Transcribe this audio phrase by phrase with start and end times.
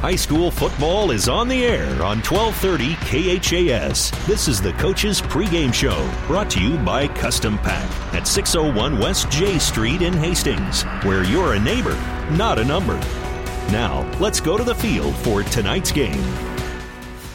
[0.00, 2.96] High school football is on the air on 1230
[3.40, 4.10] KHAS.
[4.26, 9.30] This is the Coach's Pregame Show, brought to you by Custom Pack at 601 West
[9.30, 11.96] J Street in Hastings, where you're a neighbor,
[12.32, 12.96] not a number.
[13.72, 16.55] Now, let's go to the field for tonight's game.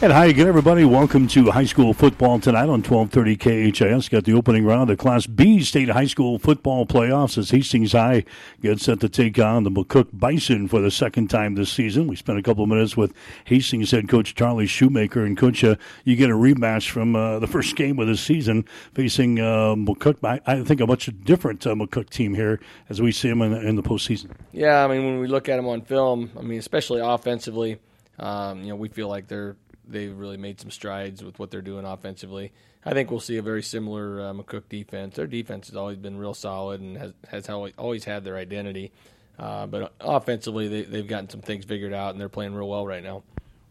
[0.02, 0.84] And hi again, everybody.
[0.84, 3.36] Welcome to high school football tonight on 1230
[3.70, 4.08] KHAS.
[4.08, 8.24] Got the opening round of Class B state high school football playoffs as Hastings High
[8.60, 12.08] gets set to take on the McCook Bison for the second time this season.
[12.08, 15.24] We spent a couple of minutes with Hastings head coach Charlie Shoemaker.
[15.24, 18.64] And, coach, uh, you get a rematch from uh, the first game of the season
[18.94, 20.16] facing uh, McCook.
[20.24, 22.58] I, I, think a much different uh, McCook team here
[22.90, 24.32] as we see them in, in, the postseason.
[24.50, 27.78] Yeah, I mean, when we look at them on film, I mean, especially offensively,
[28.18, 29.54] um, you know, we feel like they're
[29.86, 32.52] they've really made some strides with what they're doing offensively.
[32.84, 35.16] I think we'll see a very similar uh, McCook defense.
[35.16, 38.92] Their defense has always been real solid and has has always had their identity.
[39.38, 42.86] Uh, but offensively, they, they've gotten some things figured out and they're playing real well
[42.86, 43.22] right now.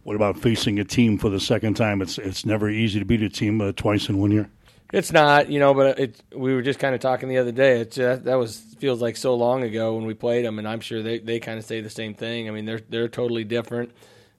[0.03, 2.01] What about facing a team for the second time?
[2.01, 4.49] It's it's never easy to beat a team uh, twice in one year.
[4.93, 7.79] It's not, you know, but it, we were just kind of talking the other day.
[7.79, 10.81] It's uh, that was feels like so long ago when we played them, and I'm
[10.81, 12.49] sure they, they kind of say the same thing.
[12.49, 13.91] I mean, they're they're totally different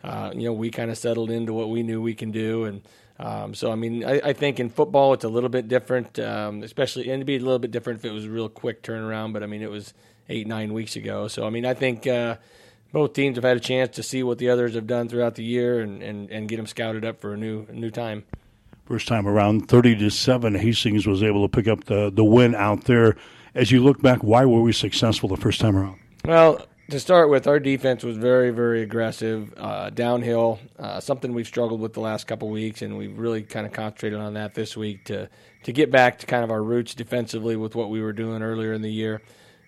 [0.05, 2.65] uh, you know, we kind of settled into what we knew we can do.
[2.65, 2.83] And
[3.19, 6.63] um, so, I mean, I, I, think in football it's a little bit different, um,
[6.63, 9.33] especially, and it'd be a little bit different if it was a real quick turnaround,
[9.33, 9.95] but I mean, it was
[10.29, 11.29] eight, nine weeks ago.
[11.29, 12.37] So, I mean, I think uh,
[12.91, 15.45] both teams have had a chance to see what the others have done throughout the
[15.45, 18.25] year and, and, and get them scouted up for a new, a new time.
[18.87, 22.55] First time around, 30 to 7, Hastings was able to pick up the, the win
[22.55, 23.17] out there.
[23.55, 26.01] As you look back, why were we successful the first time around?
[26.25, 30.59] Well, to start with, our defense was very, very aggressive uh, downhill.
[30.79, 34.21] Uh, something we've struggled with the last couple weeks, and we've really kind of concentrated
[34.21, 35.29] on that this week to
[35.65, 38.75] to get back to kind of our roots defensively with what we were doing earlier
[38.75, 39.23] in the year.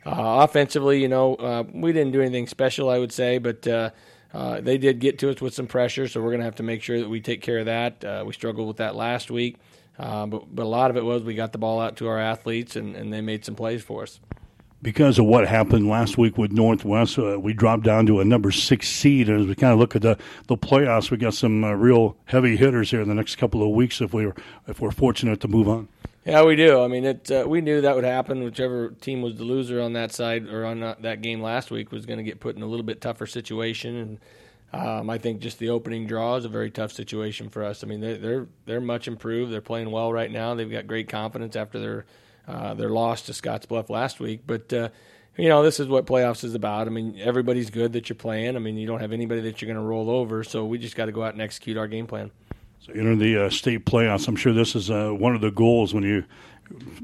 [0.05, 3.91] Uh, offensively, you know, uh, we didn't do anything special, I would say, but uh,
[4.35, 6.63] uh, they did get to us with some pressure, so we're going to have to
[6.63, 8.27] make sure that we take care of that.
[8.27, 9.57] we struggled with that last week,
[9.97, 12.77] but but a lot of it was we got the ball out to our athletes,
[12.77, 14.21] and, and they made some plays for us
[14.85, 18.53] because of what happened last week with Northwest, uh, we dropped down to a number
[18.53, 19.31] six seed.
[19.31, 22.17] And as we kind of look at the, the playoffs, we got some uh, real
[22.27, 24.35] heavy hitters here in the next couple of weeks if we are
[24.69, 25.89] if we're fortunate to move on.
[26.27, 26.83] Yeah, we do.
[26.83, 27.31] I mean, it.
[27.31, 28.45] Uh, we knew that would happen.
[28.45, 32.05] Whichever team was the loser on that side or on that game last week was
[32.07, 33.97] going to get put in a little bit tougher situation.
[33.97, 37.83] And um, I think just the opening draw is a very tough situation for us.
[37.83, 39.51] I mean, they're, they're much improved.
[39.51, 40.55] They're playing well right now.
[40.55, 42.07] They've got great confidence after their
[42.47, 44.43] uh, their loss to Scottsbluff last week.
[44.47, 44.89] But, uh,
[45.37, 46.87] you know, this is what playoffs is about.
[46.87, 48.57] I mean, everybody's good that you're playing.
[48.57, 50.45] I mean, you don't have anybody that you're going to roll over.
[50.45, 52.31] So we just got to go out and execute our game plan.
[52.81, 54.29] So, enter the uh, state playoffs.
[54.29, 56.25] I'm sure this is uh, one of the goals when you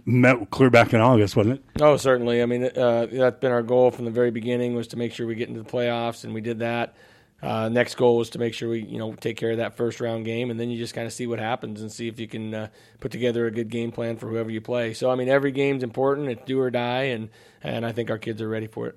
[0.05, 1.83] met clear back in August, wasn't it?
[1.83, 2.43] Oh, certainly.
[2.43, 5.27] I mean, uh, that's been our goal from the very beginning was to make sure
[5.27, 6.95] we get into the playoffs, and we did that.
[7.43, 10.01] Uh, next goal was to make sure we, you know, take care of that first
[10.01, 12.28] round game, and then you just kind of see what happens and see if you
[12.28, 12.69] can uh,
[13.01, 14.93] put together a good game plan for whoever you play.
[14.93, 17.31] So, I mean, every game's important; it's do or die, and
[17.62, 18.97] and I think our kids are ready for it.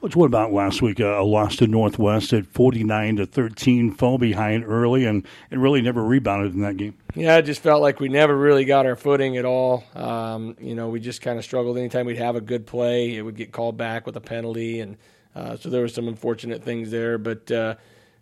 [0.00, 1.00] Coach, what about last week?
[1.00, 5.62] Uh, a loss to Northwest at forty nine to thirteen, fell behind early, and and
[5.62, 6.94] really never rebounded in that game.
[7.14, 9.84] Yeah, it just felt like we never really got our footing at all.
[9.94, 11.78] Um, you know, we just kind of struggled.
[11.78, 14.96] Anytime we'd have a good play, it would get called back with a penalty, and
[15.34, 17.74] uh, so there were some unfortunate things there, but uh,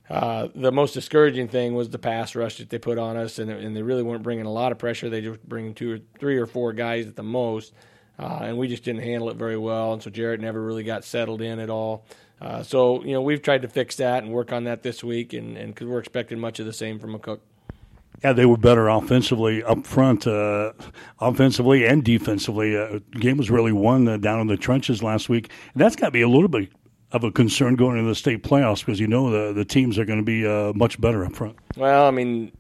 [0.09, 3.51] uh, the most discouraging thing was the pass rush that they put on us, and,
[3.51, 5.09] and they really weren't bringing a lot of pressure.
[5.09, 7.73] They just bringing two or three or four guys at the most,
[8.19, 9.93] uh, and we just didn't handle it very well.
[9.93, 12.05] And so Jared never really got settled in at all.
[12.41, 15.33] Uh, so you know we've tried to fix that and work on that this week,
[15.33, 17.41] and because we're expecting much of the same from McCook.
[18.23, 20.73] Yeah, they were better offensively up front, uh,
[21.21, 22.77] offensively and defensively.
[22.77, 25.51] Uh, game was really won uh, down in the trenches last week.
[25.75, 26.71] And that's got to be a little bit
[27.13, 30.05] of a concern going into the state playoffs because you know the the teams are
[30.05, 31.57] going to be uh, much better up front.
[31.77, 32.53] Well, I mean,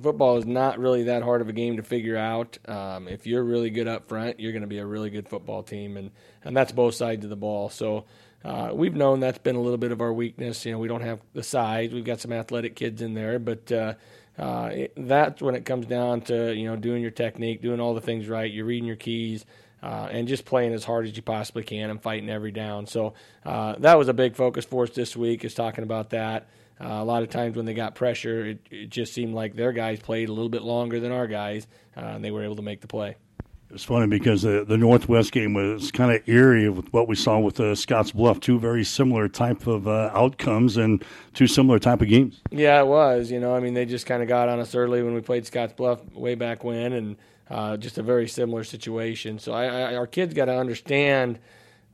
[0.00, 2.58] football is not really that hard of a game to figure out.
[2.68, 5.62] Um, if you're really good up front, you're going to be a really good football
[5.62, 6.10] team, and
[6.44, 7.68] and that's both sides of the ball.
[7.68, 8.04] So.
[8.44, 10.66] Uh, we've known that's been a little bit of our weakness.
[10.66, 11.92] You know, we don't have the size.
[11.92, 13.94] We've got some athletic kids in there, but uh,
[14.36, 17.94] uh, it, that's when it comes down to you know doing your technique, doing all
[17.94, 18.50] the things right.
[18.50, 19.46] You're reading your keys
[19.82, 22.86] uh, and just playing as hard as you possibly can and fighting every down.
[22.86, 23.14] So
[23.44, 26.48] uh, that was a big focus for us this week is talking about that.
[26.80, 29.72] Uh, a lot of times when they got pressure, it, it, just seemed like their
[29.72, 32.62] guys played a little bit longer than our guys, uh, and they were able to
[32.62, 33.16] make the play.
[33.40, 37.14] It was funny because the, the Northwest game was kind of eerie with what we
[37.14, 38.40] saw with the Scotts Bluff.
[38.40, 41.02] Two very similar type of uh, outcomes and
[41.32, 42.42] two similar type of games.
[42.50, 43.30] Yeah, it was.
[43.30, 45.46] You know, I mean, they just kind of got on us early when we played
[45.46, 47.16] Scotts Bluff way back when, and
[47.50, 49.38] uh, just a very similar situation.
[49.38, 51.38] So I, I, our kids got to understand,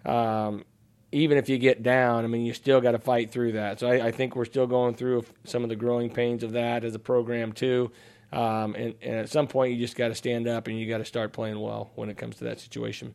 [0.04, 0.64] um,
[1.12, 3.80] even if you get down, I mean, you still got to fight through that.
[3.80, 6.84] So I, I, think we're still going through some of the growing pains of that
[6.84, 7.90] as a program too.
[8.32, 10.98] Um, and, and, at some point, you just got to stand up and you got
[10.98, 13.14] to start playing well when it comes to that situation.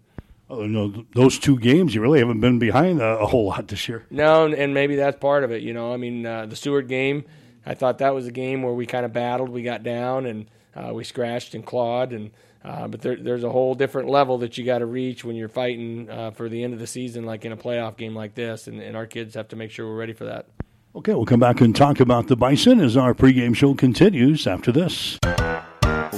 [0.50, 3.88] Oh, no, those two games, you really haven't been behind a, a whole lot this
[3.88, 4.06] year.
[4.10, 5.62] No, and, and, maybe that's part of it.
[5.62, 7.26] You know, I mean, uh, the Seward game,
[7.66, 9.50] I thought that was a game where we kind of battled.
[9.50, 12.32] We got down and uh, we scratched and clawed and–
[12.64, 15.50] uh, but there, there's a whole different level that you got to reach when you're
[15.50, 18.68] fighting uh, for the end of the season, like in a playoff game like this,
[18.68, 20.48] and, and, our kids have to make sure we're ready for that.
[20.96, 24.72] Okay, we'll come back and talk about the Bison as our pregame show continues after
[24.72, 25.18] this.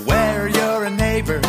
[0.06, 1.42] Where you're a neighbor,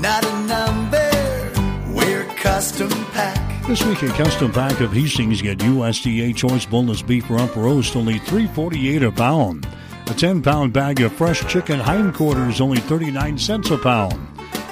[0.00, 3.66] not a number, we're Custom Pack.
[3.68, 8.18] This week, a Custom Pack of Hastings get USDA choice boneless beef rump roast, only
[8.18, 9.68] three forty eight a pound.
[10.06, 14.14] A 10 pound bag of fresh chicken hindquarters, only 39 cents a pound.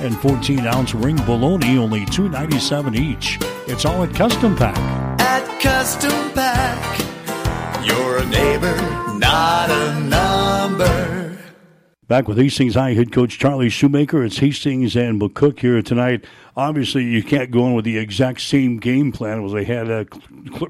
[0.01, 3.39] And 14 ounce ring bologna, only $2.97 each.
[3.67, 4.77] It's all at Custom Pack.
[5.21, 6.99] At Custom Pack,
[7.83, 8.77] you're a neighbor,
[9.19, 11.22] not a number.
[12.09, 14.25] Back with Hastings High head coach Charlie Shoemaker.
[14.25, 16.25] It's Hastings and McCook here tonight.
[16.57, 20.05] Obviously, you can't go in with the exact same game plan as they had uh,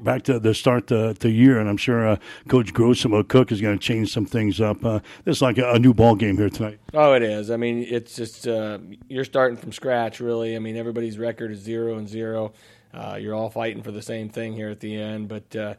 [0.03, 2.17] back to the start the, the year, and I'm sure uh,
[2.49, 4.85] Coach Gross and McCook is going to change some things up.
[4.85, 6.79] Uh, it's like a, a, new ball game here tonight.
[6.93, 7.49] Oh, it is.
[7.49, 8.77] I mean, it's just uh,
[9.07, 10.55] you're starting from scratch, really.
[10.55, 12.53] I mean, everybody's record is zero and zero.
[12.93, 15.73] Uh, you're all fighting for the same thing here at the end, but uh,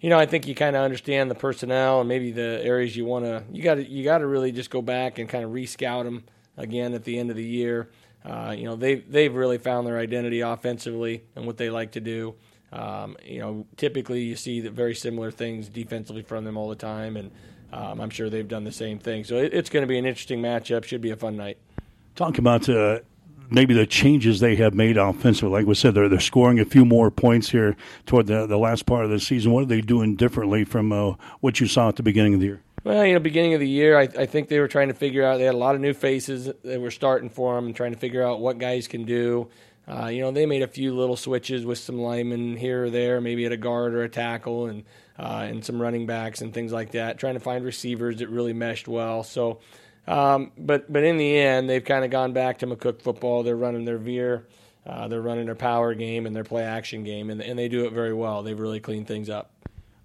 [0.00, 3.04] you know, I think you kind of understand the personnel and maybe the areas you
[3.04, 3.44] want to.
[3.50, 6.24] You got to you got to really just go back and kind of rescout them
[6.56, 7.90] again at the end of the year.
[8.24, 12.00] Uh, you know, they they've really found their identity offensively and what they like to
[12.00, 12.34] do.
[12.72, 16.74] Um, you know, typically you see that very similar things defensively from them all the
[16.74, 17.30] time, and
[17.72, 19.24] um, I'm sure they've done the same thing.
[19.24, 20.84] So it, it's going to be an interesting matchup.
[20.84, 21.58] Should be a fun night.
[22.16, 23.00] Talk about uh,
[23.50, 25.50] maybe the changes they have made offensively.
[25.50, 27.76] Like we said, they're they're scoring a few more points here
[28.06, 29.52] toward the the last part of the season.
[29.52, 32.46] What are they doing differently from uh, what you saw at the beginning of the
[32.46, 32.62] year?
[32.84, 35.24] Well, you know, beginning of the year, I, I, think they were trying to figure
[35.24, 35.38] out.
[35.38, 37.98] They had a lot of new faces that were starting for them and trying to
[37.98, 39.48] figure out what guys can do.
[39.88, 43.20] Uh, you know, they made a few little switches with some linemen here or there,
[43.20, 44.84] maybe at a guard or a tackle, and
[45.18, 47.18] uh, and some running backs and things like that.
[47.18, 49.24] Trying to find receivers that really meshed well.
[49.24, 49.58] So
[50.06, 53.42] um, but but in the end, they've kind of gone back to McCook football.
[53.42, 54.46] They're running their veer,
[54.86, 57.86] uh, they're running their power game and their play action game, and, and they do
[57.86, 58.42] it very well.
[58.42, 59.50] They've really cleaned things up.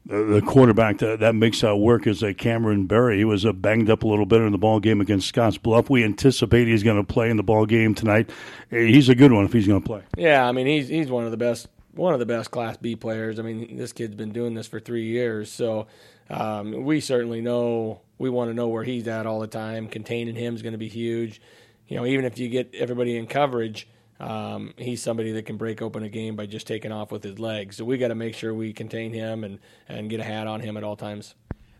[0.06, 3.20] The, the quarterback that, that makes that work is a Cameron Berry.
[3.20, 5.92] He was uh, banged up a little bit in the ball game against Scotts Bluff.
[5.92, 8.32] We anticipate he's going to play in the ball game tonight.
[8.72, 10.02] He's a good one if he's going to play.
[10.18, 12.96] Yeah, I mean he's he's one of the best one of the best Class B
[12.96, 13.38] players.
[13.38, 15.86] I mean this kid's been doing this for three years, so
[16.32, 19.88] um, we certainly know we want to know where he's at all the time.
[19.88, 21.42] Containing him is going to be huge.
[21.88, 23.88] You know, even if you get everybody in coverage,
[24.20, 27.38] um, he's somebody that can break open a game by just taking off with his
[27.38, 27.78] legs.
[27.78, 30.62] So we got to make sure we contain him and, and get a hat on
[30.62, 31.36] him at all times.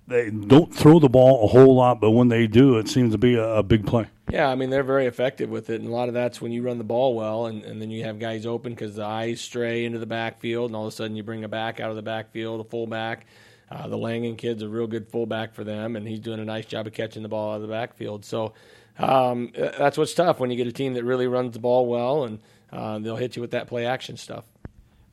[0.08, 3.18] They don't throw the ball a whole lot, but when they do, it seems to
[3.18, 4.08] be a, a big play.
[4.30, 6.64] Yeah, I mean they're very effective with it, and a lot of that's when you
[6.64, 9.86] run the ball well, and, and then you have guys open because the eyes stray
[9.86, 12.02] into the backfield, and all of a sudden you bring a back out of the
[12.02, 13.28] backfield, a fullback,
[13.72, 16.66] uh, the Langen kid's a real good fullback for them, and he's doing a nice
[16.66, 18.26] job of catching the ball out of the backfield.
[18.26, 18.54] So
[19.00, 22.26] um, that's what's tough when you get a team that really runs the ball well,
[22.26, 22.40] and
[22.72, 24.44] uh, they'll hit you with that play action stuff.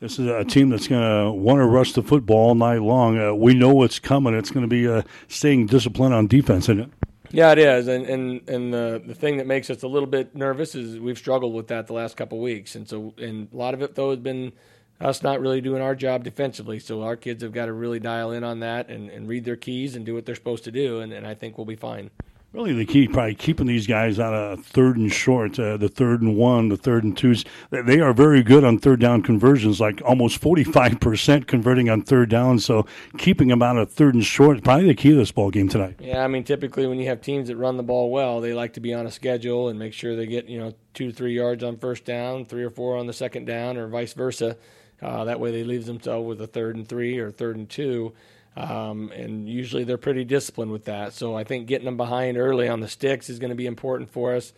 [0.00, 3.18] This is a team that's going to want to rush the football all night long.
[3.18, 4.34] Uh, we know what's coming.
[4.34, 6.90] It's going to be uh, staying disciplined on defense, isn't it?
[7.30, 10.34] Yeah, it is, and and and the the thing that makes us a little bit
[10.34, 13.56] nervous is we've struggled with that the last couple of weeks, and so and a
[13.56, 14.52] lot of it though has been
[15.00, 16.78] us not really doing our job defensively.
[16.78, 19.56] So our kids have got to really dial in on that and, and read their
[19.56, 22.10] keys and do what they're supposed to do, and, and I think we'll be fine.
[22.54, 26.22] Really, the key probably keeping these guys out of third and short, uh, the third
[26.22, 27.44] and one, the third and twos.
[27.68, 32.00] They are very good on third down conversions, like almost forty five percent converting on
[32.00, 32.58] third down.
[32.58, 32.86] So
[33.18, 35.68] keeping them out of third and short, is probably the key to this ball game
[35.68, 35.96] tonight.
[36.00, 38.72] Yeah, I mean, typically when you have teams that run the ball well, they like
[38.72, 41.34] to be on a schedule and make sure they get you know two to three
[41.34, 44.56] yards on first down, three or four on the second down, or vice versa.
[45.00, 48.12] Uh, that way, they leave themselves with a third and three or third and two.
[48.56, 51.12] Um, and usually they're pretty disciplined with that.
[51.12, 54.10] So I think getting them behind early on the sticks is going to be important
[54.10, 54.52] for us.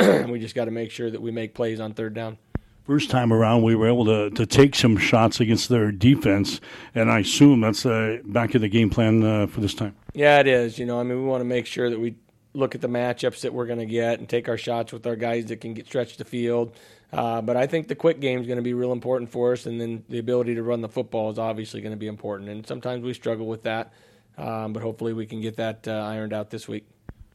[0.00, 2.38] And we just got to make sure that we make plays on third down.
[2.86, 6.60] First time around, we were able to, to take some shots against their defense,
[6.94, 9.96] and I assume that's uh, back in the game plan uh, for this time.
[10.14, 10.78] Yeah, it is.
[10.78, 12.14] You know, I mean, we want to make sure that we
[12.54, 15.16] look at the matchups that we're going to get and take our shots with our
[15.16, 16.76] guys that can get stretch the field.
[17.12, 19.66] Uh, but I think the quick game is going to be real important for us,
[19.66, 22.50] and then the ability to run the football is obviously going to be important.
[22.50, 23.92] And sometimes we struggle with that,
[24.36, 26.84] um, but hopefully we can get that uh, ironed out this week.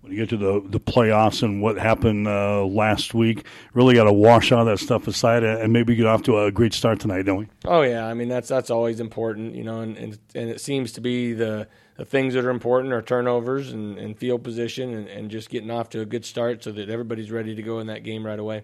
[0.01, 4.05] when you get to the the playoffs and what happened uh, last week, really got
[4.05, 7.23] to wash all that stuff aside and maybe get off to a great start tonight,
[7.23, 7.47] don't we?
[7.65, 10.91] Oh yeah, I mean that's that's always important, you know, and and, and it seems
[10.93, 15.07] to be the the things that are important are turnovers and, and field position and,
[15.07, 17.87] and just getting off to a good start so that everybody's ready to go in
[17.87, 18.63] that game right away.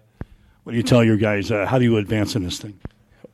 [0.67, 1.49] What do you tell your guys?
[1.49, 2.77] Uh, how do you advance in this thing?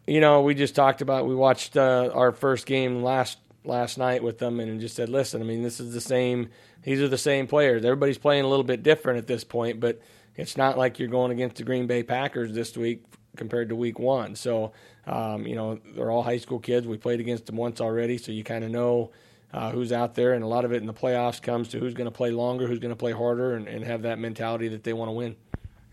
[0.06, 4.22] You know, we just talked about we watched uh, our first game last last night
[4.22, 6.50] with them and just said, listen, I mean, this is the same
[6.84, 7.86] these are the same players.
[7.86, 10.00] Everybody's playing a little bit different at this point, but
[10.36, 13.04] it's not like you're going against the Green Bay Packers this week
[13.36, 14.36] compared to week one.
[14.36, 14.74] So,
[15.08, 16.86] um, you know, they're all high school kids.
[16.86, 19.10] We played against them once already, so you kind of know
[19.52, 20.34] uh, who's out there.
[20.34, 22.68] And a lot of it in the playoffs comes to who's going to play longer,
[22.68, 25.36] who's going to play harder, and, and, have that mentality that they want to win.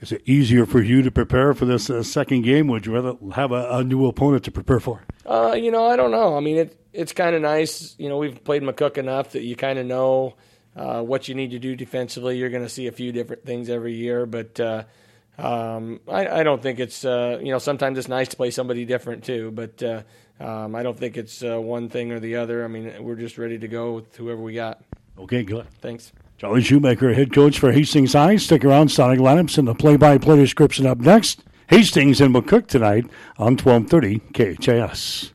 [0.00, 2.69] Is it easier for you to prepare for this uh, second game?
[2.69, 5.02] Would you rather have a, a new opponent to prepare for?
[5.26, 6.37] Uh, you know, I don't know.
[6.37, 7.95] I mean, it, it's kind of nice.
[7.99, 10.35] You know, we've played McCook enough that you kind of know–
[10.76, 12.38] uh, what you need to do defensively.
[12.38, 14.85] You're going to see a few different things every year, but uh,
[15.38, 18.85] um, I, I, don't think it's uh, you know sometimes it's nice to play somebody
[18.85, 20.02] different too, but uh,
[20.38, 22.64] um, I don't think it's uh, one thing or the other.
[22.64, 24.83] I mean, we're just ready to go with whoever we got.
[25.19, 25.66] Okay, good.
[25.80, 26.12] Thanks.
[26.40, 28.37] Charlie Shoemaker, head coach for Hastings High.
[28.37, 31.44] Stick around, Sonic lineups and the play-by-play description up next.
[31.68, 33.04] Hastings and McCook tonight
[33.37, 35.32] on 1230 KHAS.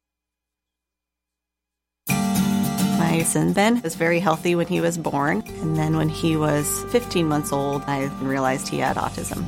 [2.10, 6.84] My son Ben was very healthy when he was born, and then when he was
[6.86, 9.46] 15 months old, I realized he had autism.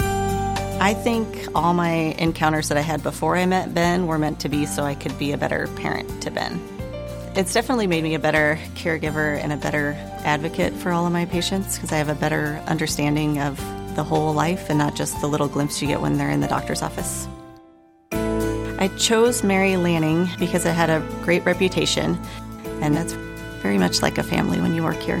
[0.00, 4.48] I think all my encounters that I had before I met Ben were meant to
[4.48, 6.75] be so I could be a better parent to Ben.
[7.36, 9.92] It's definitely made me a better caregiver and a better
[10.24, 13.58] advocate for all of my patients because I have a better understanding of
[13.94, 16.48] the whole life and not just the little glimpse you get when they're in the
[16.48, 17.28] doctor's office.
[18.10, 22.18] I chose Mary Lanning because it had a great reputation
[22.80, 23.12] and that's
[23.60, 25.20] very much like a family when you work here.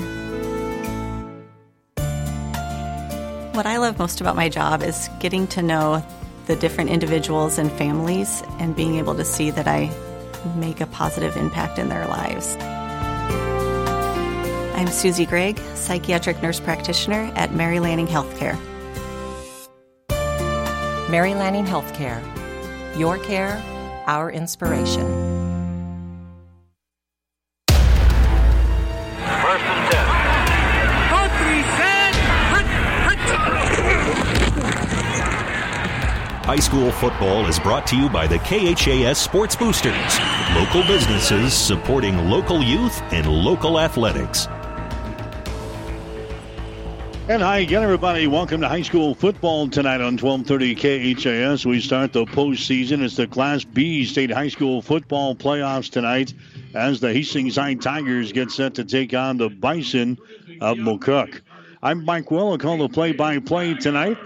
[3.52, 6.02] What I love most about my job is getting to know
[6.46, 9.90] the different individuals and families and being able to see that I
[10.54, 12.56] make a positive impact in their lives.
[14.76, 18.58] I'm Susie Gregg, psychiatric nurse practitioner at Mary Lanning Healthcare.
[21.10, 22.20] Mary Lanning Healthcare.
[22.98, 23.62] Your care,
[24.06, 25.35] our inspiration.
[36.56, 40.18] High school football is brought to you by the KHAS Sports Boosters,
[40.54, 44.46] local businesses supporting local youth and local athletics.
[47.28, 48.26] And hi again, everybody.
[48.26, 51.66] Welcome to high school football tonight on 1230 KHAS.
[51.66, 53.02] We start the postseason.
[53.02, 56.32] It's the Class B state high school football playoffs tonight
[56.72, 60.16] as the Hastings High Tigers get set to take on the Bison
[60.62, 61.42] of McCook.
[61.82, 62.52] I'm Mike Will.
[62.52, 64.16] I'll call the play-by-play tonight.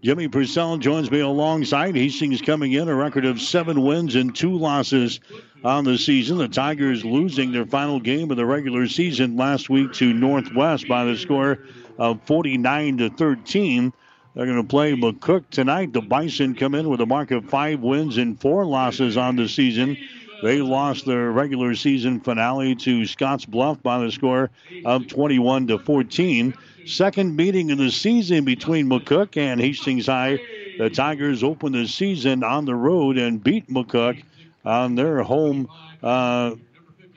[0.00, 1.96] Jimmy Purcell joins me alongside.
[1.96, 5.18] Hastings coming in a record of seven wins and two losses
[5.64, 6.38] on the season.
[6.38, 11.04] The Tigers losing their final game of the regular season last week to Northwest by
[11.04, 11.58] the score
[11.98, 13.92] of 49 to 13.
[14.34, 15.92] They're going to play McCook tonight.
[15.92, 19.48] The Bison come in with a mark of five wins and four losses on the
[19.48, 19.96] season.
[20.44, 24.50] They lost their regular season finale to Scotts Bluff by the score
[24.84, 26.54] of 21 to 14.
[26.88, 30.38] Second meeting of the season between McCook and Hastings High.
[30.78, 34.22] The Tigers opened the season on the road and beat McCook
[34.64, 35.68] on their home
[36.02, 36.54] uh,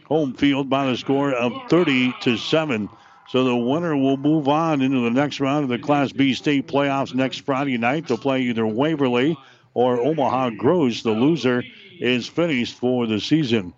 [0.03, 2.89] home field by the score of 30 to 7.
[3.29, 6.67] So the winner will move on into the next round of the Class B state
[6.67, 8.09] playoffs next Friday night.
[8.09, 9.37] They'll play either Waverly
[9.73, 11.01] or Omaha Gross.
[11.01, 11.63] The loser
[11.97, 13.71] is finished for the season.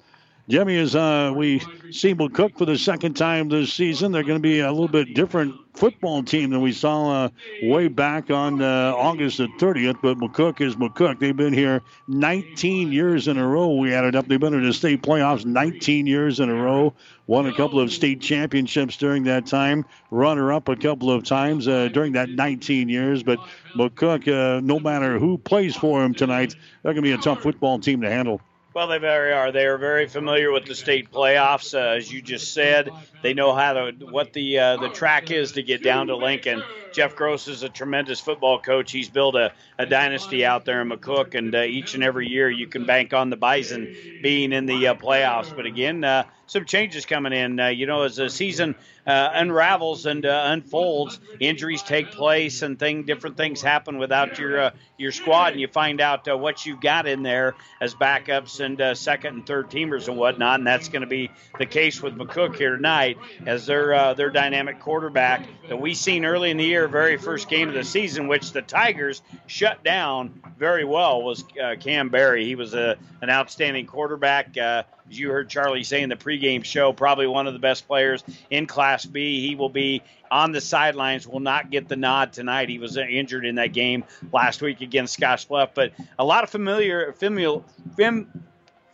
[0.49, 1.59] Jimmy, as uh, we
[1.89, 5.13] see McCook for the second time this season, they're going to be a little bit
[5.13, 7.29] different football team than we saw uh,
[7.63, 9.99] way back on uh, August the 30th.
[10.01, 11.19] But McCook is McCook.
[11.19, 13.73] They've been here 19 years in a row.
[13.77, 14.27] We added up.
[14.27, 16.93] They've been in the state playoffs 19 years in a row.
[17.27, 19.85] Won a couple of state championships during that time.
[20.11, 23.23] Runner up a couple of times uh, during that 19 years.
[23.23, 23.39] But
[23.77, 27.41] McCook, uh, no matter who plays for them tonight, they're going to be a tough
[27.41, 28.41] football team to handle.
[28.73, 29.51] Well, they very are.
[29.51, 32.91] They are very familiar with the state playoffs, uh, as you just said.
[33.21, 36.63] They know how to what the uh, the track is to get down to Lincoln,
[36.93, 38.91] Jeff Gross is a tremendous football coach.
[38.91, 42.49] He's built a, a dynasty out there in McCook, and uh, each and every year
[42.49, 45.53] you can bank on the Bison being in the uh, playoffs.
[45.55, 47.59] But again, uh, some changes coming in.
[47.59, 48.75] Uh, you know, as the season
[49.07, 54.71] uh, unravels and uh, unfolds, injuries take place and thing different things happen without your
[54.97, 59.35] your squad, and you find out what you've got in there as backups and second
[59.35, 60.59] and third teamers and whatnot.
[60.59, 64.79] And that's going to be the case with McCook here tonight, as their their dynamic
[64.79, 68.51] quarterback that we seen early in the year, very first game of the season, which
[68.51, 72.45] the Tigers shut down very well, was uh, Cam Berry.
[72.45, 76.63] He was a, an outstanding quarterback uh, as you heard Charlie say in the pregame
[76.63, 79.47] show, probably one of the best players in Class B.
[79.47, 82.69] He will be on the sidelines, will not get the nod tonight.
[82.69, 87.13] He was injured in that game last week against Scottsbluff, but a lot of familiar,
[87.13, 87.61] familiar,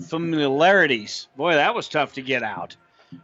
[0.01, 1.27] familiarities.
[1.37, 2.75] Boy, that was tough to get out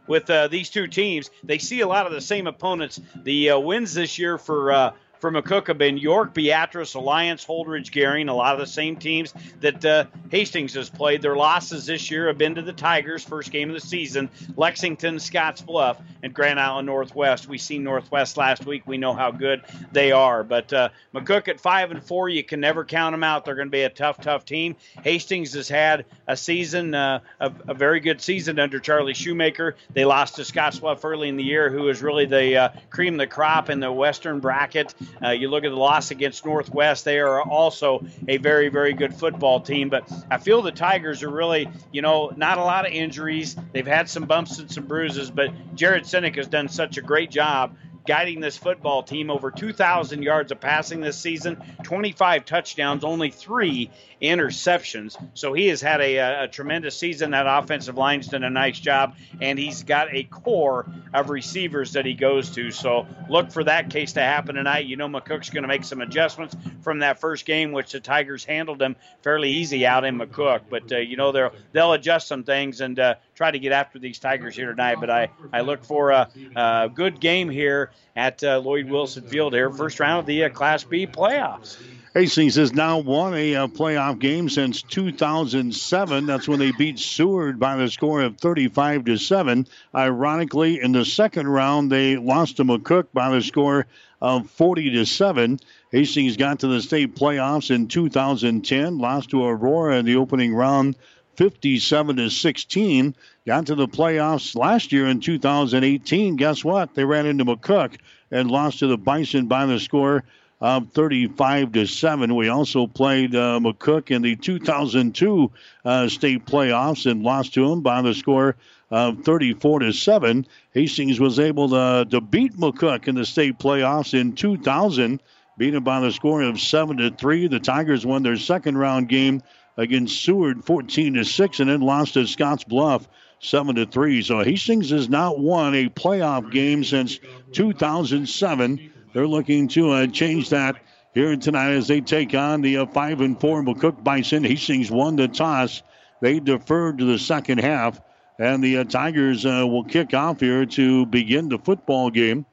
[0.06, 1.30] with uh, these two teams.
[1.44, 3.00] They see a lot of the same opponents.
[3.22, 7.90] The uh, wins this year for uh, for McCook have been York, Beatrice, Alliance, Holdrege,
[7.90, 11.22] Gering, a lot of the same teams that uh, Hastings has played.
[11.22, 15.18] Their losses this year have been to the Tigers, first game of the season, Lexington,
[15.18, 17.48] Scotts Bluff, and Grand Island Northwest.
[17.48, 18.86] We seen Northwest last week.
[18.86, 20.44] We know how good they are.
[20.44, 23.44] But uh, McCook at five and four, you can never count them out.
[23.44, 24.76] They're going to be a tough, tough team.
[25.02, 29.76] Hastings has had a season, uh, a, a, very good season under Charlie Shoemaker.
[29.92, 33.14] They lost to Scotts Bluff early in the year, who is really the uh, cream
[33.14, 34.94] of the crop in the Western bracket.
[35.22, 39.14] Uh, you look at the loss against Northwest; they are also a very, very good
[39.14, 39.88] football team.
[39.88, 43.56] But I feel the Tigers are really, you know, not a lot of injuries.
[43.72, 47.30] They've had some bumps and some bruises, but Jared Sinek has done such a great
[47.30, 47.72] job
[48.06, 53.90] guiding this football team over 2,000 yards of passing this season, 25 touchdowns, only three
[54.20, 55.16] interceptions.
[55.34, 57.32] So he has had a, a, tremendous season.
[57.32, 62.06] That offensive line's done a nice job, and he's got a core of receivers that
[62.06, 62.70] he goes to.
[62.70, 64.86] So look for that case to happen tonight.
[64.86, 68.44] You know, McCook's going to make some adjustments from that first game, which the Tigers
[68.44, 70.62] handled them fairly easy out in McCook.
[70.70, 73.98] But uh, you know, they'll they'll adjust some things and uh, try to get after
[73.98, 74.96] these Tigers here tonight.
[74.98, 79.52] But I I look for a, a good game here at uh, Lloyd Wilson Field
[79.52, 81.76] here, first round of the uh, Class B playoffs.
[82.16, 86.24] Hastings has now won a uh, playoff game since 2007.
[86.24, 89.66] That's when they beat Seward by the score of 35 to 7.
[89.94, 93.86] Ironically, in the second round, they lost to McCook by the score
[94.22, 95.60] of 40 to 7.
[95.90, 100.96] Hastings got to the state playoffs in 2010, lost to Aurora in the opening round
[101.36, 103.14] 57 to 16.
[103.46, 106.36] Got to the playoffs last year in 2018.
[106.36, 106.94] Guess what?
[106.94, 107.96] They ran into McCook
[108.30, 110.24] and lost to the Bison by the score
[110.60, 112.34] of 35 to 7.
[112.34, 115.52] We also played uh, McCook in the 2002
[115.84, 118.56] uh, state playoffs and lost to him by the score
[118.90, 120.46] of 34 to 7.
[120.72, 125.20] Hastings was able to, to beat McCook in the state playoffs in 2000,
[125.58, 127.48] beat him by the score of 7 to 3.
[127.48, 129.42] The Tigers won their second round game
[129.76, 133.08] against Seward 14 to 6 and then lost to Scotts Bluff
[133.40, 134.22] 7 to 3.
[134.22, 137.18] So Hastings has not won a playoff game since
[137.52, 138.92] 2007.
[139.12, 140.76] They're looking to uh, change that
[141.14, 144.44] here tonight as they take on the uh, 5 and 4 McCook Bison.
[144.44, 145.82] Hastings won the toss.
[146.20, 148.00] They deferred to the second half.
[148.38, 152.44] And the uh, Tigers uh, will kick off here to begin the football game.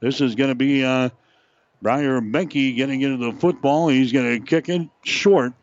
[0.00, 1.10] This is going to be uh,
[1.80, 3.88] Briar Menke getting into the football.
[3.88, 5.54] He's going to kick it short.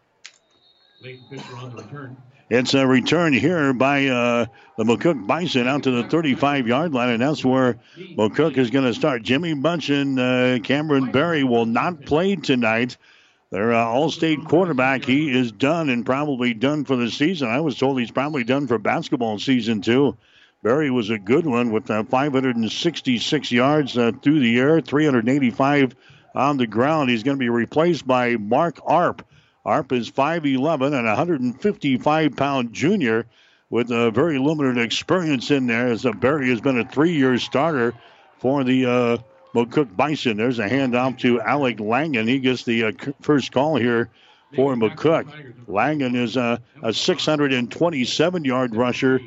[2.50, 4.46] It's a return here by uh,
[4.78, 8.86] the McCook Bison out to the 35 yard line, and that's where McCook is going
[8.86, 9.22] to start.
[9.22, 12.98] Jimmy Bunch and uh, Cameron Berry will not play tonight.
[13.50, 17.50] Their uh, all state quarterback, he is done and probably done for the season.
[17.50, 20.18] I was told he's probably done for basketball season, too.
[20.64, 25.96] Berry was a good one with uh, 566 yards uh, through the air, 385
[26.34, 27.10] on the ground.
[27.10, 29.27] He's going to be replaced by Mark Arp
[29.68, 33.28] Arp is 5'11 and 155 pound junior
[33.70, 37.94] with a very limited experience in there as Berry has been a three year starter
[38.40, 39.18] for the uh,
[39.54, 40.38] McCook Bison.
[40.38, 42.28] There's a handoff to Alec Langen.
[42.28, 44.10] He gets the uh, first call here
[44.56, 45.28] for McCook.
[45.68, 49.20] Langen is a, a 627 yard rusher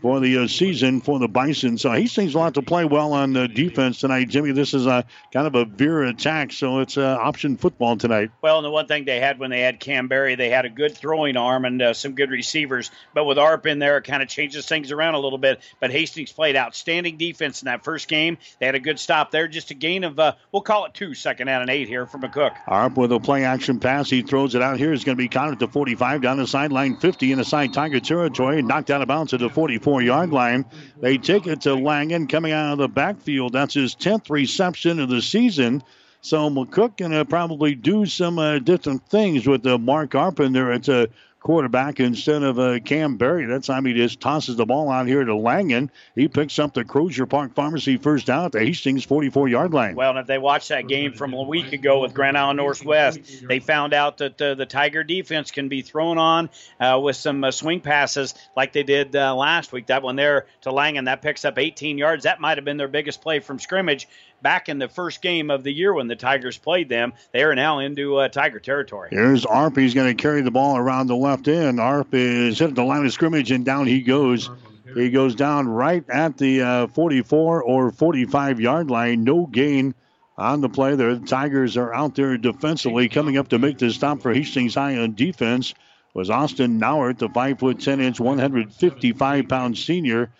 [0.00, 1.78] for the uh, season for the Bison.
[1.78, 4.28] So he seems a lot to play well on the defense tonight.
[4.28, 8.30] Jimmy, this is a kind of a veer attack, so it's uh, option football tonight.
[8.42, 10.70] Well, and the one thing they had when they had Cam Berry, they had a
[10.70, 12.90] good throwing arm and uh, some good receivers.
[13.14, 15.60] But with Arp in there, it kind of changes things around a little bit.
[15.80, 18.38] But Hastings played outstanding defense in that first game.
[18.58, 21.14] They had a good stop there, just a gain of, uh, we'll call it two,
[21.14, 22.54] second out and eight here from McCook.
[22.66, 24.08] Arp with a play action pass.
[24.10, 24.92] He throws it out here.
[24.92, 28.00] It's going to be counted to 45 down the sideline 50 in the side Tiger
[28.00, 28.62] territory.
[28.62, 30.64] Knocked out of bounds at the 44 yard line.
[31.00, 33.52] They take it to Langen coming out of the backfield.
[33.52, 35.82] That's his 10th reception of the season.
[36.22, 40.70] So McCook to probably do some uh, different things with uh, Mark Arp in there
[40.72, 41.06] at uh,
[41.40, 43.46] quarterback instead of uh, Cam Berry.
[43.46, 45.90] That time he just tosses the ball out here to Langen.
[46.14, 49.94] He picks up the Crozier Park Pharmacy first down at the Hastings 44 yard line.
[49.96, 53.46] Well, and if they watched that game from a week ago with Grand Island Northwest,
[53.48, 57.42] they found out that uh, the Tiger defense can be thrown on uh, with some
[57.42, 59.86] uh, swing passes like they did uh, last week.
[59.86, 62.24] That one there to Langen, that picks up 18 yards.
[62.24, 64.08] That might have been their biggest play from scrimmage
[64.42, 67.12] back in the first game of the year when the Tigers played them.
[67.32, 69.08] They are now into uh, Tiger territory.
[69.10, 69.76] Here's Arp.
[69.76, 71.80] He's going to carry the ball around the left end.
[71.80, 74.50] Arp is hitting the line of scrimmage, and down he goes.
[74.94, 79.22] He goes down right at the uh, 44 or 45 yard line.
[79.22, 79.94] No gain
[80.36, 81.14] on the play there.
[81.14, 84.96] The Tigers are out there defensively coming up to make the stop for Hastings High
[84.96, 85.74] on defense.
[86.12, 90.32] Was Austin Nauert, the 5 foot 10 inch, 155 pound senior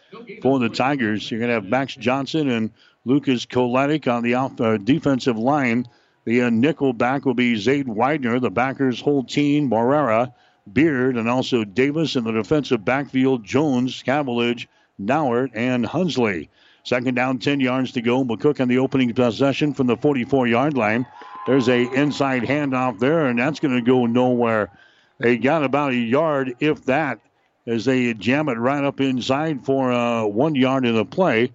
[0.42, 1.30] for the Tigers.
[1.30, 2.70] You're going to have Max Johnson and
[3.04, 5.86] Lucas Koletic on the off, uh, defensive line.
[6.24, 8.40] The uh, nickel back will be Zaid Widener.
[8.40, 10.32] The backers, Holteen, Morera,
[10.70, 14.66] Beard, and also Davis in the defensive backfield, Jones, Cavillage,
[15.00, 16.48] Nauert, and Hunsley.
[16.84, 18.24] Second down, 10 yards to go.
[18.24, 21.06] McCook on the opening possession from the 44 yard line.
[21.46, 24.70] There's a inside handoff there, and that's going to go nowhere.
[25.18, 27.20] They got about a yard, if that,
[27.66, 31.52] as they jam it right up inside for uh, one yard in the play.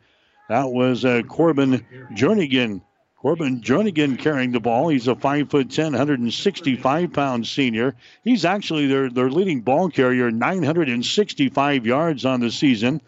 [0.49, 2.81] That was uh, Corbin Jernigan.
[3.17, 4.89] Corbin Jernigan carrying the ball.
[4.89, 7.95] He's a 5 foot 10, 165 pound senior.
[8.23, 13.01] He's actually their, their leading ball carrier, 965 yards on the season.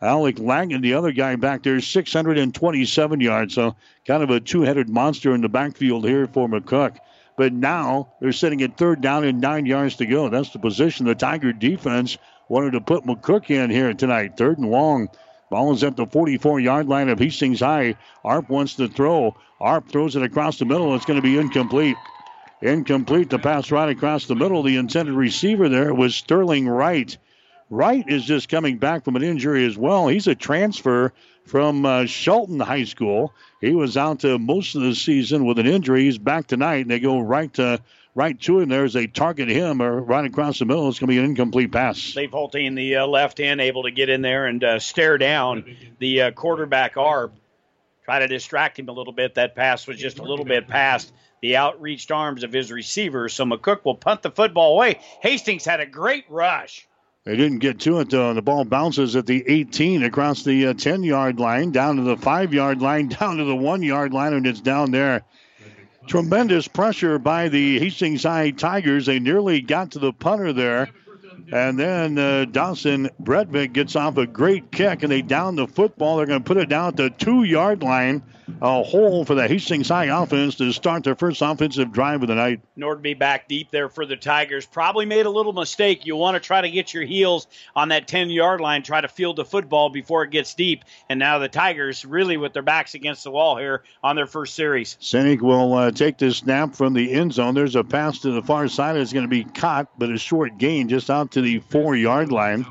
[0.00, 3.54] Alec Langen, the other guy back there, 627 yards.
[3.54, 6.96] So kind of a two headed monster in the backfield here for McCook.
[7.36, 10.28] But now they're sitting at third down and nine yards to go.
[10.28, 12.18] That's the position the Tiger defense
[12.48, 14.36] wanted to put McCook in here tonight.
[14.36, 15.08] Third and long.
[15.52, 17.96] Ball is at the 44 yard line of Hastings High.
[18.24, 19.36] Arp wants to throw.
[19.60, 20.94] Arp throws it across the middle.
[20.94, 21.98] It's going to be incomplete.
[22.62, 23.28] Incomplete.
[23.28, 24.62] The pass right across the middle.
[24.62, 27.18] The intended receiver there was Sterling Wright.
[27.68, 30.08] Wright is just coming back from an injury as well.
[30.08, 31.12] He's a transfer
[31.44, 33.34] from uh, Shelton High School.
[33.60, 36.04] He was out to most of the season with an injury.
[36.04, 37.78] He's back tonight, and they go right to
[38.14, 38.68] right to him.
[38.68, 40.88] There's a target him or right across the middle.
[40.88, 42.12] It's going to be an incomplete pass.
[42.12, 45.18] Dave Holte in the uh, left end able to get in there and uh, stare
[45.18, 47.32] down the uh, quarterback arm.
[48.04, 49.34] Try to distract him a little bit.
[49.36, 53.28] That pass was just a little bit past the outreached arms of his receiver.
[53.28, 55.00] So McCook will punt the football away.
[55.20, 56.88] Hastings had a great rush.
[57.24, 58.34] They didn't get to it though.
[58.34, 62.16] The ball bounces at the 18 across the uh, 10 yard line, down to the
[62.16, 65.22] 5 yard line, down to the 1 yard line, and it's down there.
[66.06, 69.06] Tremendous pressure by the Hastings High Tigers.
[69.06, 70.88] They nearly got to the punter there.
[71.52, 76.16] And then uh, Dawson Bredvik gets off a great kick, and they down the football.
[76.16, 78.22] They're going to put it down at the two yard line.
[78.60, 82.34] A hole for the Hastings High offense to start their first offensive drive of the
[82.34, 82.60] night.
[82.76, 84.66] Nordby back deep there for the Tigers.
[84.66, 86.06] Probably made a little mistake.
[86.06, 89.08] You want to try to get your heels on that 10 yard line, try to
[89.08, 90.84] field the football before it gets deep.
[91.08, 94.54] And now the Tigers really with their backs against the wall here on their first
[94.54, 94.96] series.
[95.00, 97.54] Sinek will uh, take this snap from the end zone.
[97.54, 98.96] There's a pass to the far side.
[98.96, 102.32] It's going to be caught, but a short gain just out to the four yard
[102.32, 102.66] line.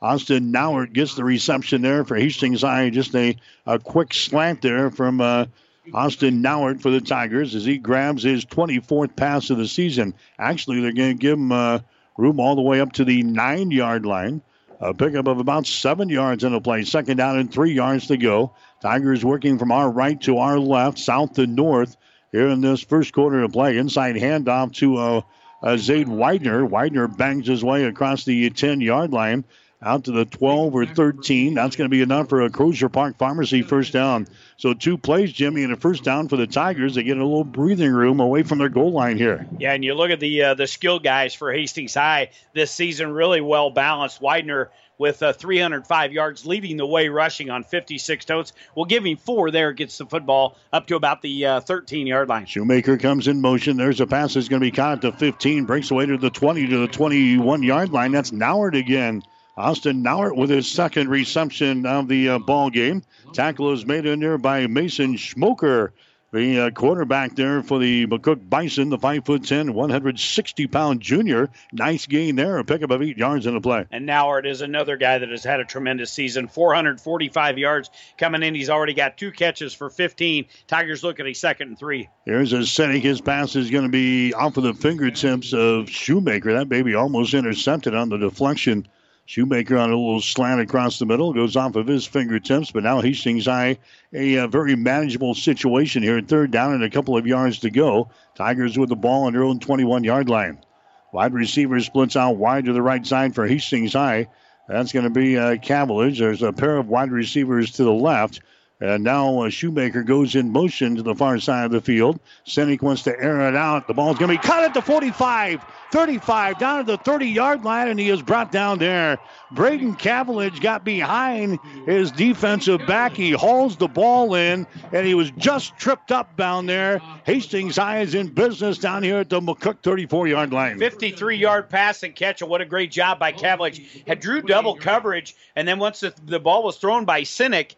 [0.00, 2.90] Austin Nauert gets the reception there for Hastings High.
[2.90, 5.46] Just a, a quick slant there from uh,
[5.92, 10.14] Austin Nauert for the Tigers as he grabs his 24th pass of the season.
[10.38, 11.80] Actually, they're going to give him uh,
[12.16, 14.42] room all the way up to the nine yard line.
[14.80, 16.84] A pickup of about seven yards in play.
[16.84, 18.54] Second down and three yards to go.
[18.80, 21.96] Tigers working from our right to our left, south to north
[22.30, 23.76] here in this first quarter of play.
[23.76, 25.20] Inside handoff to uh,
[25.64, 26.64] uh, Zaid Widener.
[26.64, 29.44] Widener bangs his way across the 10 yard line
[29.82, 31.54] out to the 12 or 13.
[31.54, 34.26] That's going to be enough for a Crozier Park Pharmacy first down.
[34.56, 36.94] So two plays, Jimmy, and a first down for the Tigers.
[36.94, 39.46] They get a little breathing room away from their goal line here.
[39.58, 43.12] Yeah, and you look at the uh, the skill guys for Hastings High this season,
[43.12, 44.20] really well balanced.
[44.20, 48.52] Widener with uh, 305 yards, leading the way rushing on 56 totes.
[48.74, 52.28] We'll give him four there, gets the football up to about the uh, 13 yard
[52.28, 52.46] line.
[52.46, 53.76] Shoemaker comes in motion.
[53.76, 56.30] There's a pass that's going to be caught at the 15, breaks away to the
[56.30, 58.10] 20 to the 21 yard line.
[58.10, 59.22] That's Nauert again.
[59.58, 63.02] Austin Nauert with his second reception of the uh, ball game.
[63.32, 65.90] Tackle is made in there by Mason Schmoker,
[66.30, 71.50] the uh, quarterback there for the McCook Bison, the 5'10, 160 pound junior.
[71.72, 73.86] Nice gain there, a pickup of eight yards in the play.
[73.90, 76.46] And Nauert is another guy that has had a tremendous season.
[76.46, 78.54] 445 yards coming in.
[78.54, 80.46] He's already got two catches for 15.
[80.68, 82.08] Tigers look at a second and three.
[82.26, 83.00] Here's a setting.
[83.00, 86.52] His pass is going to be off of the fingertips of Shoemaker.
[86.52, 88.86] That baby almost intercepted on the deflection
[89.28, 93.02] Shoemaker on a little slant across the middle goes off of his fingertips, but now
[93.02, 93.76] Hastings High
[94.10, 96.22] a, a very manageable situation here.
[96.22, 98.08] Third down and a couple of yards to go.
[98.36, 100.64] Tigers with the ball on their own 21 yard line.
[101.12, 104.28] Wide receiver splits out wide to the right side for Hastings High.
[104.66, 106.18] That's going to be uh, Cavillage.
[106.18, 108.40] There's a pair of wide receivers to the left.
[108.80, 112.20] And now Shoemaker goes in motion to the far side of the field.
[112.46, 113.88] Sinek wants to air it out.
[113.88, 117.64] The ball's going to be cut at the 45, 35, down to the 30 yard
[117.64, 119.18] line, and he is brought down there.
[119.50, 123.16] Braden Cavillage got behind his defensive back.
[123.16, 127.00] He hauls the ball in, and he was just tripped up down there.
[127.24, 130.78] Hastings High is in business down here at the McCook 34 yard line.
[130.78, 132.42] 53 yard pass and catch.
[132.42, 134.06] And what a great job by Cavillage.
[134.06, 137.74] Had drew double coverage, and then once the, the ball was thrown by Sinek,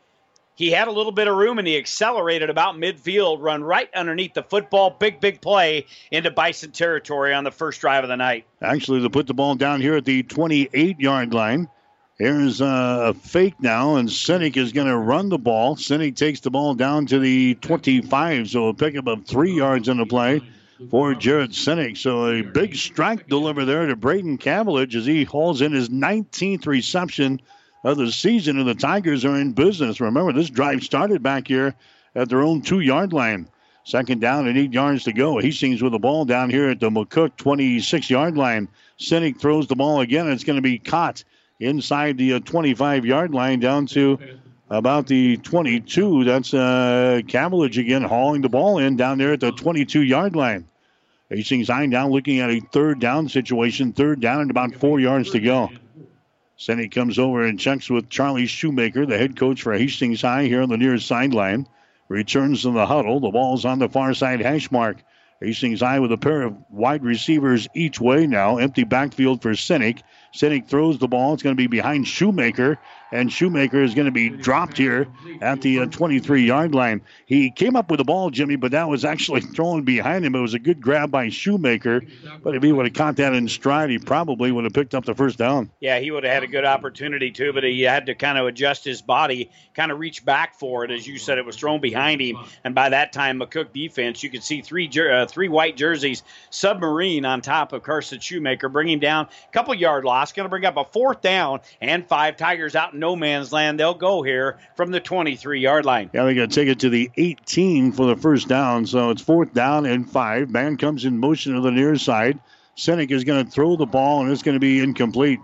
[0.54, 4.34] he had a little bit of room and he accelerated about midfield, run right underneath
[4.34, 4.90] the football.
[4.90, 8.44] Big, big play into Bison territory on the first drive of the night.
[8.60, 11.68] Actually, they put the ball down here at the 28 yard line.
[12.18, 15.76] Here's uh, a fake now, and Sinek is going to run the ball.
[15.76, 19.96] Sinek takes the ball down to the 25, so a pickup of three yards in
[19.96, 20.42] the play
[20.90, 21.96] for Jared Sinek.
[21.96, 26.66] So a big strike deliver there to Braden Cavillage as he hauls in his 19th
[26.66, 27.40] reception
[27.84, 30.00] of the season, and the Tigers are in business.
[30.00, 31.74] Remember, this drive started back here
[32.14, 33.48] at their own two yard line.
[33.84, 35.38] Second down and eight yards to go.
[35.38, 38.68] Hastings with the ball down here at the McCook 26 yard line.
[38.98, 41.24] Sinek throws the ball again, it's going to be caught
[41.58, 44.18] inside the uh, 25 yard line down to
[44.68, 46.24] about the 22.
[46.24, 50.66] That's uh, Cavillage again hauling the ball in down there at the 22 yard line.
[51.30, 55.30] Hastings High down looking at a third down situation, third down and about four yards
[55.30, 55.70] to go.
[56.60, 60.60] Senny comes over and checks with Charlie Shoemaker, the head coach for Hastings High here
[60.60, 61.66] on the near sideline.
[62.08, 63.18] Returns to the huddle.
[63.18, 64.98] The ball's on the far side hash mark.
[65.40, 68.58] Hastings High with a pair of wide receivers each way now.
[68.58, 70.02] Empty backfield for Sinek.
[70.34, 71.32] Sinek throws the ball.
[71.32, 72.78] It's going to be behind Shoemaker
[73.12, 75.06] and Shoemaker is going to be dropped here
[75.40, 77.00] at the 23 uh, yard line.
[77.26, 80.34] He came up with the ball, Jimmy, but that was actually thrown behind him.
[80.34, 82.02] It was a good grab by Shoemaker,
[82.42, 85.04] but if he would have caught that in stride, he probably would have picked up
[85.04, 85.70] the first down.
[85.80, 88.46] Yeah, he would have had a good opportunity too, but he had to kind of
[88.46, 90.90] adjust his body, kind of reach back for it.
[90.90, 94.30] As you said, it was thrown behind him, and by that time, McCook defense, you
[94.30, 99.26] could see three uh, three white jerseys, submarine on top of Carson Shoemaker, bringing down
[99.48, 102.94] a couple yard loss, going to bring up a fourth down and five Tigers out
[103.00, 103.80] no man's land.
[103.80, 106.10] They'll go here from the 23 yard line.
[106.12, 108.86] Yeah, they got to take it to the 18 for the first down.
[108.86, 110.50] So it's fourth down and five.
[110.50, 112.38] Man comes in motion to the near side.
[112.76, 115.40] Sinek is going to throw the ball, and it's going to be incomplete.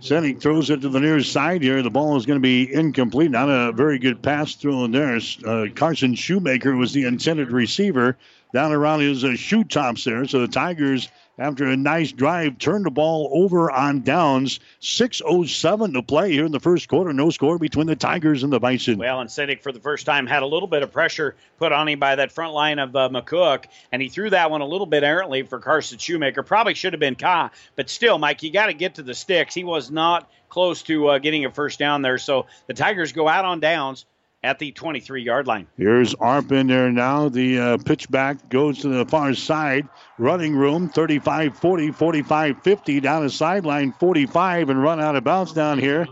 [0.00, 1.82] Sinek throws it to the near side here.
[1.82, 3.30] The ball is going to be incomplete.
[3.30, 5.18] Not a very good pass through in there.
[5.46, 8.16] Uh, Carson Shoemaker was the intended receiver
[8.52, 10.26] down around his uh, shoe tops there.
[10.26, 14.58] So the Tigers after a nice drive, turned the ball over on downs.
[14.80, 17.12] 6.07 to play here in the first quarter.
[17.12, 18.98] No score between the Tigers and the Bison.
[18.98, 21.88] Well, and Sinek for the first time had a little bit of pressure put on
[21.88, 24.86] him by that front line of uh, McCook, and he threw that one a little
[24.86, 26.42] bit errantly for Carson Shoemaker.
[26.42, 29.54] Probably should have been Ka, but still, Mike, you got to get to the sticks.
[29.54, 32.18] He was not close to uh, getting a first down there.
[32.18, 34.06] So the Tigers go out on downs
[34.42, 35.66] at the 23 yard line.
[35.76, 37.28] Here's Arp in there now.
[37.28, 39.88] The uh, pitch back goes to the far side.
[40.18, 45.52] Running room 35 40, 45 50 down the sideline 45 and run out of bounds
[45.52, 46.06] down here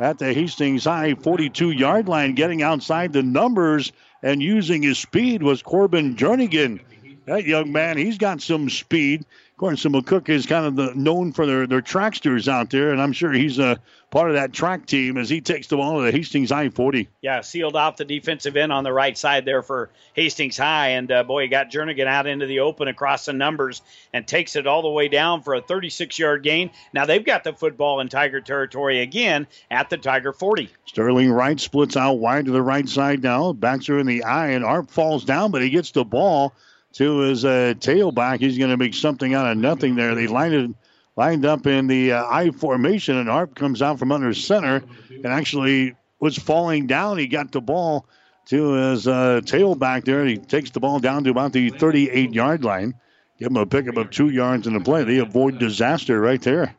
[0.00, 2.34] at the Hastings High 42 yard line.
[2.34, 6.80] Getting outside the numbers and using his speed was Corbin Jernigan.
[7.26, 9.24] That young man, he's got some speed.
[9.54, 13.00] Of course, McCook is kind of the, known for their, their tracksters out there, and
[13.00, 13.78] I'm sure he's a
[14.10, 17.08] part of that track team as he takes the ball to the Hastings High 40.
[17.22, 21.12] Yeah, sealed off the defensive end on the right side there for Hastings High, and
[21.12, 23.80] uh, boy, he got Jernigan out into the open across the numbers
[24.12, 26.72] and takes it all the way down for a 36-yard gain.
[26.92, 30.68] Now they've got the football in Tiger territory again at the Tiger 40.
[30.86, 33.52] Sterling Wright splits out wide to the right side now.
[33.52, 36.54] Backs are in the eye, and Arp falls down, but he gets the ball
[36.94, 38.40] to his uh, tailback.
[38.40, 40.14] He's going to make something out of nothing there.
[40.14, 40.74] They lined
[41.16, 45.26] lined up in the uh, I formation, and Arp comes out from under center and
[45.26, 47.18] actually was falling down.
[47.18, 48.06] He got the ball
[48.46, 50.24] to his uh, tailback there.
[50.24, 52.94] He takes the ball down to about the 38 yard line.
[53.38, 55.02] Give him a pickup of two yards in the play.
[55.04, 56.74] They avoid disaster right there.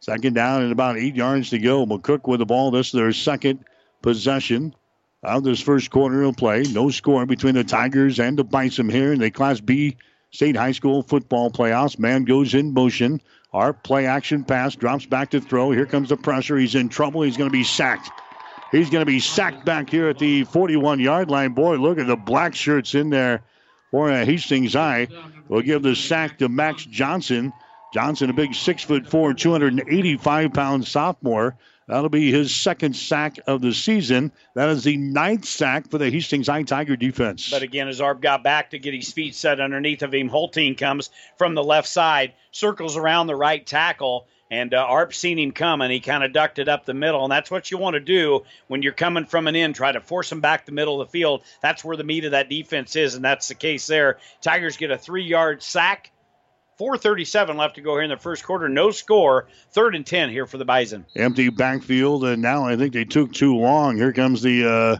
[0.00, 1.86] Second down and about eight yards to go.
[1.86, 2.70] McCook with the ball.
[2.70, 3.64] This is their second
[4.02, 4.74] possession
[5.24, 6.62] of this first quarter of play.
[6.62, 9.96] No score between the Tigers and the Bison here in the Class B
[10.30, 11.98] State High School football playoffs.
[11.98, 13.20] Man goes in motion.
[13.52, 15.70] Arp play action pass drops back to throw.
[15.70, 16.56] Here comes the pressure.
[16.56, 17.22] He's in trouble.
[17.22, 18.10] He's going to be sacked.
[18.72, 21.52] He's going to be sacked back here at the 41 yard line.
[21.52, 23.42] Boy, look at the black shirts in there
[23.92, 25.06] for uh, Hastings High.
[25.48, 27.52] We'll give the sack to Max Johnson.
[27.92, 31.56] Johnson, a big six foot four, 285 pound sophomore.
[31.86, 34.32] That'll be his second sack of the season.
[34.54, 37.50] That is the ninth sack for the Hastings High Tiger defense.
[37.50, 40.78] But again, as Arp got back to get his feet set underneath of him, Holteen
[40.78, 45.52] comes from the left side, circles around the right tackle, and uh, Arp seen him
[45.52, 45.90] coming.
[45.90, 48.44] He kind of ducked it up the middle, and that's what you want to do
[48.68, 49.74] when you're coming from an end.
[49.74, 51.42] Try to force him back the middle of the field.
[51.60, 54.18] That's where the meat of that defense is, and that's the case there.
[54.40, 56.12] Tigers get a three-yard sack
[56.78, 58.68] 437 left to go here in the first quarter.
[58.68, 59.48] No score.
[59.72, 61.06] Third and 10 here for the Bison.
[61.14, 63.96] Empty backfield, and now I think they took too long.
[63.96, 64.96] Here comes the uh,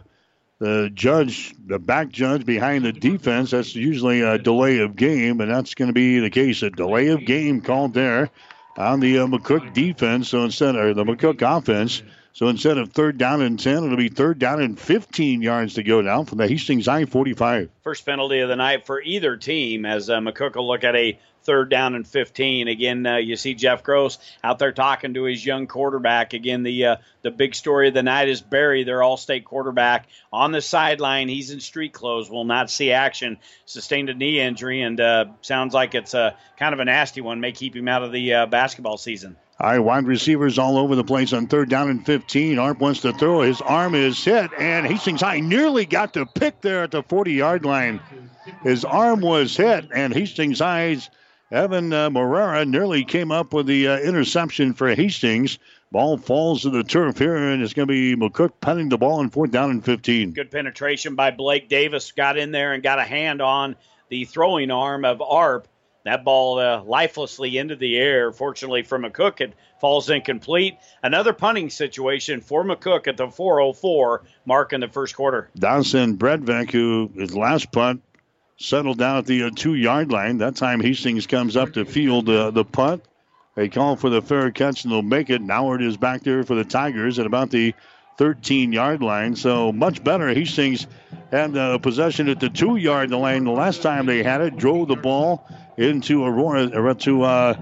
[0.59, 3.51] the judge, the back judge behind the defense.
[3.51, 6.63] That's usually a delay of game, and that's going to be the case.
[6.63, 8.29] A delay of game called there
[8.77, 10.29] on the uh, McCook defense.
[10.29, 12.03] So instead of the McCook offense.
[12.35, 15.83] So instead of third down and 10, it'll be third down and 15 yards to
[15.83, 17.69] go down from the Hastings I 45.
[17.81, 21.17] First penalty of the night for either team as uh, McCook will look at a
[21.43, 22.67] third down and 15.
[22.67, 26.33] Again, uh, you see Jeff Gross out there talking to his young quarterback.
[26.33, 30.51] Again, the uh, the big story of the night is Berry, their All-State quarterback, on
[30.51, 31.29] the sideline.
[31.29, 33.37] He's in street clothes, will not see action.
[33.65, 37.39] Sustained a knee injury, and uh, sounds like it's a kind of a nasty one.
[37.39, 39.37] May keep him out of the uh, basketball season.
[39.57, 42.59] All right, wide receivers all over the place on third down and 15.
[42.59, 43.39] Arp wants to throw.
[43.41, 47.31] His arm is hit, and Hastings High nearly got the pick there at the 40
[47.31, 48.01] yard line.
[48.63, 51.09] His arm was hit, and Hastings High's
[51.51, 55.57] Evan uh, Morera nearly came up with the uh, interception for Hastings.
[55.89, 59.21] Ball falls to the turf here, and it's going to be McCook punting the ball
[59.21, 60.31] in fourth down and 15.
[60.31, 62.11] Good penetration by Blake Davis.
[62.11, 63.77] Got in there and got a hand on
[64.09, 65.69] the throwing arm of Arp.
[66.05, 68.31] That ball uh, lifelessly into the air.
[68.31, 70.77] Fortunately for McCook, it falls incomplete.
[71.01, 75.49] Another punting situation for McCook at the 404 mark in the first quarter.
[75.57, 78.03] Dawson Bredvik, who his last punt
[78.57, 80.37] settled down at the uh, two yard line.
[80.37, 83.03] That time Hastings comes up to field uh, the punt.
[83.55, 85.41] They call for the fair catch and they'll make it.
[85.41, 87.73] Now it is back there for the Tigers at about the
[88.19, 89.35] 13 yard line.
[89.35, 90.27] So much better.
[90.27, 90.85] Hastings
[91.31, 94.55] had the possession at the two yard line the last time they had it.
[94.57, 97.53] Drove the ball into Aurora or to uh,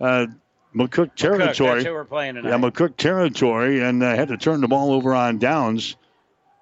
[0.00, 0.26] uh,
[0.74, 1.82] McCook territory.
[1.82, 2.50] McCook, we're playing tonight.
[2.50, 5.96] Yeah, McCook territory, and uh, had to turn the ball over on downs.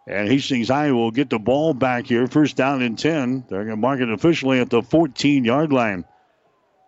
[0.07, 2.27] And Hastings High will get the ball back here.
[2.27, 3.45] First down and 10.
[3.49, 6.05] They're going to mark it officially at the 14 yard line.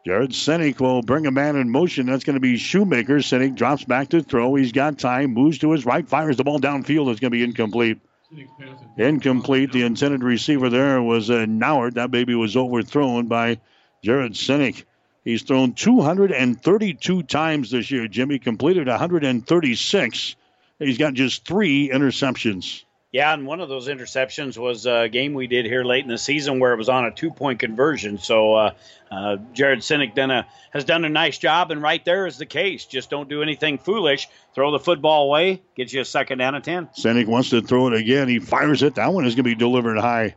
[0.06, 2.06] Jared Sinek will bring a man in motion.
[2.06, 3.18] That's going to be Shoemaker.
[3.18, 4.54] Sinek drops back to throw.
[4.54, 7.10] He's got time, moves to his right, fires the ball downfield.
[7.10, 8.00] It's going to be incomplete.
[8.96, 9.72] Incomplete.
[9.72, 11.94] The intended receiver there was uh, Nauert.
[11.94, 13.60] That baby was overthrown by
[14.02, 14.84] Jared Sinek.
[15.24, 18.08] He's thrown 232 times this year.
[18.08, 20.36] Jimmy completed 136.
[20.78, 22.84] He's got just three interceptions.
[23.12, 26.16] Yeah, and one of those interceptions was a game we did here late in the
[26.16, 28.18] season where it was on a two-point conversion.
[28.18, 28.74] So uh,
[29.10, 32.46] uh, Jared Sinek done a, has done a nice job, and right there is the
[32.46, 32.84] case.
[32.84, 34.28] Just don't do anything foolish.
[34.54, 36.86] Throw the football away, get you a second down and ten.
[36.96, 38.28] Sinek wants to throw it again.
[38.28, 38.94] He fires it.
[38.94, 40.36] That one is going to be delivered high.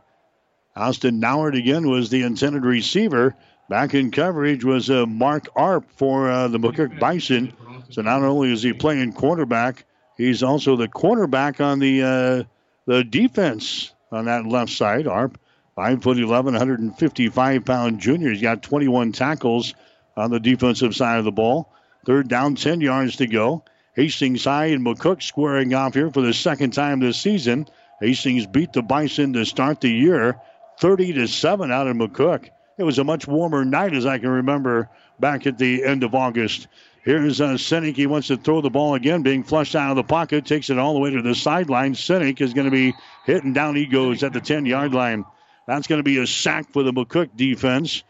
[0.74, 3.36] Austin Nauert again was the intended receiver.
[3.68, 7.52] Back in coverage was uh, Mark Arp for uh, the McCook Bison.
[7.90, 9.84] So not only is he playing quarterback,
[10.16, 12.44] he's also the cornerback on the uh,
[12.86, 15.06] the defense on that left side.
[15.06, 15.38] Arp,
[15.76, 18.30] 5 foot 11, 155 pound junior.
[18.30, 19.74] He's got 21 tackles
[20.16, 21.72] on the defensive side of the ball.
[22.04, 23.64] Third down, 10 yards to go.
[23.94, 27.66] Hastings High and McCook squaring off here for the second time this season.
[28.00, 30.38] Hastings beat the Bison to start the year
[30.80, 32.50] 30 to 7 out of McCook.
[32.76, 34.88] It was a much warmer night as I can remember
[35.20, 36.66] back at the end of August.
[37.04, 37.94] Here's uh, Sinek.
[37.96, 40.78] He wants to throw the ball again, being flushed out of the pocket, takes it
[40.78, 41.94] all the way to the sideline.
[41.94, 42.94] Sinek is going to be
[43.26, 43.76] hitting down.
[43.76, 45.24] He goes at the 10 yard line.
[45.66, 48.02] That's going to be a sack for the McCook defense.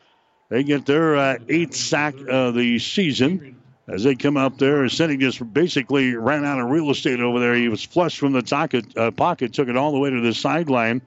[0.49, 3.61] They get their uh, eighth sack of the season.
[3.87, 7.55] As they come up there, Sinek just basically ran out of real estate over there.
[7.55, 10.33] He was flushed from the pocket, uh, pocket took it all the way to the
[10.33, 11.03] sideline,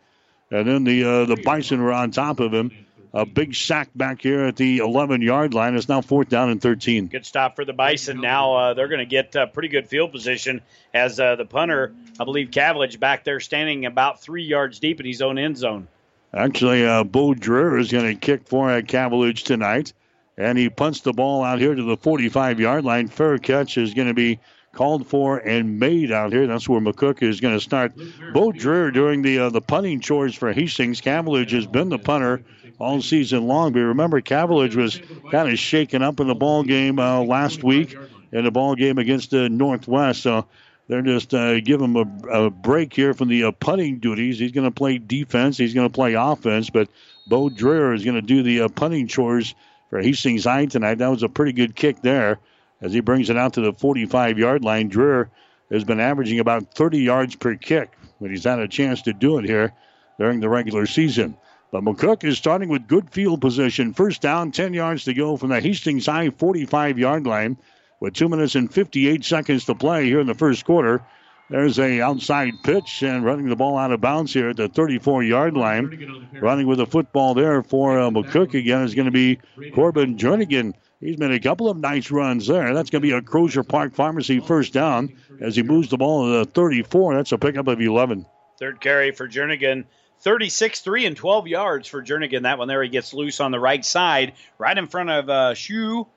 [0.51, 2.71] and then the uh, the Bison were on top of him.
[3.17, 5.75] A big sack back here at the 11 yard line.
[5.75, 7.07] It's now fourth down and 13.
[7.07, 8.21] Good stop for the Bison.
[8.21, 10.61] Now uh, they're going to get uh, pretty good field position
[10.93, 15.07] as uh, the punter, I believe, Cavillage back there standing about three yards deep in
[15.07, 15.87] his own end zone.
[16.31, 19.93] Actually, uh, Bo Dreher is going to kick for uh, Cavillage tonight.
[20.37, 23.07] And he punts the ball out here to the 45 yard line.
[23.07, 24.37] Fair catch is going to be
[24.73, 26.45] called for and made out here.
[26.45, 27.95] That's where McCook is going to start.
[27.95, 31.01] Bo Dreher doing the uh, the punting chores for Hastings.
[31.01, 32.43] Cavillage has been the punter
[32.79, 33.73] all season long.
[33.73, 37.95] But remember, Cavillage was kind of shaken up in the ball game uh, last week
[38.31, 40.21] in the ball game against the Northwest.
[40.21, 40.45] So
[40.87, 44.39] they're just uh, give him a, a, break here from the uh, punting duties.
[44.39, 45.57] He's going to play defense.
[45.57, 46.69] He's going to play offense.
[46.69, 46.89] But
[47.27, 49.53] Bo Dreher is going to do the uh, punting chores
[49.89, 50.99] for Hastings High tonight.
[50.99, 52.39] That was a pretty good kick there
[52.81, 54.89] as he brings it out to the 45 yard line.
[54.89, 55.29] Dreher
[55.71, 59.37] has been averaging about 30 yards per kick, but he's had a chance to do
[59.39, 59.73] it here
[60.19, 61.37] during the regular season.
[61.71, 63.93] But McCook is starting with good field position.
[63.93, 67.57] First down, 10 yards to go from the Hastings High 45 yard line
[67.99, 71.01] with 2 minutes and 58 seconds to play here in the first quarter.
[71.49, 75.23] There's a outside pitch and running the ball out of bounds here at the 34
[75.23, 76.29] yard line.
[76.33, 79.39] Running with the football there for uh, McCook again is going to be
[79.73, 80.73] Corbin Jernigan.
[80.99, 82.73] He's made a couple of nice runs there.
[82.73, 86.25] That's going to be a Crozier Park Pharmacy first down as he moves the ball
[86.25, 87.15] to the 34.
[87.15, 88.25] That's a pickup of 11.
[88.59, 89.85] Third carry for Jernigan.
[90.21, 92.43] 36, 3 and 12 yards for Jernigan.
[92.43, 95.53] That one there, he gets loose on the right side, right in front of uh,
[95.53, 96.07] Shoe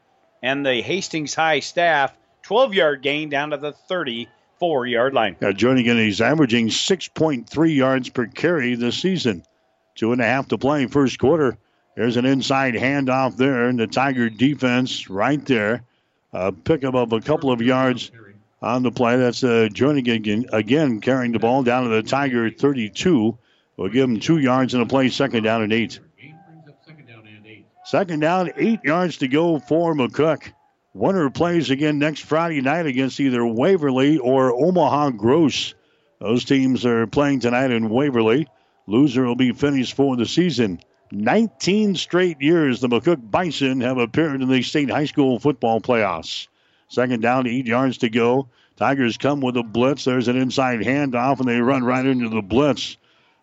[0.42, 2.16] and the Hastings High staff.
[2.42, 5.36] 12 yard gain down to the 34 yard line.
[5.40, 9.44] Now, Jernigan, he's averaging 6.3 yards per carry this season.
[9.94, 11.58] Two and a half to play first quarter.
[11.96, 15.82] There's an inside handoff there, and the Tiger defense right there.
[16.32, 18.10] A pickup of a couple of yards
[18.62, 19.16] on the play.
[19.16, 23.36] That's uh, Jernigan again carrying the ball down to the Tiger 32.
[23.80, 26.00] We'll give him two yards in the play, second down and eight.
[27.86, 30.52] Second down, eight yards to go for McCook.
[30.92, 35.72] Winner plays again next Friday night against either Waverly or Omaha Gross.
[36.18, 38.48] Those teams are playing tonight in Waverly.
[38.86, 40.80] Loser will be finished for the season.
[41.10, 46.48] 19 straight years the McCook Bison have appeared in the state high school football playoffs.
[46.88, 48.50] Second down, eight yards to go.
[48.76, 50.04] Tigers come with a blitz.
[50.04, 52.98] There's an inside handoff, and they run right into the blitz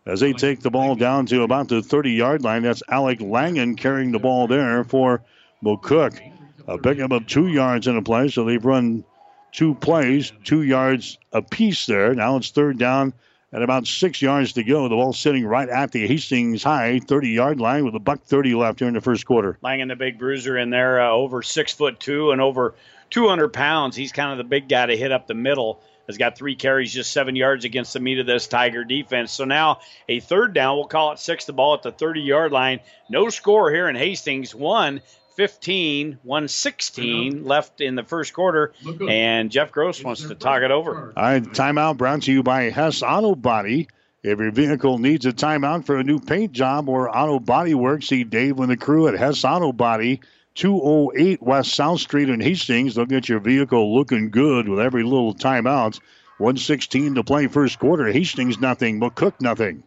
[0.07, 2.63] as they take the ball down to about the 30 yard line.
[2.63, 5.21] That's Alec Langen carrying the ball there for
[5.63, 6.19] McCook.
[6.67, 9.03] A pickup of two yards in a play, so they've run
[9.51, 12.13] two plays, two yards apiece there.
[12.13, 13.13] Now it's third down
[13.53, 14.83] at about six yards to go.
[14.83, 18.55] The ball sitting right at the Hastings High 30 yard line with a buck 30
[18.55, 19.57] left here in the first quarter.
[19.61, 22.75] Langen, the big bruiser in there, uh, over six foot two and over
[23.09, 23.95] 200 pounds.
[23.95, 26.93] He's kind of the big guy to hit up the middle has got three carries,
[26.93, 29.31] just seven yards against the meat of this Tiger defense.
[29.31, 32.51] So now a third down, we'll call it six, the ball at the 30 yard
[32.51, 32.79] line.
[33.09, 34.55] No score here in Hastings.
[34.55, 35.01] One
[35.35, 38.73] 15, 116 left in the first quarter,
[39.07, 41.13] and Jeff Gross wants to talk it over.
[41.15, 43.87] All right, timeout brought to you by Hess Auto Body.
[44.23, 48.01] If your vehicle needs a timeout for a new paint job or auto body work,
[48.01, 50.21] see Dave and the crew at Hess Auto Body.
[50.57, 52.95] 208 West South Street in Hastings.
[52.95, 55.99] They'll get your vehicle looking good with every little timeout.
[56.39, 58.07] 116 to play first quarter.
[58.07, 59.83] Hastings nothing, McCook nothing.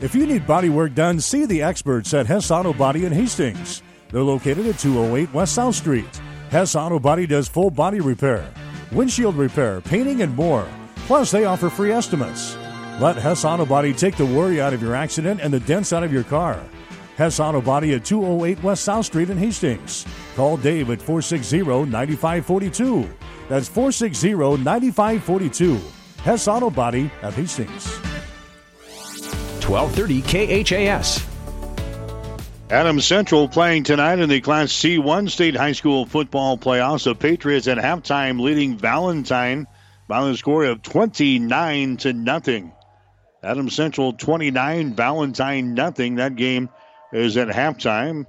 [0.00, 3.82] If you need body work done, see the experts at Hess Auto Body in Hastings.
[4.10, 6.20] They're located at 208 West South Street.
[6.48, 8.50] Hess Auto Body does full body repair,
[8.92, 10.66] windshield repair, painting, and more.
[11.06, 12.56] Plus, they offer free estimates.
[12.98, 16.02] Let Hess Auto Body take the worry out of your accident and the dents out
[16.02, 16.64] of your car.
[17.16, 20.04] Hess Auto Body at 208 West South Street in Hastings.
[20.34, 23.08] Call Dave at 460 9542.
[23.48, 25.80] That's 460 9542.
[26.22, 27.86] Hess Auto Body at Hastings.
[29.64, 31.24] 1230 KHAS.
[32.70, 37.04] Adams Central playing tonight in the Class C1 State High School football playoffs.
[37.04, 39.68] The Patriots at halftime leading Valentine
[40.08, 42.72] by the score of 29 to nothing.
[43.42, 46.16] Adams Central 29, Valentine nothing.
[46.16, 46.68] That game
[47.12, 48.26] is at halftime.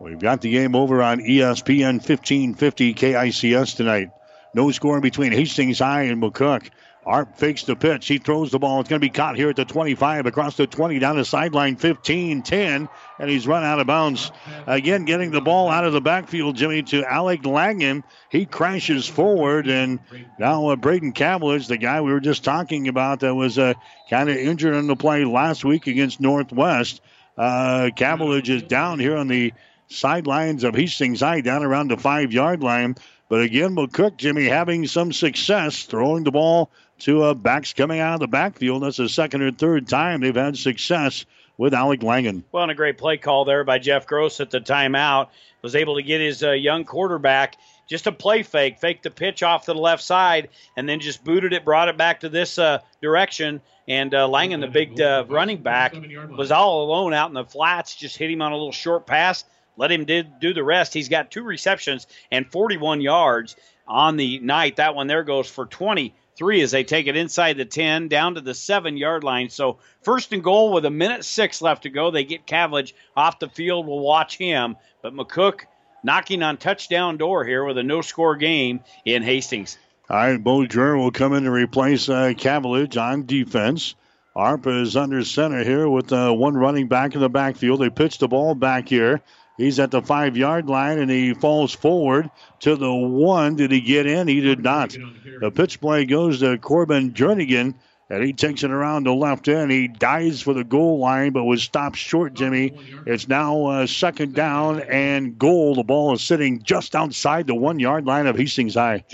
[0.00, 4.10] We've got the game over on ESPN 1550 KICS tonight.
[4.54, 6.70] No score between Hastings High and McCook.
[7.04, 8.06] Arp fakes the pitch.
[8.06, 8.80] He throws the ball.
[8.80, 11.76] It's going to be caught here at the 25, across the 20, down the sideline
[11.76, 12.88] 15, 10,
[13.18, 14.30] and he's run out of bounds.
[14.66, 18.04] Again, getting the ball out of the backfield, Jimmy, to Alec Langen.
[18.28, 19.98] He crashes forward, and
[20.38, 23.74] now uh, Braden Cavillage, the guy we were just talking about that was uh,
[24.10, 27.00] kind of injured on the play last week against Northwest.
[27.40, 29.54] Uh, Cavillage is down here on the
[29.88, 32.96] sidelines of Hastings High, down around the five yard line.
[33.30, 38.12] But again, McCook, Jimmy, having some success throwing the ball to uh, backs coming out
[38.12, 38.82] of the backfield.
[38.82, 41.24] That's the second or third time they've had success
[41.56, 42.44] with Alec Langen.
[42.52, 45.28] Well, and a great play call there by Jeff Gross at the timeout.
[45.62, 47.56] Was able to get his uh, young quarterback
[47.90, 51.24] just a play fake, fake the pitch off to the left side, and then just
[51.24, 53.60] booted it, brought it back to this uh, direction.
[53.88, 55.94] And uh, Langen, the big uh, running back,
[56.30, 59.44] was all alone out in the flats, just hit him on a little short pass,
[59.76, 60.94] let him did, do the rest.
[60.94, 63.56] He's got two receptions and 41 yards
[63.88, 64.76] on the night.
[64.76, 68.40] That one there goes for 23 as they take it inside the 10 down to
[68.40, 69.50] the seven yard line.
[69.50, 72.12] So first and goal with a minute six left to go.
[72.12, 73.88] They get Cavillage off the field.
[73.88, 74.76] We'll watch him.
[75.02, 75.62] But McCook
[76.02, 79.78] knocking on touchdown door here with a no score game in Hastings.
[80.08, 83.94] All right, Bo Dreher will come in to replace uh, Cavillage on defense.
[84.36, 87.80] Arpa is under center here with uh, one running back in the backfield.
[87.80, 89.20] They pitch the ball back here.
[89.56, 92.30] He's at the five yard line and he falls forward
[92.60, 93.56] to the one.
[93.56, 94.26] Did he get in?
[94.26, 94.96] He did not.
[95.40, 97.74] The pitch play goes to Corbin Jernigan.
[98.10, 99.70] And he takes it around the left end.
[99.70, 102.72] He dives for the goal line, but was stopped short, Jimmy.
[103.06, 105.76] It's now uh, second down and goal.
[105.76, 109.04] The ball is sitting just outside the one yard line of Hastings High.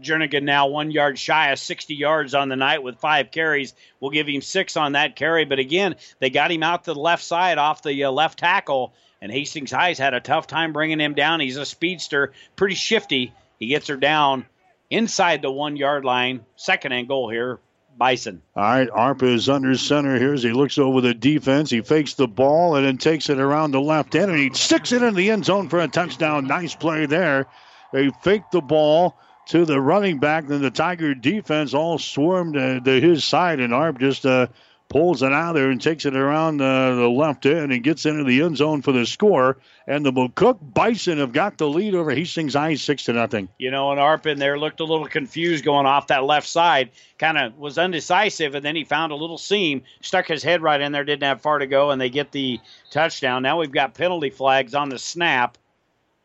[0.00, 3.74] Jernigan now one yard shy of 60 yards on the night with five carries.
[3.98, 5.44] We'll give him six on that carry.
[5.44, 8.94] But again, they got him out to the left side off the uh, left tackle.
[9.20, 11.40] And Hastings High's had a tough time bringing him down.
[11.40, 13.32] He's a speedster, pretty shifty.
[13.58, 14.46] He gets her down
[14.90, 16.44] inside the one yard line.
[16.54, 17.58] Second and goal here
[17.96, 18.42] Bison.
[18.56, 21.70] All right, Arp is under center here as he looks over the defense.
[21.70, 24.92] He fakes the ball and then takes it around the left end and he sticks
[24.92, 26.46] it in the end zone for a touchdown.
[26.46, 27.46] Nice play there.
[27.92, 29.16] They fake the ball
[29.46, 30.46] to the running back.
[30.46, 34.48] Then the Tiger defense all swarmed to his side, and Arp just uh,
[34.88, 38.22] pulls it out there and takes it around uh, the left end and gets into
[38.22, 39.56] the end zone for the score.
[39.86, 43.48] And the McCook Bison have got the lead over Hastings High six to nothing.
[43.58, 46.90] You know, and Arp in there looked a little confused going off that left side,
[47.18, 50.80] kind of was undecisive, and then he found a little seam, stuck his head right
[50.80, 52.60] in there, didn't have far to go, and they get the
[52.90, 53.42] touchdown.
[53.42, 55.58] Now we've got penalty flags on the snap.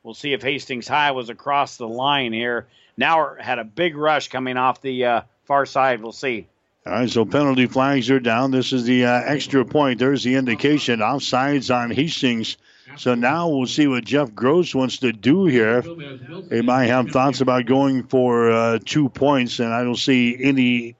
[0.03, 2.67] We'll see if Hastings High was across the line here.
[2.95, 6.01] Now had a big rush coming off the uh, far side.
[6.01, 6.47] We'll see.
[6.85, 8.51] All right, so penalty flags are down.
[8.51, 9.99] This is the uh, extra point.
[9.99, 11.01] There's the indication.
[11.01, 12.57] Offsides on Hastings.
[12.97, 15.81] So now we'll see what Jeff Gross wants to do here.
[16.49, 20.95] He might have thoughts about going for uh, two points, and I don't see any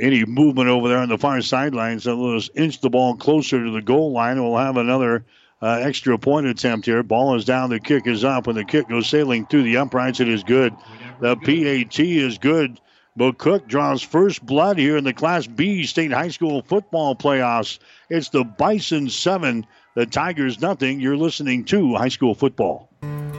[0.00, 2.00] any movement over there on the far sideline.
[2.00, 4.42] So let's inch the ball closer to the goal line.
[4.42, 5.24] We'll have another
[5.62, 7.02] uh, extra point attempt here.
[7.02, 7.70] Ball is down.
[7.70, 8.46] The kick is up.
[8.46, 10.74] and the kick goes sailing through the uprights, it is good.
[11.20, 12.80] The PAT is good.
[13.18, 17.78] McCook draws first blood here in the Class B state high school football playoffs.
[18.10, 21.00] It's the Bison 7, the Tigers nothing.
[21.00, 22.90] You're listening to high school football.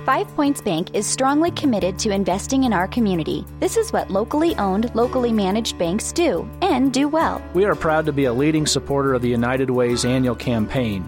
[0.04, 3.46] Five Points Bank is strongly committed to investing in our community.
[3.60, 7.40] This is what locally owned, locally managed banks do, and do well.
[7.54, 11.08] We are proud to be a leading supporter of the United Way's annual campaign.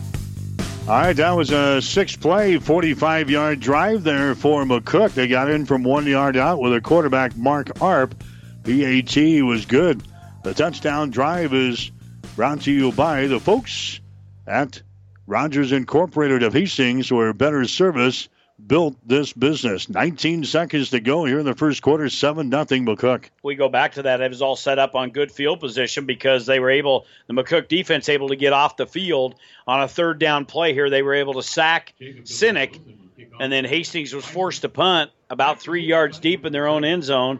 [0.87, 5.13] All right, that was a six play, 45 yard drive there for McCook.
[5.13, 8.15] They got in from one yard out with a quarterback, Mark Arp.
[8.63, 10.01] PAT was good.
[10.43, 11.91] The touchdown drive is
[12.35, 14.01] brought to you by the folks
[14.47, 14.81] at
[15.27, 18.27] Rogers Incorporated of Hastings, where better service
[18.67, 19.89] built this business.
[19.89, 23.25] 19 seconds to go here in the first quarter, 7 nothing McCook.
[23.43, 24.21] We go back to that.
[24.21, 27.67] It was all set up on good field position because they were able, the McCook
[27.67, 29.35] defense able to get off the field
[29.67, 30.89] on a third down play here.
[30.89, 32.79] They were able to sack Sinek,
[33.39, 37.03] and then Hastings was forced to punt about three yards deep in their own end
[37.03, 37.39] zone.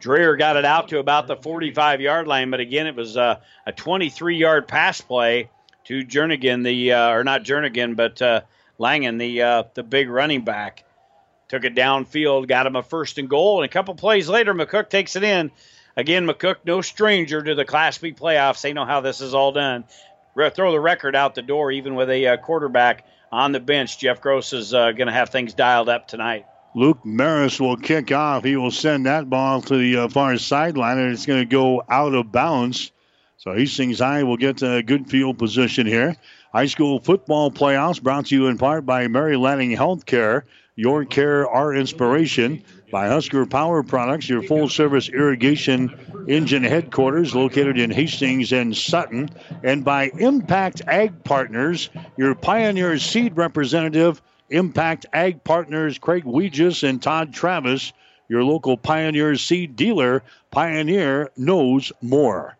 [0.00, 3.40] Dreher got it out to about the 45 yard line, but again, it was a,
[3.66, 5.48] a 23 yard pass play
[5.84, 8.42] to Jernigan, the, uh, or not Jernigan, but, uh,
[8.82, 10.84] Langen, the uh, the big running back,
[11.48, 14.90] took it downfield, got him a first and goal, and a couple plays later, McCook
[14.90, 15.50] takes it in.
[15.96, 18.60] Again, McCook, no stranger to the Class B playoffs.
[18.60, 19.84] They know how this is all done.
[20.34, 23.98] Throw the record out the door, even with a uh, quarterback on the bench.
[23.98, 26.46] Jeff Gross is uh, going to have things dialed up tonight.
[26.74, 28.44] Luke Maris will kick off.
[28.44, 31.82] He will send that ball to the uh, far sideline, and it's going to go
[31.88, 32.90] out of bounds.
[33.36, 36.16] So Hastings High will get a good field position here.
[36.52, 40.42] High school football playoffs brought to you in part by Mary Lanning Healthcare.
[40.76, 42.62] Your care, our inspiration.
[42.90, 49.30] By Husker Power Products, your full service irrigation engine headquarters located in Hastings and Sutton.
[49.62, 51.88] And by Impact Ag Partners,
[52.18, 57.94] your Pioneer Seed representative, Impact Ag Partners Craig Weegis and Todd Travis,
[58.28, 60.22] your local Pioneer Seed dealer.
[60.50, 62.58] Pioneer knows more.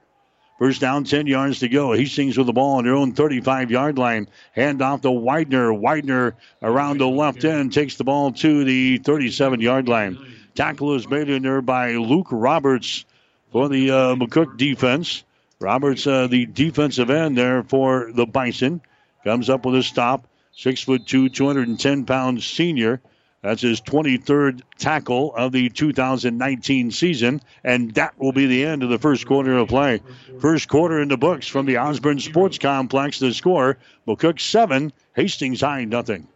[0.62, 1.92] First down, 10 yards to go.
[1.92, 4.28] Hastings with the ball on their own 35 yard line.
[4.52, 5.74] Hand off to Widener.
[5.74, 10.24] Widener around the left end takes the ball to the 37 yard line.
[10.54, 13.04] Tackle is made in there by Luke Roberts
[13.50, 15.24] for the uh, McCook defense.
[15.58, 18.82] Roberts, uh, the defensive end there for the Bison,
[19.24, 20.28] comes up with a stop.
[20.52, 23.00] Six foot two, 210 pound senior.
[23.42, 28.88] That's his 23rd tackle of the 2019 season, and that will be the end of
[28.88, 30.00] the first quarter of play.
[30.38, 33.18] First quarter in the books from the Osborne Sports Complex.
[33.18, 36.28] The score: McCook seven, Hastings High nothing.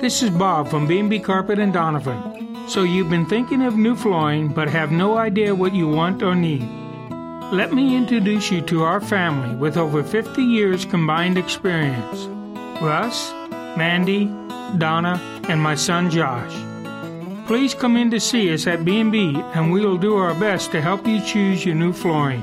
[0.00, 2.66] This is Bob from B&B Carpet and Donovan.
[2.68, 6.34] So you've been thinking of new flooring but have no idea what you want or
[6.34, 6.66] need.
[7.52, 12.24] Let me introduce you to our family with over 50 years combined experience.
[12.80, 13.32] Russ,
[13.76, 14.26] Mandy,
[14.78, 16.52] Donna, and my son Josh.
[17.46, 20.80] Please come in to see us at B&B and we will do our best to
[20.80, 22.42] help you choose your new flooring.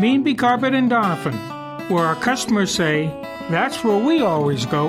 [0.00, 1.34] B&B Carpet and Donovan,
[1.88, 3.06] where our customers say,
[3.50, 4.88] that's where we always go.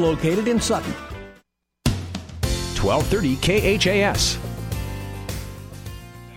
[0.00, 0.92] located in Sutton.
[2.82, 3.36] 1230
[3.78, 4.38] KHAS.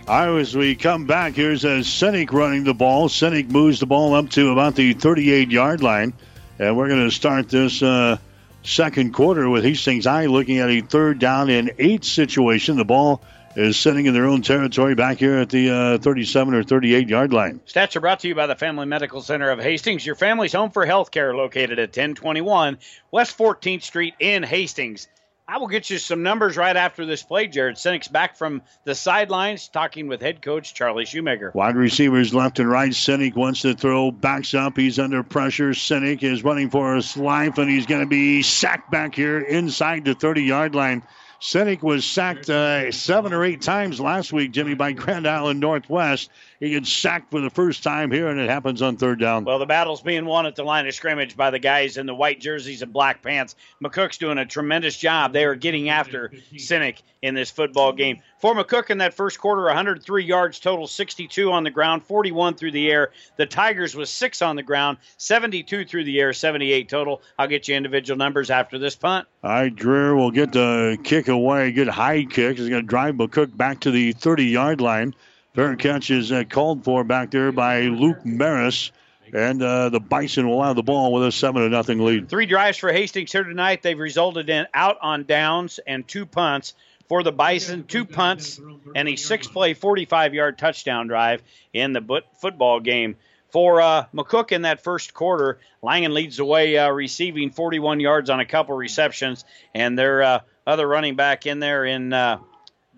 [0.06, 3.08] All right, as we come back, here's a Sinek running the ball.
[3.08, 6.12] Sinek moves the ball up to about the 38 yard line.
[6.58, 8.18] And we're going to start this uh,
[8.62, 12.76] second quarter with Hastings High looking at a third down and eight situation.
[12.76, 13.22] The ball
[13.56, 17.32] is sitting in their own territory back here at the uh, 37 or 38 yard
[17.32, 17.60] line.
[17.66, 20.70] Stats are brought to you by the Family Medical Center of Hastings, your family's home
[20.70, 22.78] for health care, located at 1021
[23.10, 25.08] West 14th Street in Hastings.
[25.46, 27.76] I will get you some numbers right after this play, Jared.
[27.76, 31.52] Sinek's back from the sidelines talking with head coach Charlie Shoemaker.
[31.54, 32.92] Wide receivers left and right.
[32.92, 34.78] Sinek wants to throw, backs up.
[34.78, 35.70] He's under pressure.
[35.70, 40.06] Sinek is running for his life, and he's going to be sacked back here inside
[40.06, 41.02] the 30 yard line.
[41.44, 46.30] Sinek was sacked uh, seven or eight times last week, Jimmy, by Grand Island Northwest.
[46.60, 49.44] He gets sacked for the first time here, and it happens on third down.
[49.44, 52.14] Well, the battle's being won at the line of scrimmage by the guys in the
[52.14, 53.56] white jerseys and black pants.
[53.82, 55.32] McCook's doing a tremendous job.
[55.32, 58.20] They are getting after Sinek in this football game.
[58.40, 62.72] For McCook in that first quarter, 103 yards total, 62 on the ground, 41 through
[62.72, 63.10] the air.
[63.36, 67.22] The Tigers was six on the ground, 72 through the air, 78 total.
[67.38, 69.26] I'll get you individual numbers after this punt.
[69.42, 71.72] All right, Dreher will get the kick away.
[71.72, 72.58] Good high kick.
[72.58, 75.14] He's going to drive McCook back to the 30 yard line.
[75.54, 78.90] Fair catch is uh, called for back there by Luke Maris.
[79.32, 82.28] And uh, the Bison will have the ball with a 7 to nothing lead.
[82.28, 83.82] Three drives for Hastings here tonight.
[83.82, 86.74] They've resulted in out on downs and two punts
[87.08, 88.60] for the Bison, two punts
[88.94, 91.42] and a six play, 45 yard touchdown drive
[91.72, 93.16] in the football game.
[93.50, 98.28] For uh, McCook in that first quarter, Langen leads the way uh, receiving 41 yards
[98.28, 99.44] on a couple receptions.
[99.72, 102.38] And their uh, other running back in there in uh,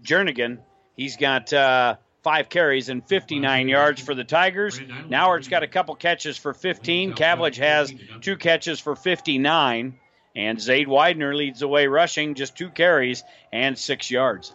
[0.03, 0.59] Jernigan,
[0.97, 1.97] he's got uh,
[2.27, 4.81] five carries and 59 yards for the Tigers.
[5.09, 7.13] Nauert's got a couple catches for 15.
[7.15, 9.95] Cavlich has two catches for 59.
[10.35, 13.23] And Zade Widener leads the way rushing, just two carries
[13.53, 14.53] and six yards.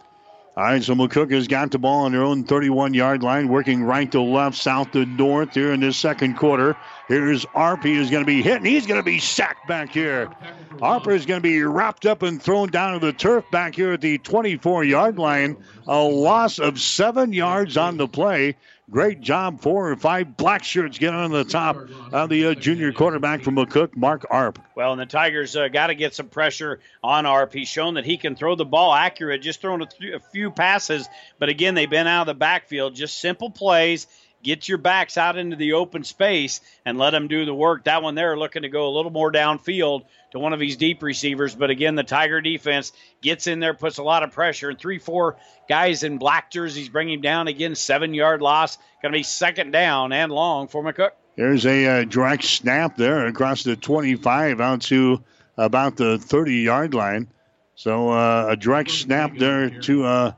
[0.54, 3.82] All right, so McCook has got the ball on their own 31 yard line, working
[3.82, 6.76] right to left, south to north here in this second quarter.
[7.08, 7.82] Here's Arp.
[7.82, 10.30] He is going to be hit, and he's going to be sacked back here.
[10.78, 13.94] Harper is going to be wrapped up and thrown down to the turf back here
[13.94, 15.56] at the 24 yard line.
[15.86, 18.54] A loss of seven yards on the play.
[18.90, 21.76] Great job, four or five black shirts get on the top
[22.12, 24.58] of the uh, junior quarterback from McCook, Mark Arp.
[24.74, 27.52] Well, and the Tigers uh, got to get some pressure on Arp.
[27.54, 30.50] He's shown that he can throw the ball accurate, just throwing a, th- a few
[30.50, 31.08] passes.
[31.38, 34.08] But again, they've been out of the backfield, just simple plays
[34.42, 37.84] get your backs out into the open space and let them do the work.
[37.84, 41.02] That one there looking to go a little more downfield to one of these deep
[41.02, 41.54] receivers.
[41.54, 44.98] But again, the Tiger defense gets in there, puts a lot of pressure, and three,
[44.98, 45.36] four
[45.68, 47.74] guys in black jerseys bring him down again.
[47.74, 48.78] Seven yard loss.
[49.00, 51.10] Going to be second down and long for McCook.
[51.36, 55.22] There's a uh, direct snap there across the 25 out to
[55.56, 57.28] about the 30 yard line.
[57.74, 60.32] So uh, a direct snap there to uh,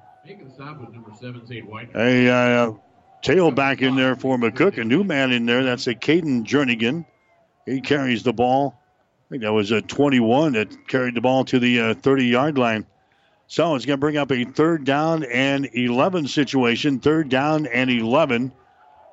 [1.95, 2.73] a uh,
[3.25, 4.79] tailback in there for McCook.
[4.79, 5.65] A new man in there.
[5.65, 7.07] That's a Caden Jernigan.
[7.67, 8.79] He carries the ball.
[9.27, 12.59] I think that was a 21 that carried the ball to the 30 uh, yard
[12.59, 12.87] line.
[13.47, 17.01] So it's going to bring up a third down and 11 situation.
[17.01, 18.53] Third down and 11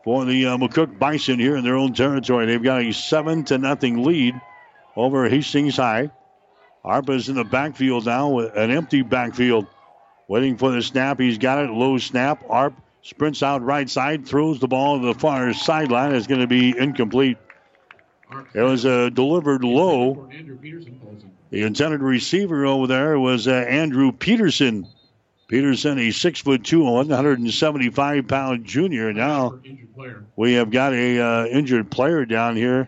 [0.03, 2.45] for the uh, McCook Bison here in their own territory.
[2.45, 4.35] They've got a 7 to nothing lead
[4.95, 6.11] over Hastings High.
[6.83, 9.67] Arpa's in the backfield now with an empty backfield.
[10.27, 11.19] Waiting for the snap.
[11.19, 11.69] He's got it.
[11.69, 12.43] Low snap.
[12.49, 16.13] Arp sprints out right side, throws the ball to the far sideline.
[16.13, 17.37] It's going to be incomplete.
[18.53, 20.29] It was uh, delivered low.
[21.49, 24.87] The intended receiver over there was uh, Andrew Peterson.
[25.47, 29.11] Peterson, a six foot two, 175 pound junior.
[29.11, 29.59] Now
[30.37, 32.87] we have got a uh, injured player down here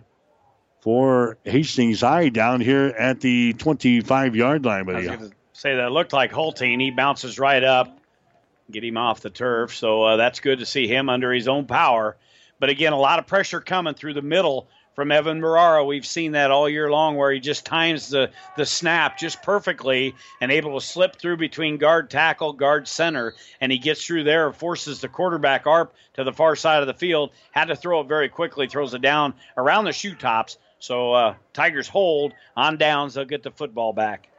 [0.79, 4.85] for Hastings High down here at the 25 yard line.
[4.85, 6.79] But say that looked like Hulting.
[6.79, 7.97] He bounces right up,
[8.71, 9.75] get him off the turf.
[9.75, 12.17] So uh, that's good to see him under his own power.
[12.59, 15.85] But again, a lot of pressure coming through the middle from Evan Marrara.
[15.85, 20.15] We've seen that all year long where he just times the, the snap just perfectly
[20.39, 24.51] and able to slip through between guard tackle, guard center, and he gets through there,
[24.53, 27.31] forces the quarterback arp to the far side of the field.
[27.51, 30.57] Had to throw it very quickly, throws it down around the shoe tops.
[30.79, 33.13] So uh, Tigers hold on downs.
[33.13, 34.29] They'll get the football back.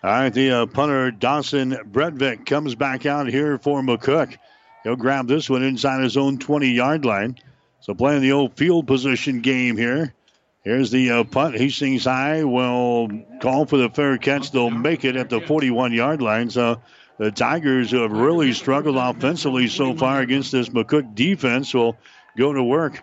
[0.00, 4.36] All right, the uh, punter Dawson Bredvik comes back out here for McCook.
[4.84, 7.36] He'll grab this one inside his own 20 yard line.
[7.80, 10.14] So playing the old field position game here.
[10.62, 11.56] Here's the uh, punt.
[11.56, 13.08] Hastings High will
[13.40, 14.52] call for the fair catch.
[14.52, 16.50] They'll make it at the 41 yard line.
[16.50, 16.80] So
[17.18, 21.96] the Tigers, who have really struggled offensively so far against this McCook defense, will
[22.36, 23.02] go to work.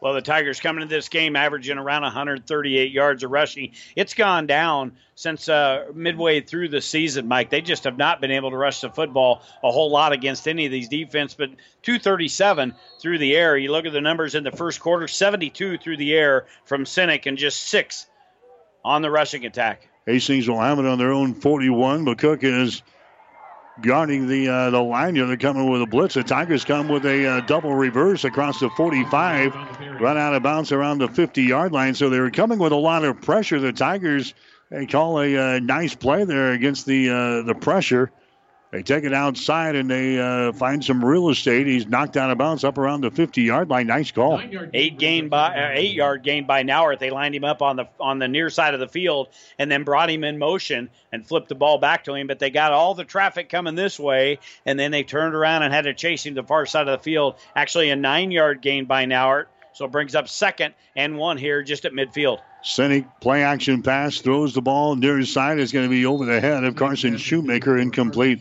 [0.00, 3.72] Well, the Tigers coming into this game averaging around 138 yards of rushing.
[3.96, 7.50] It's gone down since uh, midway through the season, Mike.
[7.50, 10.66] They just have not been able to rush the football a whole lot against any
[10.66, 11.50] of these defense, but
[11.82, 13.56] 237 through the air.
[13.56, 17.26] You look at the numbers in the first quarter 72 through the air from Sinek
[17.26, 18.06] and just six
[18.84, 19.88] on the rushing attack.
[20.06, 22.04] Hastings will have it on their own 41.
[22.04, 22.82] McCook is
[23.82, 25.26] guarding the uh, the line here.
[25.26, 26.14] They're coming with a blitz.
[26.14, 29.54] The Tigers come with a uh, double reverse across the 45,
[30.00, 31.94] run out of bounds around the 50 yard line.
[31.94, 33.60] So they're coming with a lot of pressure.
[33.60, 34.34] The Tigers
[34.70, 38.10] they call a uh, nice play there against the uh, the pressure.
[38.70, 41.66] They take it outside and they uh, find some real estate.
[41.66, 43.86] He's knocked out of bounds up around the 50 yard line.
[43.86, 44.42] Nice call.
[44.74, 46.98] Eight gain by uh, eight yard gain by Nauert.
[46.98, 49.84] They lined him up on the on the near side of the field and then
[49.84, 52.26] brought him in motion and flipped the ball back to him.
[52.26, 55.72] But they got all the traffic coming this way, and then they turned around and
[55.72, 57.36] had to chase him to the far side of the field.
[57.56, 59.46] Actually, a nine yard gain by Nauert.
[59.78, 62.40] So it brings up second and one here just at midfield.
[62.64, 65.60] Sinek play action pass throws the ball near his side.
[65.60, 68.40] It's going to be over the head of Carson Shoemaker, incomplete.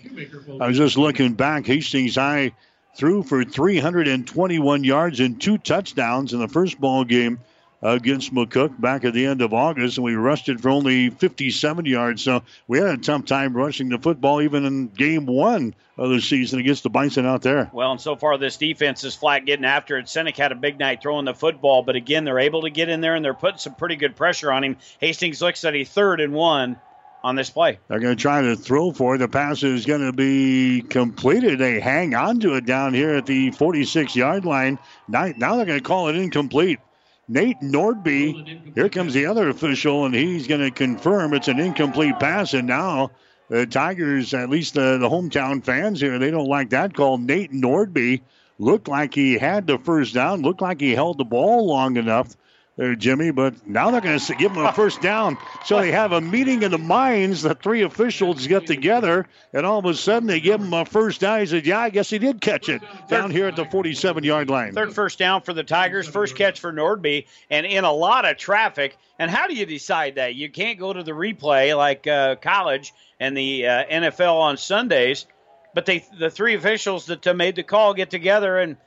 [0.59, 1.67] I was just looking back.
[1.67, 2.53] Hastings High
[2.95, 7.37] threw for 321 yards and two touchdowns in the first ball game
[7.81, 11.85] against McCook back at the end of August, and we rushed it for only 57
[11.85, 12.23] yards.
[12.23, 16.21] So we had a tough time rushing the football even in game one of the
[16.21, 17.69] season against the Bison out there.
[17.73, 20.05] Well, and so far this defense is flat getting after it.
[20.05, 23.01] Sinek had a big night throwing the football, but again, they're able to get in
[23.01, 24.77] there and they're putting some pretty good pressure on him.
[24.99, 26.79] Hastings looks at a third and one
[27.23, 27.79] on this play.
[27.87, 29.17] They're going to try to throw for it.
[29.17, 31.59] The pass is going to be completed.
[31.59, 34.79] They hang on to it down here at the 46 yard line.
[35.07, 36.79] Now, now they're going to call it incomplete.
[37.27, 42.19] Nate Nordby, here comes the other official, and he's going to confirm it's an incomplete
[42.19, 42.53] pass.
[42.53, 43.11] And now
[43.49, 47.17] the Tigers, at least the, the hometown fans here, they don't like that call.
[47.17, 48.21] Nate Nordby
[48.59, 52.35] looked like he had the first down, looked like he held the ball long enough
[52.77, 53.31] there, Jimmy.
[53.31, 55.37] But now they're going to give him a first down.
[55.65, 57.41] So they have a meeting in the mines.
[57.41, 61.19] The three officials get together, and all of a sudden they give him a first
[61.21, 61.41] down.
[61.41, 64.73] He said, "Yeah, I guess he did catch it down here at the 47-yard line."
[64.73, 66.07] Third first down for the Tigers.
[66.07, 68.97] First catch for Nordby, and in a lot of traffic.
[69.19, 70.35] And how do you decide that?
[70.35, 75.25] You can't go to the replay like uh, college and the uh, NFL on Sundays.
[75.73, 78.77] But they, the three officials that made the call, get together and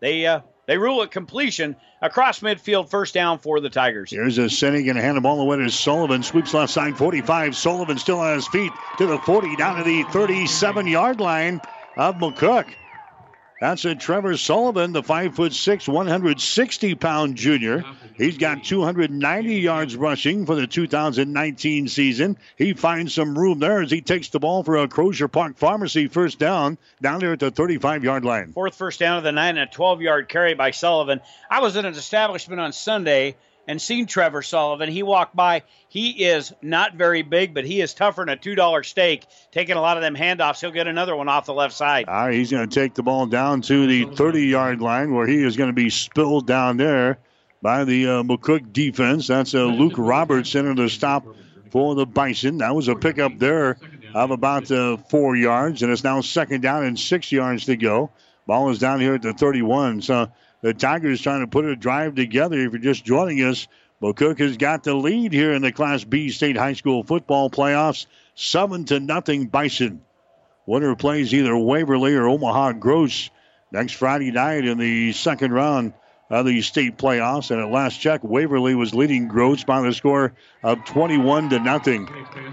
[0.00, 0.40] they uh,
[0.70, 4.12] they rule it completion across midfield, first down for the Tigers.
[4.12, 6.22] Here's a Sinek going to hand the ball away to Sullivan.
[6.22, 7.56] Sweeps left side 45.
[7.56, 11.60] Sullivan still on his feet to the 40, down to the 37 yard line
[11.96, 12.72] of McCook.
[13.60, 17.84] That's a Trevor Sullivan, the five foot six, 160 pound junior.
[18.16, 22.38] He's got 290 yards rushing for the 2019 season.
[22.56, 26.08] He finds some room there as he takes the ball for a Crozier Park Pharmacy
[26.08, 28.52] first down down there at the 35 yard line.
[28.52, 31.20] Fourth first down of the night and a 12 yard carry by Sullivan.
[31.50, 33.36] I was in an establishment on Sunday
[33.70, 34.88] and seen Trevor Sullivan.
[34.90, 35.62] He walked by.
[35.88, 39.24] He is not very big, but he is tougher than a two dollar steak.
[39.52, 42.06] Taking a lot of them handoffs, he'll get another one off the left side.
[42.08, 45.26] All right, he's going to take the ball down to the 30 yard line where
[45.26, 47.18] he is going to be spilled down there
[47.62, 49.28] by the uh, McCook defense.
[49.28, 51.24] That's uh, Luke Roberts into the stop
[51.70, 52.58] for the Bison.
[52.58, 53.78] That was a pickup there
[54.16, 58.10] of about uh, four yards, and it's now second down and six yards to go.
[58.48, 60.02] Ball is down here at the 31.
[60.02, 60.32] So
[60.62, 62.58] the Tigers trying to put a drive together.
[62.58, 63.66] If you're just joining us,
[64.02, 68.06] McCook has got the lead here in the Class B State High School football playoffs,
[68.34, 70.02] seven to nothing Bison.
[70.66, 73.30] Winner plays either Waverly or Omaha Gross
[73.72, 75.92] next Friday night in the second round
[76.30, 77.50] of the state playoffs.
[77.50, 80.32] And at last check, Waverly was leading Gross by the score
[80.62, 82.08] of 21 to nothing.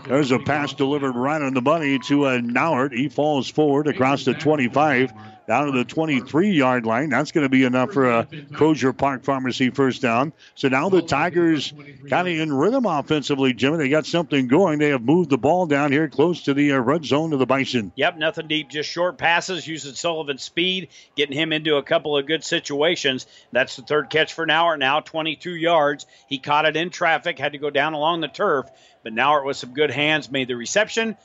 [0.07, 2.91] There's a pass delivered right on the money to a Nauert.
[2.91, 5.13] He falls forward across the 25
[5.47, 7.09] down to the 23 yard line.
[7.09, 10.33] That's going to be enough for a Crozier Park Pharmacy first down.
[10.55, 11.73] So now the Tigers
[12.09, 13.77] kind of in rhythm offensively, Jimmy.
[13.77, 14.79] They got something going.
[14.79, 17.45] They have moved the ball down here close to the uh, red zone of the
[17.45, 17.93] Bison.
[17.95, 22.27] Yep, nothing deep, just short passes, using Sullivan's speed, getting him into a couple of
[22.27, 23.25] good situations.
[23.53, 26.05] That's the third catch for Nauert now, 22 yards.
[26.27, 28.69] He caught it in traffic, had to go down along the turf,
[29.01, 31.15] but now it was some good hands made the reception.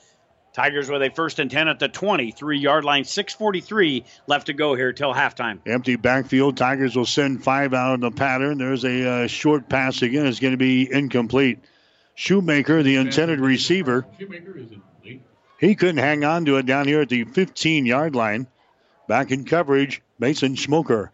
[0.53, 3.05] Tigers with a first and 10 at the 23 yard line.
[3.05, 5.61] 6.43 left to go here till halftime.
[5.67, 6.57] Empty backfield.
[6.57, 8.59] Tigers will send five out in the pattern.
[8.59, 10.27] There's a uh, short pass again.
[10.27, 11.61] It's going to be incomplete.
[12.15, 14.07] Shoemaker, the intended receiver,
[15.59, 18.47] he couldn't hang on to it down here at the 15 yard line.
[19.09, 21.11] Back in coverage, Mason Smoker.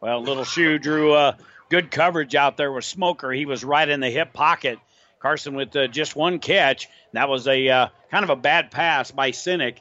[0.00, 1.36] Well, little shoe drew uh,
[1.68, 3.30] good coverage out there with Smoker.
[3.30, 4.78] He was right in the hip pocket.
[5.22, 6.88] Carson with uh, just one catch.
[7.12, 9.78] That was a uh, kind of a bad pass by Sinek.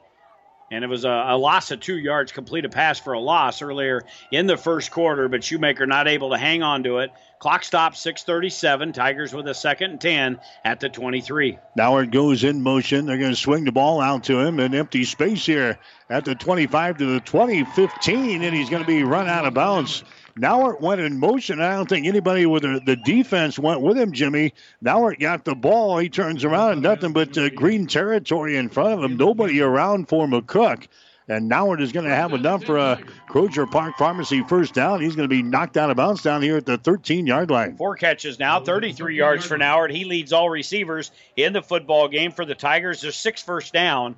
[0.70, 3.62] And it was a, a, loss of two yards, complete a pass for a loss
[3.62, 7.12] earlier in the first quarter, but Shoemaker not able to hang on to it.
[7.40, 8.94] Clock stops 6:37.
[8.94, 11.58] Tigers with a second and 10 at the 23.
[11.76, 13.06] Now it goes in motion.
[13.06, 14.60] They're going to swing the ball out to him.
[14.60, 15.78] An empty space here
[16.10, 19.54] at the 25 to the 20, 15, and he's going to be run out of
[19.54, 20.06] bounds.
[20.36, 21.62] Nauert went in motion.
[21.62, 24.54] I don't think anybody with the, the defense went with him, Jimmy.
[24.84, 25.98] Nauert got the ball.
[25.98, 29.18] He turns around and nothing but uh, green territory in front of him.
[29.18, 30.88] Nobody around for McCook.
[31.28, 35.02] And Nauert is going to have enough for a Crozier Park Pharmacy first down.
[35.02, 37.78] He's going to be knocked out of bounds down here at the 13 yard line.
[37.78, 39.92] Four catches now, 33 yards for Nauert.
[39.92, 43.02] He leads all receivers in the football game for the Tigers.
[43.02, 44.16] There's six first down.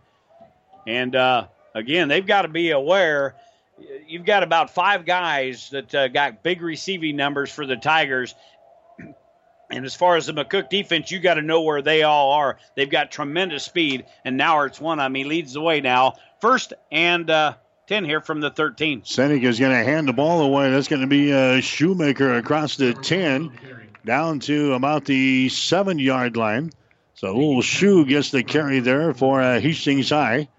[0.88, 3.36] And uh, again, they've got to be aware
[4.08, 8.36] you've got about five guys that uh, got big receiving numbers for the Tigers.
[9.72, 12.60] And as far as the McCook defense, you got to know where they all are.
[12.76, 15.16] They've got tremendous speed, and now it's one of them.
[15.16, 16.14] He leads the way now.
[16.42, 17.56] First and uh,
[17.88, 19.02] 10 here from the 13.
[19.02, 20.70] Sinek is going to hand the ball away.
[20.70, 23.52] That's going to be a Shoemaker across the 10
[24.06, 26.72] down to about the seven yard line.
[27.16, 30.50] So little Shoe gets the carry there for uh, Hastings High.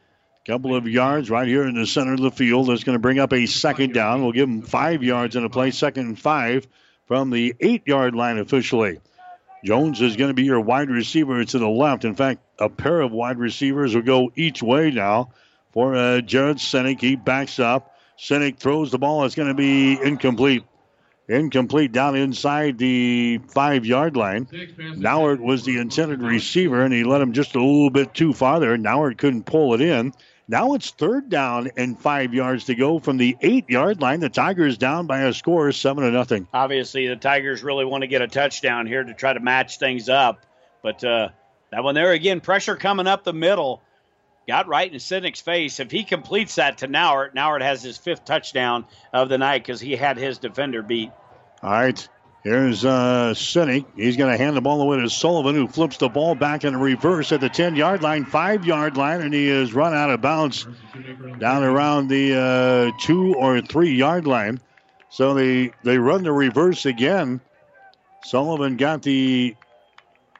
[0.47, 2.68] Couple of yards right here in the center of the field.
[2.68, 4.22] That's going to bring up a second down.
[4.22, 6.68] We'll give them five yards in a play, second and five
[7.07, 9.01] from the eight yard line officially.
[9.64, 12.05] Jones is going to be your wide receiver to the left.
[12.05, 15.30] In fact, a pair of wide receivers will go each way now
[15.72, 17.01] for uh, Jared Sinek.
[17.01, 17.97] He backs up.
[18.18, 19.24] Sinek throws the ball.
[19.24, 20.64] It's going to be incomplete.
[21.26, 24.45] Incomplete down inside the five yard line.
[24.45, 28.61] Nauert was the intended receiver, and he let him just a little bit too far
[28.61, 28.76] there.
[28.76, 30.12] Nauert couldn't pull it in.
[30.47, 34.20] Now it's third down and five yards to go from the eight yard line.
[34.20, 36.47] The Tigers down by a score of seven to nothing.
[36.53, 40.09] Obviously, the Tigers really want to get a touchdown here to try to match things
[40.09, 40.45] up.
[40.82, 41.30] But uh,
[41.70, 43.82] that one there again, pressure coming up the middle.
[44.47, 45.80] Got right in Sinek's face.
[45.80, 49.80] If he completes that to Nauert, Nauert has his fifth touchdown of the night because
[49.80, 51.11] he had his defender beat.
[51.62, 52.09] All right.
[52.45, 53.86] Here's uh, Sinek.
[53.97, 56.76] He's going to hand the ball away to Sullivan, who flips the ball back in
[56.76, 60.20] reverse at the 10 yard line, 5 yard line, and he is run out of
[60.20, 60.66] bounds
[61.38, 64.61] down around the uh, 2 or 3 yard line.
[65.09, 67.40] So they, they run the reverse again.
[68.24, 69.57] Sullivan got the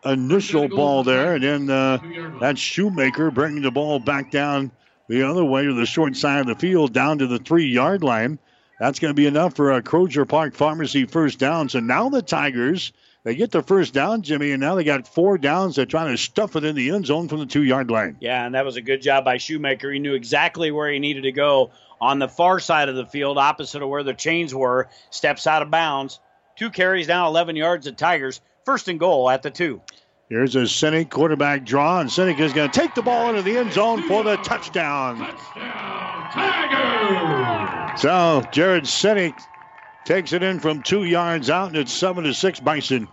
[0.05, 1.99] initial ball there, and then uh,
[2.41, 4.73] that Shoemaker bringing the ball back down
[5.09, 8.03] the other way to the short side of the field, down to the 3 yard
[8.03, 8.39] line.
[8.81, 11.69] That's going to be enough for a Crozier Park Pharmacy first down.
[11.69, 15.39] So now the Tigers, they get the first down, Jimmy, and now they got four
[15.39, 15.77] downs.
[15.77, 18.17] They're trying to stuff it in the end zone from the two yard line.
[18.21, 19.93] Yeah, and that was a good job by Shoemaker.
[19.93, 21.71] He knew exactly where he needed to go
[22.01, 24.89] on the far side of the field, opposite of where the chains were.
[25.11, 26.21] Steps out of bounds.
[26.57, 28.41] Two carries down 11 yards at Tigers.
[28.65, 29.81] First and goal at the two.
[30.31, 33.57] Here's a Sinek quarterback draw, and Sinek is going to take the ball into the
[33.57, 35.19] end zone for the touchdown.
[35.19, 36.74] Touchdown, Tigers!
[37.97, 39.41] So Jared Sinek
[40.05, 43.09] takes it in from two yards out, and it's seven to six Bison.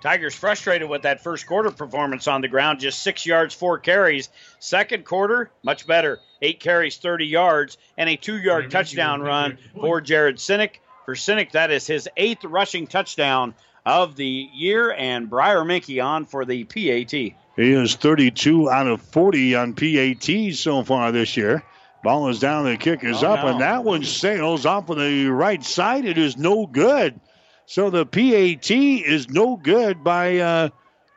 [0.00, 4.30] Tigers frustrated with that first quarter performance on the ground, just six yards, four carries.
[4.58, 6.18] Second quarter, much better.
[6.40, 10.76] Eight carries, 30 yards, and a two yard touchdown run for Jared Sinek.
[11.04, 13.54] For Sinek, that is his eighth rushing touchdown
[13.84, 17.12] of the year, and Briar Minky on for the PAT.
[17.12, 21.62] He is 32 out of 40 on PAT so far this year.
[22.02, 23.52] Ball is down, the kick is oh, up, no.
[23.52, 26.04] and that one sails off of the right side.
[26.04, 27.20] It is no good.
[27.66, 30.68] So the PAT is no good by uh,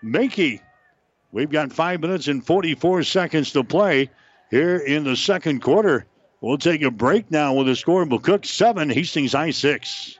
[0.04, 0.62] Minky.
[1.32, 4.10] We've got five minutes and 44 seconds to play
[4.52, 6.06] here in the second quarter.
[6.40, 10.20] We'll take a break now with the score McCook 7, Hastings High 6.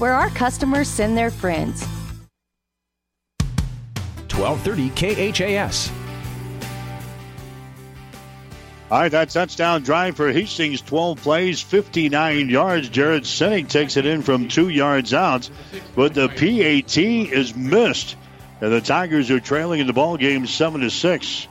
[0.00, 1.86] where our customers send their friends.
[4.32, 5.92] 1230 KHAS.
[8.90, 12.88] All right, that touchdown drive for Hastings, 12 plays, 59 yards.
[12.88, 15.48] Jared Sinek takes it in from two yards out,
[15.94, 18.16] but the PAT is missed.
[18.60, 21.46] And the Tigers are trailing in the ball game, seven to six.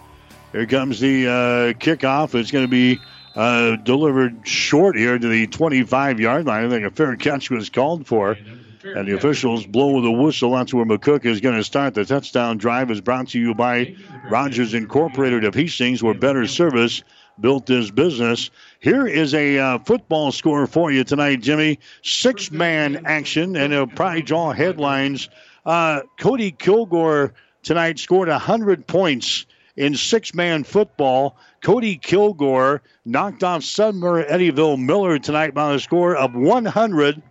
[0.52, 1.32] Here comes the uh,
[1.80, 2.36] kickoff.
[2.36, 3.00] It's going to be
[3.40, 6.66] uh, delivered short here to the 25 yard line.
[6.66, 8.38] I think a fair catch was called for.
[8.84, 10.52] And the officials blow the whistle.
[10.52, 11.94] That's where McCook is going to start.
[11.94, 13.96] The touchdown drive is brought to you by
[14.30, 17.04] Rogers Incorporated of Hastings, where better service
[17.40, 18.52] built this business.
[18.82, 21.80] Here is a uh, football score for you tonight, Jimmy.
[22.02, 25.30] Six man action, and it'll probably draw headlines.
[25.66, 27.34] Uh, Cody Kilgore
[27.64, 29.46] tonight scored 100 points
[29.80, 31.38] in six man football.
[31.62, 37.22] Cody Kilgore knocked off Sumner Eddyville Miller tonight by a score of 100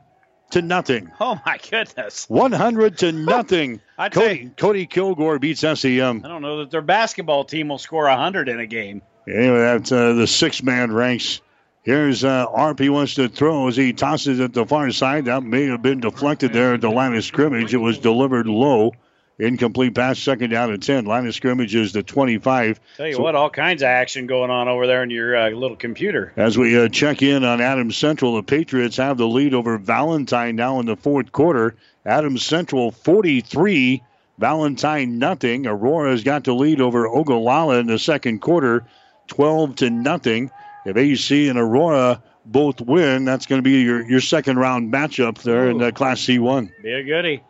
[0.51, 1.11] to nothing.
[1.21, 2.29] Oh my goodness.
[2.29, 3.81] 100 to nothing.
[3.97, 6.23] I Cody, you, Cody Kilgore beats SEM.
[6.25, 9.03] I don't know that their basketball team will score 100 in a game.
[9.27, 11.41] Anyway, that's uh, the six man ranks.
[11.83, 12.75] Here's uh.
[12.79, 15.27] He wants to throw as he tosses it the far side.
[15.27, 17.73] That may have been deflected there at the line of scrimmage.
[17.73, 18.93] It was delivered low.
[19.41, 21.05] Incomplete pass, second down and 10.
[21.05, 22.81] Line of scrimmage is the 25.
[22.97, 25.51] Tell you so, what, all kinds of action going on over there in your uh,
[25.51, 26.33] little computer.
[26.37, 30.57] As we uh, check in on Adams Central, the Patriots have the lead over Valentine
[30.57, 31.77] now in the fourth quarter.
[32.05, 34.03] Adams Central 43,
[34.39, 35.69] Valentine nothing.
[35.69, 38.87] Aurora's got the lead over Ogallala in the second quarter,
[39.29, 40.51] 12 to nothing.
[40.85, 45.41] If AC and Aurora both win, that's going to be your, your second round matchup
[45.43, 45.71] there Ooh.
[45.71, 46.71] in the Class C1.
[46.83, 47.45] Be a goodie.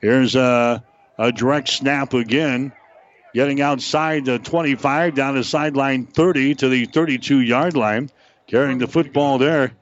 [0.00, 0.80] Here's uh,
[1.18, 2.72] a direct snap again.
[3.34, 8.10] Getting outside the 25 down the sideline 30 to the 32 yard line.
[8.46, 9.72] Carrying the football there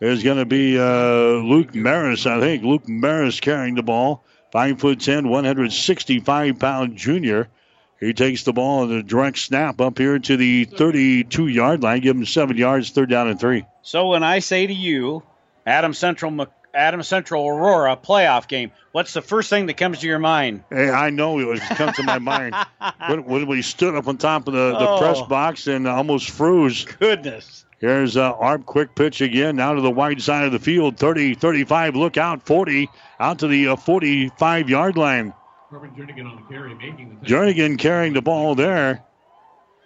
[0.00, 2.62] is going to be uh, Luke Maris, I think.
[2.62, 4.22] Luke Maris carrying the ball.
[4.52, 7.48] 5 foot 10, 165 pound junior.
[7.98, 12.00] He takes the ball in a direct snap up here to the 32 yard line.
[12.00, 13.64] Give him seven yards, third down and three.
[13.82, 15.22] So when I say to you,
[15.66, 16.30] Adam Central
[16.74, 18.72] Adams Central Aurora playoff game.
[18.92, 20.64] What's the first thing that comes to your mind?
[20.70, 22.54] Hey, I know it was come to my mind
[23.08, 24.98] when, when, we stood up on top of the, the oh.
[24.98, 26.84] press box and almost froze.
[26.84, 27.64] Goodness.
[27.80, 30.96] Here's uh, Arp, quick pitch again, now to the wide side of the field.
[30.96, 32.88] 30, 35, look out, 40,
[33.20, 35.34] out to the uh, 45 yard line.
[35.70, 39.04] Jernigan on the carry, making the Jernigan carrying the ball there.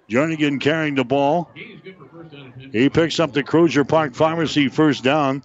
[0.08, 1.50] Jernigan carrying the ball.
[2.72, 5.42] He picks up the Crozier Park Pharmacy first down.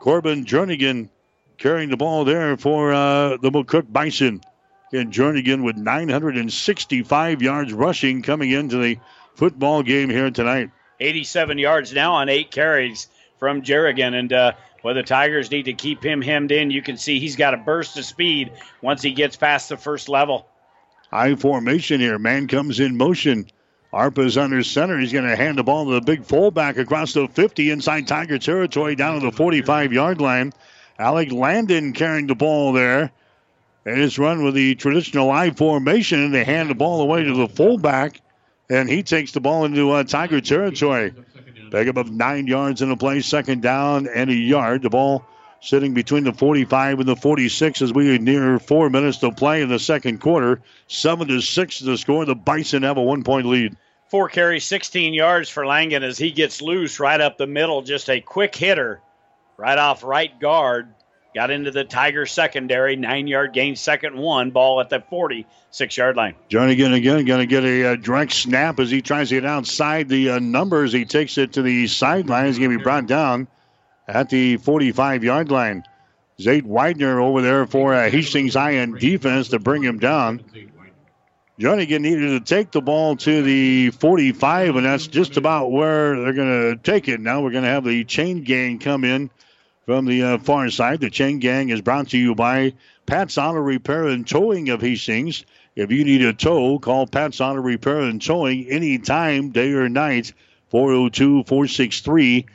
[0.00, 1.10] Corbin Jernigan
[1.58, 4.40] carrying the ball there for uh, the McCook Bison.
[4.92, 8.98] And Jernigan with 965 yards rushing coming into the
[9.36, 10.70] football game here tonight.
[10.98, 13.06] 87 yards now on eight carries
[13.38, 14.18] from Jernigan.
[14.18, 17.36] And uh, where the Tigers need to keep him hemmed in, you can see he's
[17.36, 20.48] got a burst of speed once he gets past the first level.
[21.10, 22.18] High formation here.
[22.18, 23.46] Man comes in motion.
[23.92, 24.98] Arpa's under center.
[24.98, 28.38] He's going to hand the ball to the big fullback across the 50 inside Tiger
[28.38, 30.52] territory down to the 45 yard line.
[30.98, 33.10] Alec Landon carrying the ball there.
[33.86, 37.34] And it's run with the traditional I formation, and they hand the ball away to
[37.34, 38.20] the fullback,
[38.68, 41.14] and he takes the ball into uh, Tiger territory.
[41.70, 44.82] Pick up of nine yards in the play, second down and a yard.
[44.82, 45.24] The ball
[45.60, 49.68] sitting between the 45 and the 46 as we near four minutes to play in
[49.68, 50.62] the second quarter.
[50.88, 52.24] Seven to six to score.
[52.24, 53.76] The Bison have a one point lead.
[54.08, 57.82] Four carries, 16 yards for Langen as he gets loose right up the middle.
[57.82, 59.00] Just a quick hitter
[59.56, 60.94] right off right guard.
[61.32, 62.96] Got into the Tiger secondary.
[62.96, 64.50] Nine yard gain, second one.
[64.50, 66.34] Ball at the 46 yard line.
[66.48, 69.44] Jernigan again again going to get a, uh, direct snap as he tries to get
[69.44, 70.92] outside the uh, numbers.
[70.92, 72.46] He takes it to the sideline.
[72.46, 73.46] He's going to be brought down
[74.10, 75.84] at the 45 yard line.
[76.38, 80.42] Zate Widener over there for uh, Hastings Iron defense to bring him down.
[81.60, 86.32] Jernigan needed to take the ball to the 45, and that's just about where they're
[86.32, 87.20] going to take it.
[87.20, 89.30] Now we're going to have the chain gang come in
[89.84, 91.00] from the uh, far side.
[91.00, 92.72] The chain gang is brought to you by
[93.04, 95.44] Pat's Auto Repair and Towing of Hastings.
[95.76, 100.32] If you need a tow, call Pat's Auto Repair and Towing anytime, day or night,
[100.70, 102.46] 402 463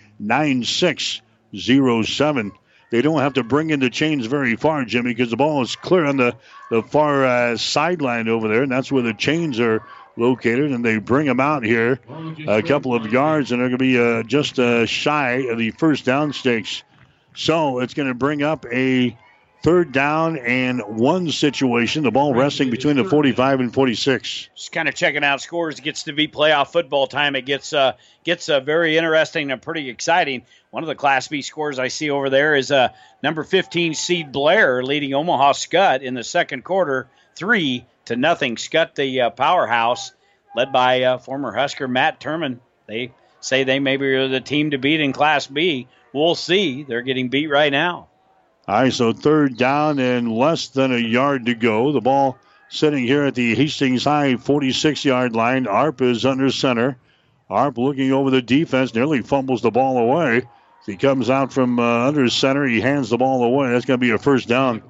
[1.56, 2.52] 9607.
[2.92, 5.76] they don't have to bring in the chains very far, Jimmy, because the ball is
[5.76, 6.36] clear on the,
[6.70, 9.84] the far uh, sideline over there, and that's where the chains are
[10.18, 10.72] located.
[10.72, 12.00] And they bring them out here
[12.48, 15.72] a couple of yards, and they're going to be uh, just uh, shy of the
[15.72, 16.84] first down stakes.
[17.36, 19.18] So it's going to bring up a
[19.66, 22.04] third down and one situation.
[22.04, 24.50] The ball resting between the 45 and 46.
[24.56, 25.80] Just kind of checking out scores.
[25.80, 27.36] It gets to be playoff football time.
[27.36, 27.94] It gets uh,
[28.24, 30.44] gets uh, very interesting and pretty exciting.
[30.70, 32.90] One of the Class B scores I see over there is uh,
[33.24, 38.58] number 15 seed Blair leading Omaha Skutt in the second quarter, three to nothing.
[38.58, 40.12] Skutt, the uh, powerhouse,
[40.56, 42.60] led by uh, former Husker Matt Turman.
[42.86, 45.88] They say they maybe are the team to beat in Class B.
[46.14, 46.84] We'll see.
[46.84, 48.10] They're getting beat right now.
[48.68, 51.92] All right, so third down and less than a yard to go.
[51.92, 52.38] The ball
[52.68, 55.68] sitting here at the Hastings High 46 yard line.
[55.68, 56.98] Arp is under center.
[57.48, 60.44] Arp looking over the defense, nearly fumbles the ball away.
[60.88, 62.66] He comes out from uh, under center.
[62.66, 63.72] He hands the ball away.
[63.72, 64.84] That's going to be a first down.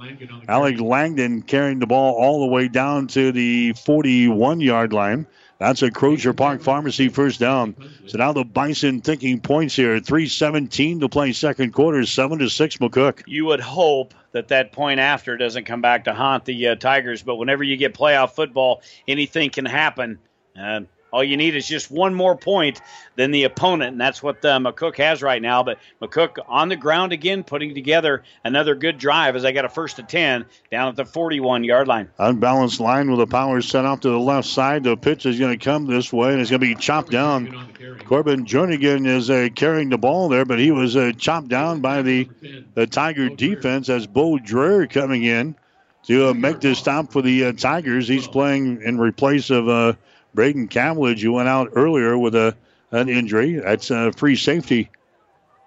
[0.48, 5.26] Alec Langdon carrying the ball all the way down to the 41 yard line.
[5.58, 7.76] That's a Crozier Park Pharmacy first down.
[8.08, 10.00] So now the Bison thinking points here.
[10.00, 12.78] 3:17 to play second quarter, seven to six.
[12.78, 13.24] McCook.
[13.26, 17.24] You would hope that that point after doesn't come back to haunt the uh, Tigers,
[17.24, 20.20] but whenever you get playoff football, anything can happen.
[20.60, 20.82] Uh,
[21.12, 22.82] all you need is just one more point
[23.16, 25.64] than the opponent, and that's what uh, McCook has right now.
[25.64, 29.70] But McCook on the ground again, putting together another good drive as they got a
[29.70, 32.10] first to 10 down at the 41 yard line.
[32.18, 34.84] Unbalanced line with the power set off to the left side.
[34.84, 37.70] The pitch is going to come this way, and it's going to be chopped down.
[38.06, 42.02] Corbin Jernigan is uh, carrying the ball there, but he was uh, chopped down by
[42.02, 42.30] the,
[42.74, 45.56] the Tiger defense as Bo Dreher coming in
[46.04, 48.08] to uh, make this stop for the uh, Tigers.
[48.08, 49.94] He's playing in replace of uh,
[50.36, 52.56] Braden Cavillage, who went out earlier with a
[52.92, 53.54] an injury.
[53.54, 54.90] That's a free safety.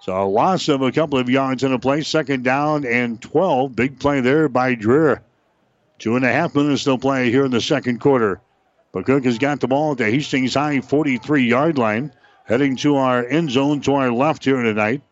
[0.00, 2.02] So a loss of a couple of yards in a play.
[2.02, 3.74] Second down and 12.
[3.74, 5.20] Big play there by Dreher.
[5.98, 8.40] Two and a half minutes to play here in the second quarter.
[8.94, 12.12] McCook has got the ball at the Hastings High 43 yard line,
[12.44, 15.02] heading to our end zone to our left here tonight.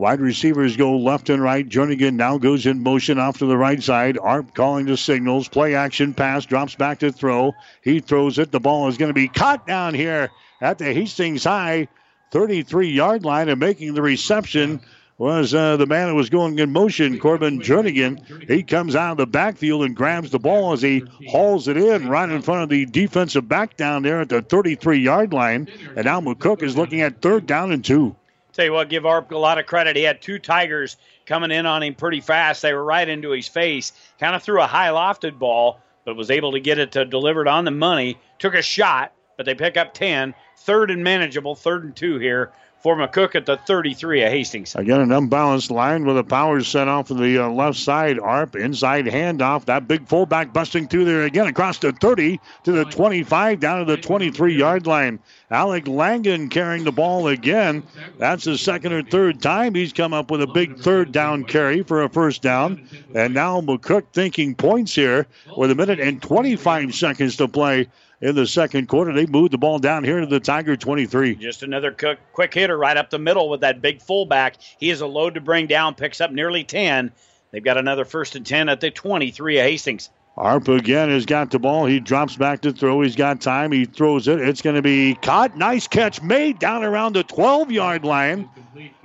[0.00, 1.68] Wide receivers go left and right.
[1.68, 4.16] Jernigan now goes in motion off to the right side.
[4.16, 5.46] Arp calling the signals.
[5.46, 6.46] Play action pass.
[6.46, 7.52] Drops back to throw.
[7.82, 8.50] He throws it.
[8.50, 11.88] The ball is going to be caught down here at the Hastings High
[12.30, 13.50] 33 yard line.
[13.50, 14.80] And making the reception
[15.18, 18.48] was uh, the man who was going in motion, Corbin Jernigan.
[18.48, 22.08] He comes out of the backfield and grabs the ball as he hauls it in
[22.08, 25.68] right in front of the defensive back down there at the 33 yard line.
[25.94, 28.16] And now McCook is looking at third down and two.
[28.60, 29.96] Tell you what, give Arp a lot of credit.
[29.96, 32.60] He had two Tigers coming in on him pretty fast.
[32.60, 33.94] They were right into his face.
[34.18, 37.48] Kind of threw a high lofted ball, but was able to get it to delivered
[37.48, 38.18] on the money.
[38.38, 40.34] Took a shot, but they pick up 10.
[40.58, 42.52] Third and manageable, third and two here
[42.82, 44.74] for McCook at the 33 of Hastings.
[44.74, 48.18] Again, an unbalanced line with a power set off of the uh, left side.
[48.18, 49.66] Arp inside handoff.
[49.66, 53.84] That big fullback busting through there again across the 30 to the 25 down to
[53.84, 55.18] the 23 yard line.
[55.50, 57.82] Alec Langen carrying the ball again.
[58.18, 61.82] That's the second or third time he's come up with a big third down carry
[61.82, 62.88] for a first down.
[63.14, 65.26] And now McCook thinking points here
[65.56, 67.88] with a minute and 25 seconds to play
[68.20, 69.12] in the second quarter.
[69.12, 71.36] They moved the ball down here to the Tiger 23.
[71.36, 71.94] Just another
[72.32, 74.56] quick, hitter right up the middle with that big fullback.
[74.78, 77.12] He is a load to bring down, picks up nearly 10.
[77.50, 80.10] They've got another first and 10 at the 23 of Hastings.
[80.36, 81.86] Arp again has got the ball.
[81.86, 83.02] He drops back to throw.
[83.02, 83.72] He's got time.
[83.72, 84.40] He throws it.
[84.40, 85.56] It's going to be caught.
[85.56, 88.48] Nice catch made down around the 12 yard line.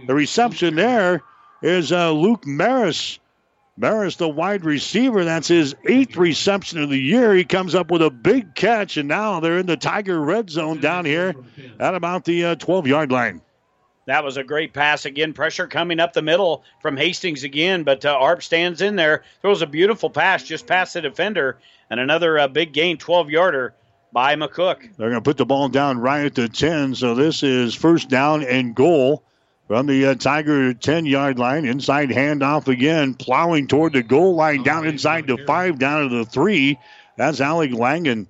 [0.06, 1.24] The reception there
[1.62, 3.20] is uh, Luke Maris.
[3.78, 7.34] Maris, the wide receiver, that's his eighth reception of the year.
[7.34, 10.80] He comes up with a big catch, and now they're in the Tiger red zone
[10.80, 11.36] down here
[11.78, 13.42] at about the 12 uh, yard line.
[14.08, 15.34] That was a great pass again.
[15.34, 19.62] Pressure coming up the middle from Hastings again, but uh, Arp stands in there, throws
[19.62, 21.58] a beautiful pass just past the defender,
[21.90, 23.74] and another uh, big gain, 12 yarder
[24.14, 24.84] by McCook.
[24.96, 28.08] They're going to put the ball down right at the 10, so this is first
[28.08, 29.26] down and goal
[29.68, 31.66] from the uh, Tiger 10 yard line.
[31.66, 36.26] Inside handoff again, plowing toward the goal line, down inside the five, down to the
[36.26, 36.78] three.
[37.18, 38.28] That's Alec Langen.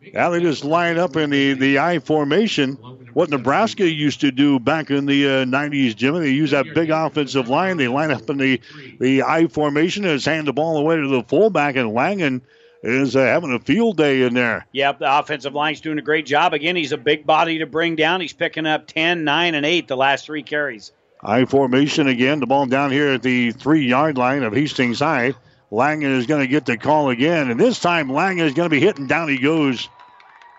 [0.00, 2.72] Yeah, they just line up in the, the I formation.
[3.12, 6.90] What Nebraska used to do back in the uh, 90s, Jimmy, they use that big
[6.90, 7.76] offensive line.
[7.76, 8.60] They line up in the,
[8.98, 12.42] the I formation and just hand the ball away to the fullback, and Langen
[12.82, 14.66] is uh, having a field day in there.
[14.72, 16.52] Yep, the offensive line's doing a great job.
[16.52, 18.20] Again, he's a big body to bring down.
[18.20, 20.92] He's picking up 10, 9, and 8 the last three carries.
[21.22, 22.40] I formation again.
[22.40, 25.34] The ball down here at the three yard line of Hastings High.
[25.70, 28.74] Langen is going to get the call again, and this time Langen is going to
[28.74, 29.28] be hitting down.
[29.28, 29.88] He goes.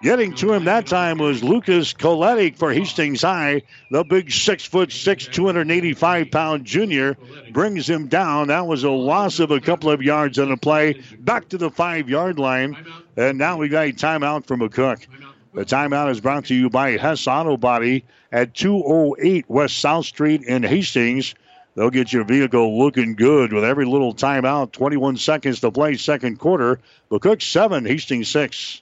[0.03, 3.61] Getting to him that time was Lucas Koletic for Hastings High.
[3.89, 7.15] The big six foot six, 285 pound junior
[7.53, 8.49] brings him down.
[8.49, 11.01] That was a loss of a couple of yards on the play.
[11.19, 12.75] Back to the five yard line.
[13.15, 15.07] And now we got a timeout from McCook.
[15.53, 20.43] The timeout is brought to you by Hess Auto Body at 208 West South Street
[20.43, 21.33] in Hastings.
[21.75, 24.73] They'll get your vehicle looking good with every little timeout.
[24.73, 26.81] 21 seconds to play, second quarter.
[27.09, 28.81] McCook 7, Hastings 6.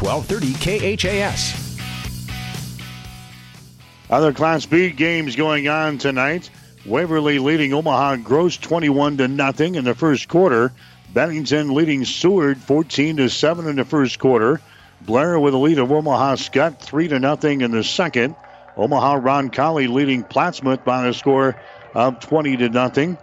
[0.00, 1.70] 1230 KHAS.
[4.08, 6.50] Other Class B games going on tonight.
[6.86, 10.72] Waverly leading Omaha Gross 21 to nothing in the first quarter.
[11.12, 14.60] Bennington leading Seward 14 to 7 in the first quarter.
[15.02, 18.34] Blair with a lead of Omaha Skutt 3 to nothing in the second.
[18.76, 21.60] Omaha Roncalli leading Plattsmouth by a score
[21.94, 23.18] of 20 to nothing.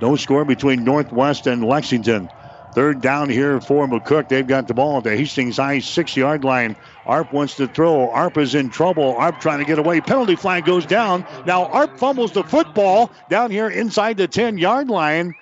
[0.00, 2.30] No score between Northwest and Lexington.
[2.74, 4.28] Third down here for McCook.
[4.28, 6.74] They've got the ball at the Hastings High six yard line.
[7.04, 8.08] Arp wants to throw.
[8.10, 9.14] Arp is in trouble.
[9.16, 10.00] Arp trying to get away.
[10.00, 11.26] Penalty flag goes down.
[11.46, 15.34] Now Arp fumbles the football down here inside the 10 yard line.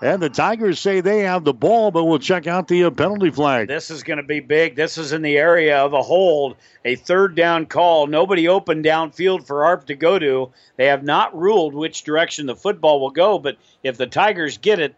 [0.00, 3.30] And the Tigers say they have the ball, but we'll check out the uh, penalty
[3.30, 3.68] flag.
[3.68, 4.74] This is going to be big.
[4.74, 8.08] This is in the area of a hold, a third down call.
[8.08, 10.50] Nobody open downfield for Arp to go to.
[10.76, 14.80] They have not ruled which direction the football will go, but if the Tigers get
[14.80, 14.96] it,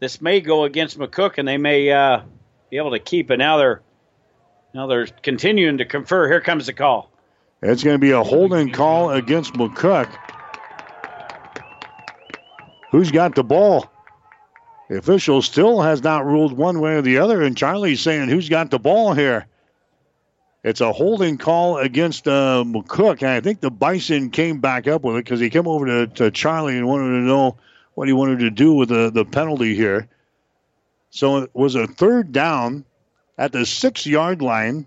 [0.00, 2.22] this may go against McCook, and they may uh,
[2.70, 3.36] be able to keep it.
[3.36, 3.82] Now they're
[4.74, 6.26] now they're continuing to confer.
[6.28, 7.12] Here comes the call.
[7.62, 10.08] It's going to be a holding call against McCook.
[12.90, 13.90] Who's got the ball?
[14.88, 18.48] The official still has not ruled one way or the other, and Charlie's saying, Who's
[18.48, 19.46] got the ball here?
[20.64, 25.02] It's a holding call against uh, McCook, and I think the Bison came back up
[25.02, 27.56] with it because he came over to, to Charlie and wanted to know
[28.00, 30.08] what he wanted to do with the, the penalty here.
[31.10, 32.86] So it was a third down
[33.36, 34.86] at the six yard line.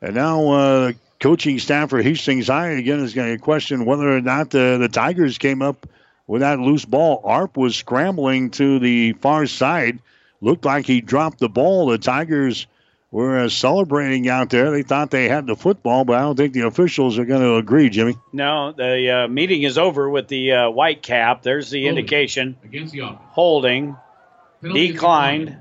[0.00, 4.22] And now uh, coaching staff for Hastings High again is going to question whether or
[4.22, 5.86] not the, the Tigers came up
[6.26, 7.20] with that loose ball.
[7.24, 9.98] Arp was scrambling to the far side.
[10.40, 11.88] Looked like he dropped the ball.
[11.88, 12.66] The Tigers
[13.10, 14.70] were uh, celebrating out there.
[14.70, 17.56] They thought they had the football, but I don't think the officials are going to
[17.56, 18.16] agree, Jimmy.
[18.32, 21.42] No, the uh, meeting is over with the uh, white cap.
[21.42, 21.98] There's the holding.
[21.98, 22.56] indication.
[22.64, 23.20] Against the offense.
[23.30, 23.96] Holding.
[24.62, 25.58] Penalty declined.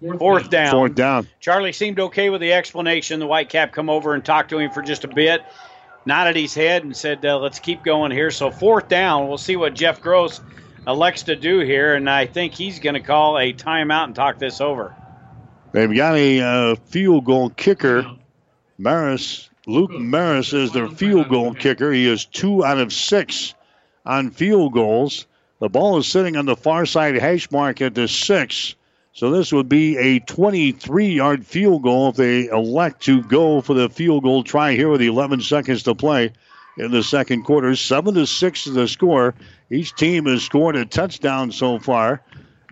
[0.00, 0.70] Fourth, Fourth down.
[0.70, 1.26] Fourth down.
[1.40, 3.20] Charlie seemed okay with the explanation.
[3.20, 5.42] The white cap come over and talked to him for just a bit,
[6.04, 9.28] nodded his head and said, uh, "Let's keep going here." So fourth down.
[9.28, 10.42] We'll see what Jeff Gross
[10.86, 14.38] elects to do here, and I think he's going to call a timeout and talk
[14.38, 14.94] this over.
[15.74, 18.06] They've got a uh, field goal kicker.
[18.78, 21.90] Maris, Luke Maris is their field goal kicker.
[21.90, 23.54] He is two out of six
[24.06, 25.26] on field goals.
[25.58, 28.76] The ball is sitting on the far side hash mark at the six.
[29.14, 33.74] So this would be a 23 yard field goal if they elect to go for
[33.74, 36.30] the field goal try here with 11 seconds to play
[36.78, 37.74] in the second quarter.
[37.74, 39.34] Seven to six is the score.
[39.72, 42.22] Each team has scored a touchdown so far.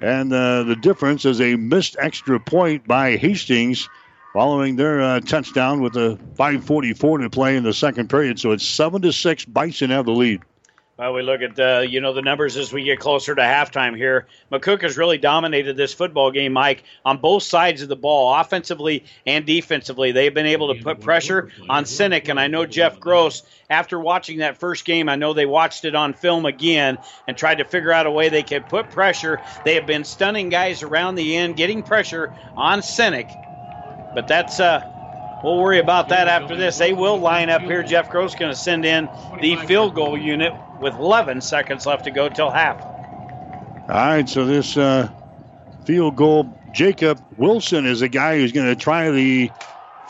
[0.03, 3.89] And uh, the difference is a missed extra point by Hastings
[4.33, 8.41] following their uh, touchdown with a 5:44 to play in the second period.
[8.41, 9.45] So it's seven to six.
[9.45, 10.43] Bison have the lead.
[11.03, 13.97] Well, we look at the you know the numbers as we get closer to halftime
[13.97, 14.29] here.
[14.53, 19.05] McCook has really dominated this football game, Mike, on both sides of the ball, offensively
[19.27, 20.13] and defensively.
[20.13, 23.43] They've been able to put pressure on Sinek, and I know Jeff Gross.
[23.69, 27.57] After watching that first game, I know they watched it on film again and tried
[27.57, 29.41] to figure out a way they could put pressure.
[29.65, 34.89] They have been stunning guys around the end, getting pressure on Sinek, but that's uh,
[35.43, 36.79] We'll worry about that after this.
[36.79, 37.83] They will line up here.
[37.83, 39.09] Jeff Gross going to send in
[39.41, 42.81] the field goal unit with 11 seconds left to go till half.
[43.89, 45.09] All right, so this uh,
[45.85, 49.51] field goal, Jacob Wilson is a guy who's going to try the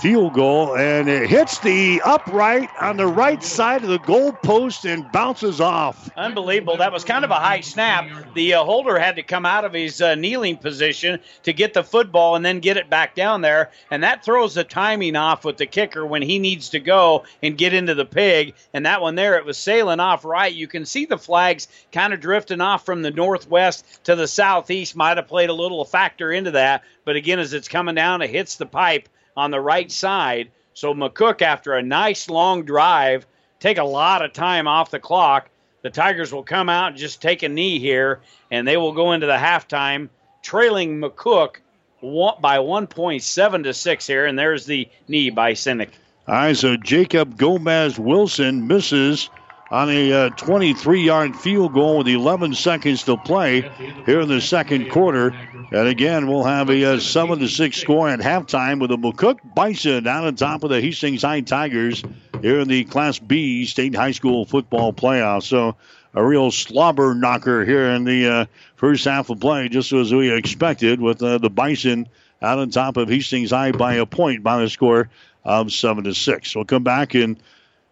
[0.02, 4.84] field goal, and it hits the upright on the right side of the goal post
[4.84, 6.10] and bounces off.
[6.16, 6.76] Unbelievable.
[6.76, 8.34] That was kind of a high snap.
[8.34, 11.84] The uh, holder had to come out of his uh, kneeling position to get the
[11.84, 13.70] football and then get it back down there.
[13.92, 17.56] And that throws the timing off with the kicker when he needs to go and
[17.56, 18.54] get into the pig.
[18.74, 20.52] And that one there, it was sailing off right.
[20.52, 24.96] You can see the flags kind of drifting off from the northwest to the southeast.
[24.96, 26.82] Might have played a little factor into that.
[27.04, 30.50] But again, as it's coming down, it hits the pipe on the right side.
[30.74, 33.26] So McCook, after a nice long drive,
[33.60, 35.48] take a lot of time off the clock.
[35.82, 39.12] The Tigers will come out and just take a knee here, and they will go
[39.12, 40.09] into the halftime
[40.42, 41.56] trailing McCook
[42.00, 45.90] by 1.7 to 6 here, and there's the knee by Sinek.
[46.28, 49.28] All right, so Jacob Gomez Wilson misses
[49.72, 53.62] on a 23 uh, yard field goal with 11 seconds to play
[54.04, 55.34] here in the second quarter.
[55.72, 59.38] And again, we'll have a, uh, 7 to 6 score at halftime with the McCook
[59.54, 62.04] Bison down on top of the Hastings High Tigers
[62.42, 65.44] here in the Class B state high school football playoffs.
[65.44, 65.76] So
[66.12, 68.46] a real slobber knocker here in the uh,
[68.76, 72.08] first half of play, just as we expected, with uh, the Bison
[72.42, 75.08] out on top of Hastings High by a point by the score
[75.44, 76.54] of 7 to 6.
[76.54, 77.38] We'll come back and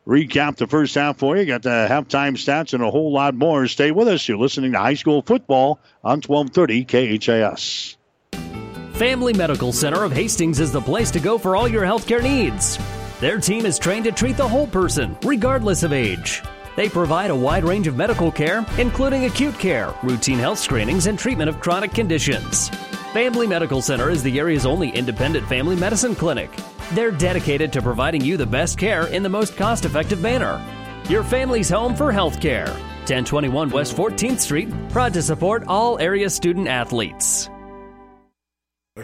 [0.07, 1.45] recap the first half for you.
[1.45, 3.67] Got the halftime stats and a whole lot more.
[3.67, 4.29] Stay with us.
[4.29, 7.97] You're listening to high school football on 1230 KHAS.
[8.95, 12.79] Family Medical Center of Hastings is the place to go for all your healthcare needs.
[13.19, 16.43] Their team is trained to treat the whole person, regardless of age.
[16.77, 21.19] They provide a wide range of medical care, including acute care, routine health screenings, and
[21.19, 22.69] treatment of chronic conditions.
[23.13, 26.51] Family Medical Center is the area's only independent family medicine clinic.
[26.93, 30.61] They're dedicated to providing you the best care in the most cost effective manner.
[31.09, 32.67] Your family's home for health care.
[33.07, 37.49] 1021 West 14th Street, proud to support all area student athletes.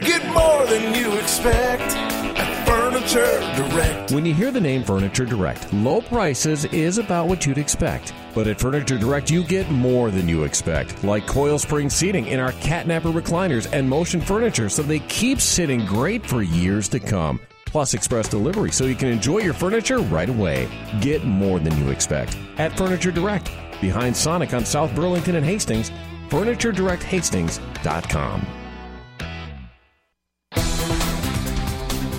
[0.00, 4.10] Get more than you expect at Furniture Direct.
[4.10, 8.12] When you hear the name Furniture Direct, low prices is about what you'd expect.
[8.34, 12.40] But at Furniture Direct, you get more than you expect, like coil spring seating in
[12.40, 17.40] our catnapper recliners and motion furniture, so they keep sitting great for years to come
[17.66, 20.68] plus express delivery so you can enjoy your furniture right away.
[21.00, 25.90] Get more than you expect at Furniture Direct, behind Sonic on South Burlington and Hastings,
[26.30, 28.46] FurnitureDirectHastings.com.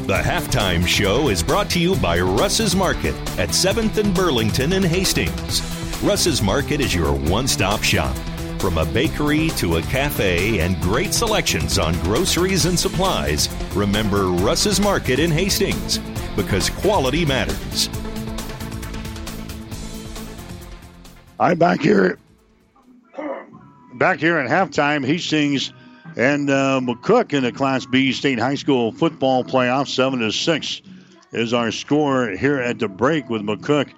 [0.08, 4.84] The halftime show is brought to you by Russ's Market at 7th and Burlington in
[4.84, 5.62] Hastings.
[6.02, 8.16] Russ's Market is your one stop shop
[8.60, 14.80] from a bakery to a cafe and great selections on groceries and supplies, remember Russ's
[14.80, 16.00] Market in Hastings
[16.36, 17.90] because quality matters.
[21.40, 22.18] I'm back here.
[23.96, 25.72] Back here at halftime, Hastings
[26.16, 29.88] and uh, McCook in the Class B State High School football playoff.
[29.88, 30.82] Seven to six
[31.32, 33.92] is our score here at the break with McCook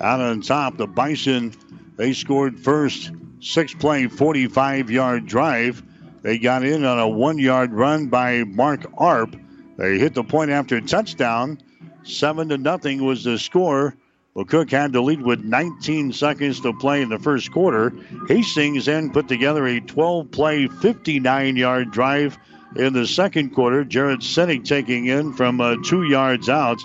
[0.00, 0.78] out on top.
[0.78, 1.54] The Bison
[1.96, 3.10] they scored first
[3.40, 5.82] six play, 45 yard drive.
[6.22, 9.36] They got in on a one yard run by Mark Arp.
[9.76, 11.60] They hit the point after touchdown.
[12.04, 13.94] Seven to nothing was the score.
[14.36, 17.92] McCook had the lead with 19 seconds to play in the first quarter.
[18.28, 22.38] Hastings then put together a 12 play, 59 yard drive
[22.76, 23.82] in the second quarter.
[23.84, 26.78] Jared Sinek taking in from uh, two yards out.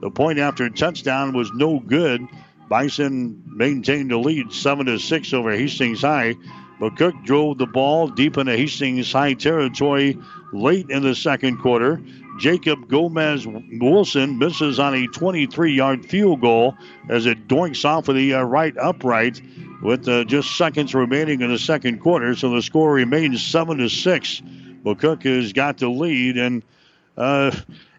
[0.00, 2.26] The point after touchdown was no good.
[2.68, 6.34] Bison maintained the lead 7 to 6 over Hastings High.
[6.80, 10.18] McCook drove the ball deep into Hastings High territory
[10.52, 12.00] late in the second quarter.
[12.38, 16.76] Jacob Gomez Wilson misses on a 23 yard field goal
[17.08, 19.42] as it doinks off of the uh, right upright
[19.82, 22.34] with uh, just seconds remaining in the second quarter.
[22.36, 24.42] So the score remains 7 to 6.
[24.84, 26.62] McCook has got the lead, and
[27.16, 27.50] uh,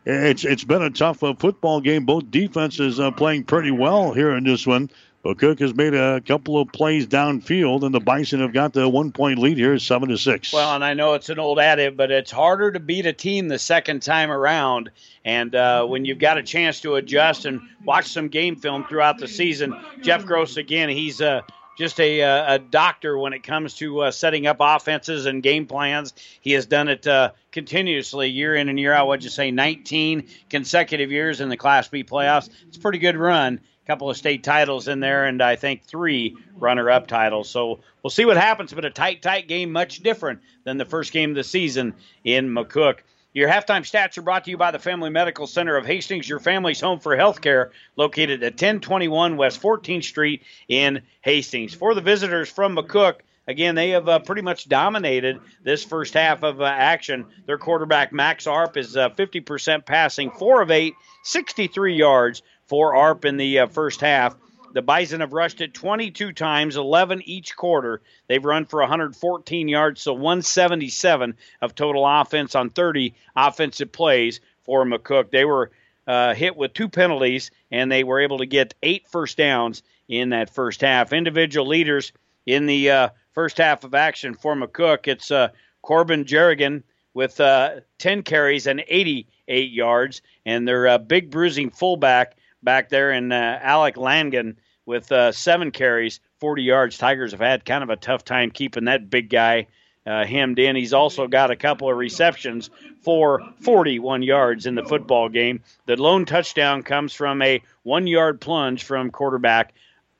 [0.05, 2.05] it's it's been a tough uh, football game.
[2.05, 4.89] Both defenses uh, playing pretty well here in this one.
[5.25, 9.11] McCook has made a couple of plays downfield, and the Bison have got the one
[9.11, 10.53] point lead here, seven to six.
[10.53, 13.49] Well, and I know it's an old adage, but it's harder to beat a team
[13.49, 14.91] the second time around.
[15.25, 19.17] And uh, when you've got a chance to adjust and watch some game film throughout
[19.17, 21.41] the season, Jeff Gross again, he's uh,
[21.79, 25.65] just a, uh, a doctor when it comes to uh, setting up offenses and game
[25.65, 26.13] plans.
[26.41, 29.07] He has done it uh, continuously year in and year out.
[29.07, 32.49] What'd you say, 19 consecutive years in the Class B playoffs?
[32.67, 33.61] It's a pretty good run.
[33.83, 37.49] A couple of state titles in there, and I think three runner-up titles.
[37.49, 38.73] So we'll see what happens.
[38.73, 41.95] But a tight, tight game, much different than the first game of the season
[42.25, 42.99] in McCook.
[43.31, 46.39] Your halftime stats are brought to you by the Family Medical Center of Hastings, your
[46.39, 51.75] family's home for healthcare, located at 1021 West 14th Street in Hastings.
[51.75, 56.41] For the visitors from McCook, again, they have uh, pretty much dominated this first half
[56.41, 57.27] of uh, action.
[57.45, 63.25] Their quarterback, Max Arp, is uh, 50% passing, 4 of 8, 63 yards for Arp
[63.25, 64.35] in the uh, first half.
[64.73, 68.01] The Bison have rushed it 22 times, 11 each quarter.
[68.27, 74.85] They've run for 114 yards, so 177 of total offense on 30 offensive plays for
[74.85, 75.31] McCook.
[75.31, 75.71] They were
[76.07, 80.29] uh, hit with two penalties, and they were able to get eight first downs in
[80.29, 81.13] that first half.
[81.13, 82.11] Individual leaders
[82.45, 85.49] in the uh, first half of action for McCook, it's uh,
[85.81, 86.83] Corbin Jernigan
[87.13, 93.11] with uh, 10 carries and 88 yards, and their uh, big bruising fullback back there,
[93.11, 96.97] and uh, Alec Langan with uh, seven carries, 40 yards.
[96.97, 99.67] Tigers have had kind of a tough time keeping that big guy
[100.05, 100.75] uh, hemmed in.
[100.75, 102.69] He's also got a couple of receptions
[103.01, 105.61] for 41 yards in the football game.
[105.85, 109.73] The lone touchdown comes from a one yard plunge from quarterback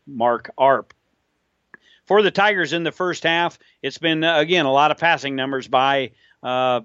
[0.06, 0.94] Mark Arp.
[2.06, 5.36] For the Tigers in the first half, it's been, uh, again, a lot of passing
[5.36, 6.12] numbers by
[6.42, 6.82] uh,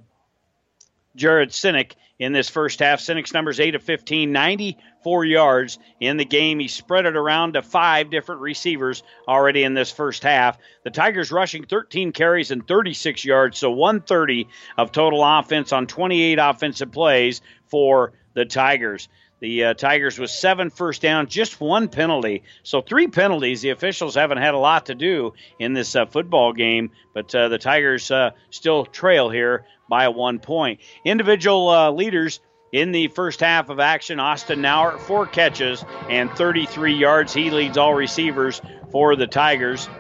[1.16, 3.00] Jared Sinek in this first half.
[3.00, 6.58] Sinek's numbers 8 of 15, 94 yards in the game.
[6.58, 10.58] He spread it around to five different receivers already in this first half.
[10.84, 16.38] The Tigers rushing 13 carries and 36 yards, so 130 of total offense on 28
[16.40, 19.08] offensive plays for the Tigers.
[19.44, 22.44] The uh, Tigers with seven first down, just one penalty.
[22.62, 23.60] So three penalties.
[23.60, 27.48] The officials haven't had a lot to do in this uh, football game, but uh,
[27.48, 30.80] the Tigers uh, still trail here by one point.
[31.04, 32.40] Individual uh, leaders
[32.72, 34.18] in the first half of action.
[34.18, 37.34] Austin Nauert, four catches and 33 yards.
[37.34, 39.90] He leads all receivers for the Tigers.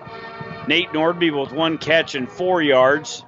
[0.68, 3.26] Nate Nordby with one catch and four yards.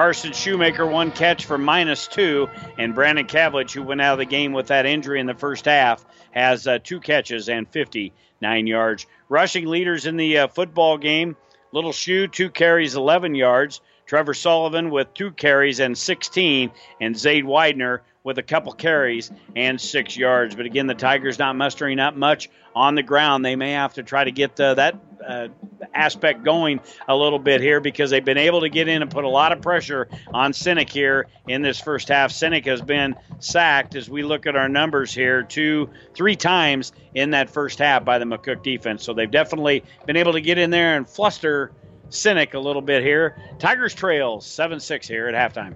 [0.00, 2.48] Carson Shoemaker, one catch for minus two.
[2.78, 5.66] And Brandon Kavlich, who went out of the game with that injury in the first
[5.66, 9.06] half, has uh, two catches and 59 yards.
[9.28, 11.36] Rushing leaders in the uh, football game
[11.72, 13.82] Little Shoe, two carries, 11 yards.
[14.06, 16.70] Trevor Sullivan with two carries and 16.
[16.98, 20.54] And Zaid Widener with a couple carries and six yards.
[20.54, 23.44] But again, the Tigers not mustering up much on the ground.
[23.44, 25.48] They may have to try to get uh, that uh,
[25.94, 29.24] aspect going a little bit here because they've been able to get in and put
[29.24, 32.30] a lot of pressure on Sinek here in this first half.
[32.30, 37.30] Sinek has been sacked as we look at our numbers here two, three times in
[37.30, 39.04] that first half by the McCook defense.
[39.04, 41.72] So they've definitely been able to get in there and fluster
[42.10, 43.36] Sinek a little bit here.
[43.58, 45.74] Tigers trails 7 6 here at halftime.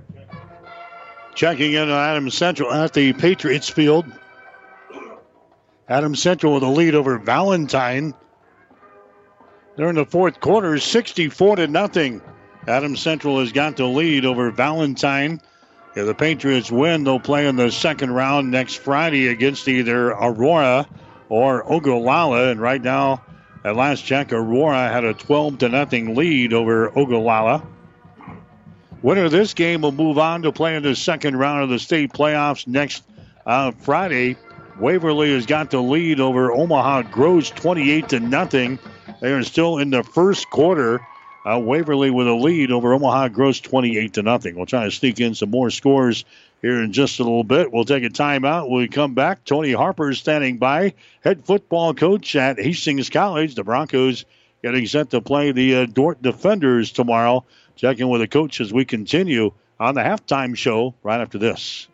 [1.34, 4.06] Checking in on Adams Central at the Patriots field.
[5.88, 8.14] Adams Central with a lead over Valentine.
[9.76, 12.22] They're in the fourth quarter, 64 to nothing.
[12.68, 15.40] Adams Central has got the lead over Valentine.
[15.96, 20.88] If the Patriots win, they'll play in the second round next Friday against either Aurora
[21.28, 22.50] or Ogallala.
[22.50, 23.22] And right now,
[23.64, 27.66] at last check, Aurora had a 12 to nothing lead over Ogallala.
[29.04, 31.78] Winner of this game will move on to play in the second round of the
[31.78, 33.04] state playoffs next
[33.44, 34.38] uh, Friday.
[34.80, 38.78] Waverly has got the lead over Omaha Gross 28 to nothing.
[39.20, 41.06] They are still in the first quarter.
[41.44, 44.56] Uh, Waverly with a lead over Omaha Gross 28 to nothing.
[44.56, 46.24] We'll try to sneak in some more scores
[46.62, 47.70] here in just a little bit.
[47.70, 48.70] We'll take a timeout.
[48.70, 53.54] When we come back, Tony Harper is standing by, head football coach at Hastings College.
[53.54, 54.24] The Broncos
[54.62, 57.44] getting set to play the uh, Dordt Defenders tomorrow.
[57.76, 61.88] Checking with the coach as we continue on the halftime show right after this.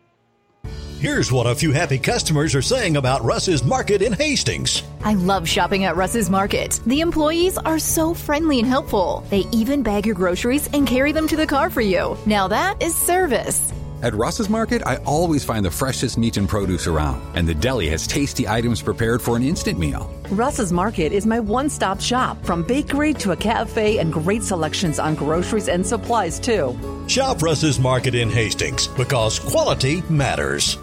[0.99, 4.83] Here's what a few happy customers are saying about Russ's Market in Hastings.
[5.03, 6.79] I love shopping at Russ's Market.
[6.85, 9.25] The employees are so friendly and helpful.
[9.31, 12.15] They even bag your groceries and carry them to the car for you.
[12.27, 13.73] Now that is service.
[14.03, 17.87] At Russ's Market, I always find the freshest meat and produce around, and the deli
[17.89, 20.11] has tasty items prepared for an instant meal.
[20.31, 24.97] Russ's Market is my one stop shop, from bakery to a cafe and great selections
[24.97, 26.75] on groceries and supplies, too.
[27.07, 30.79] Shop Russ's Market in Hastings because quality matters.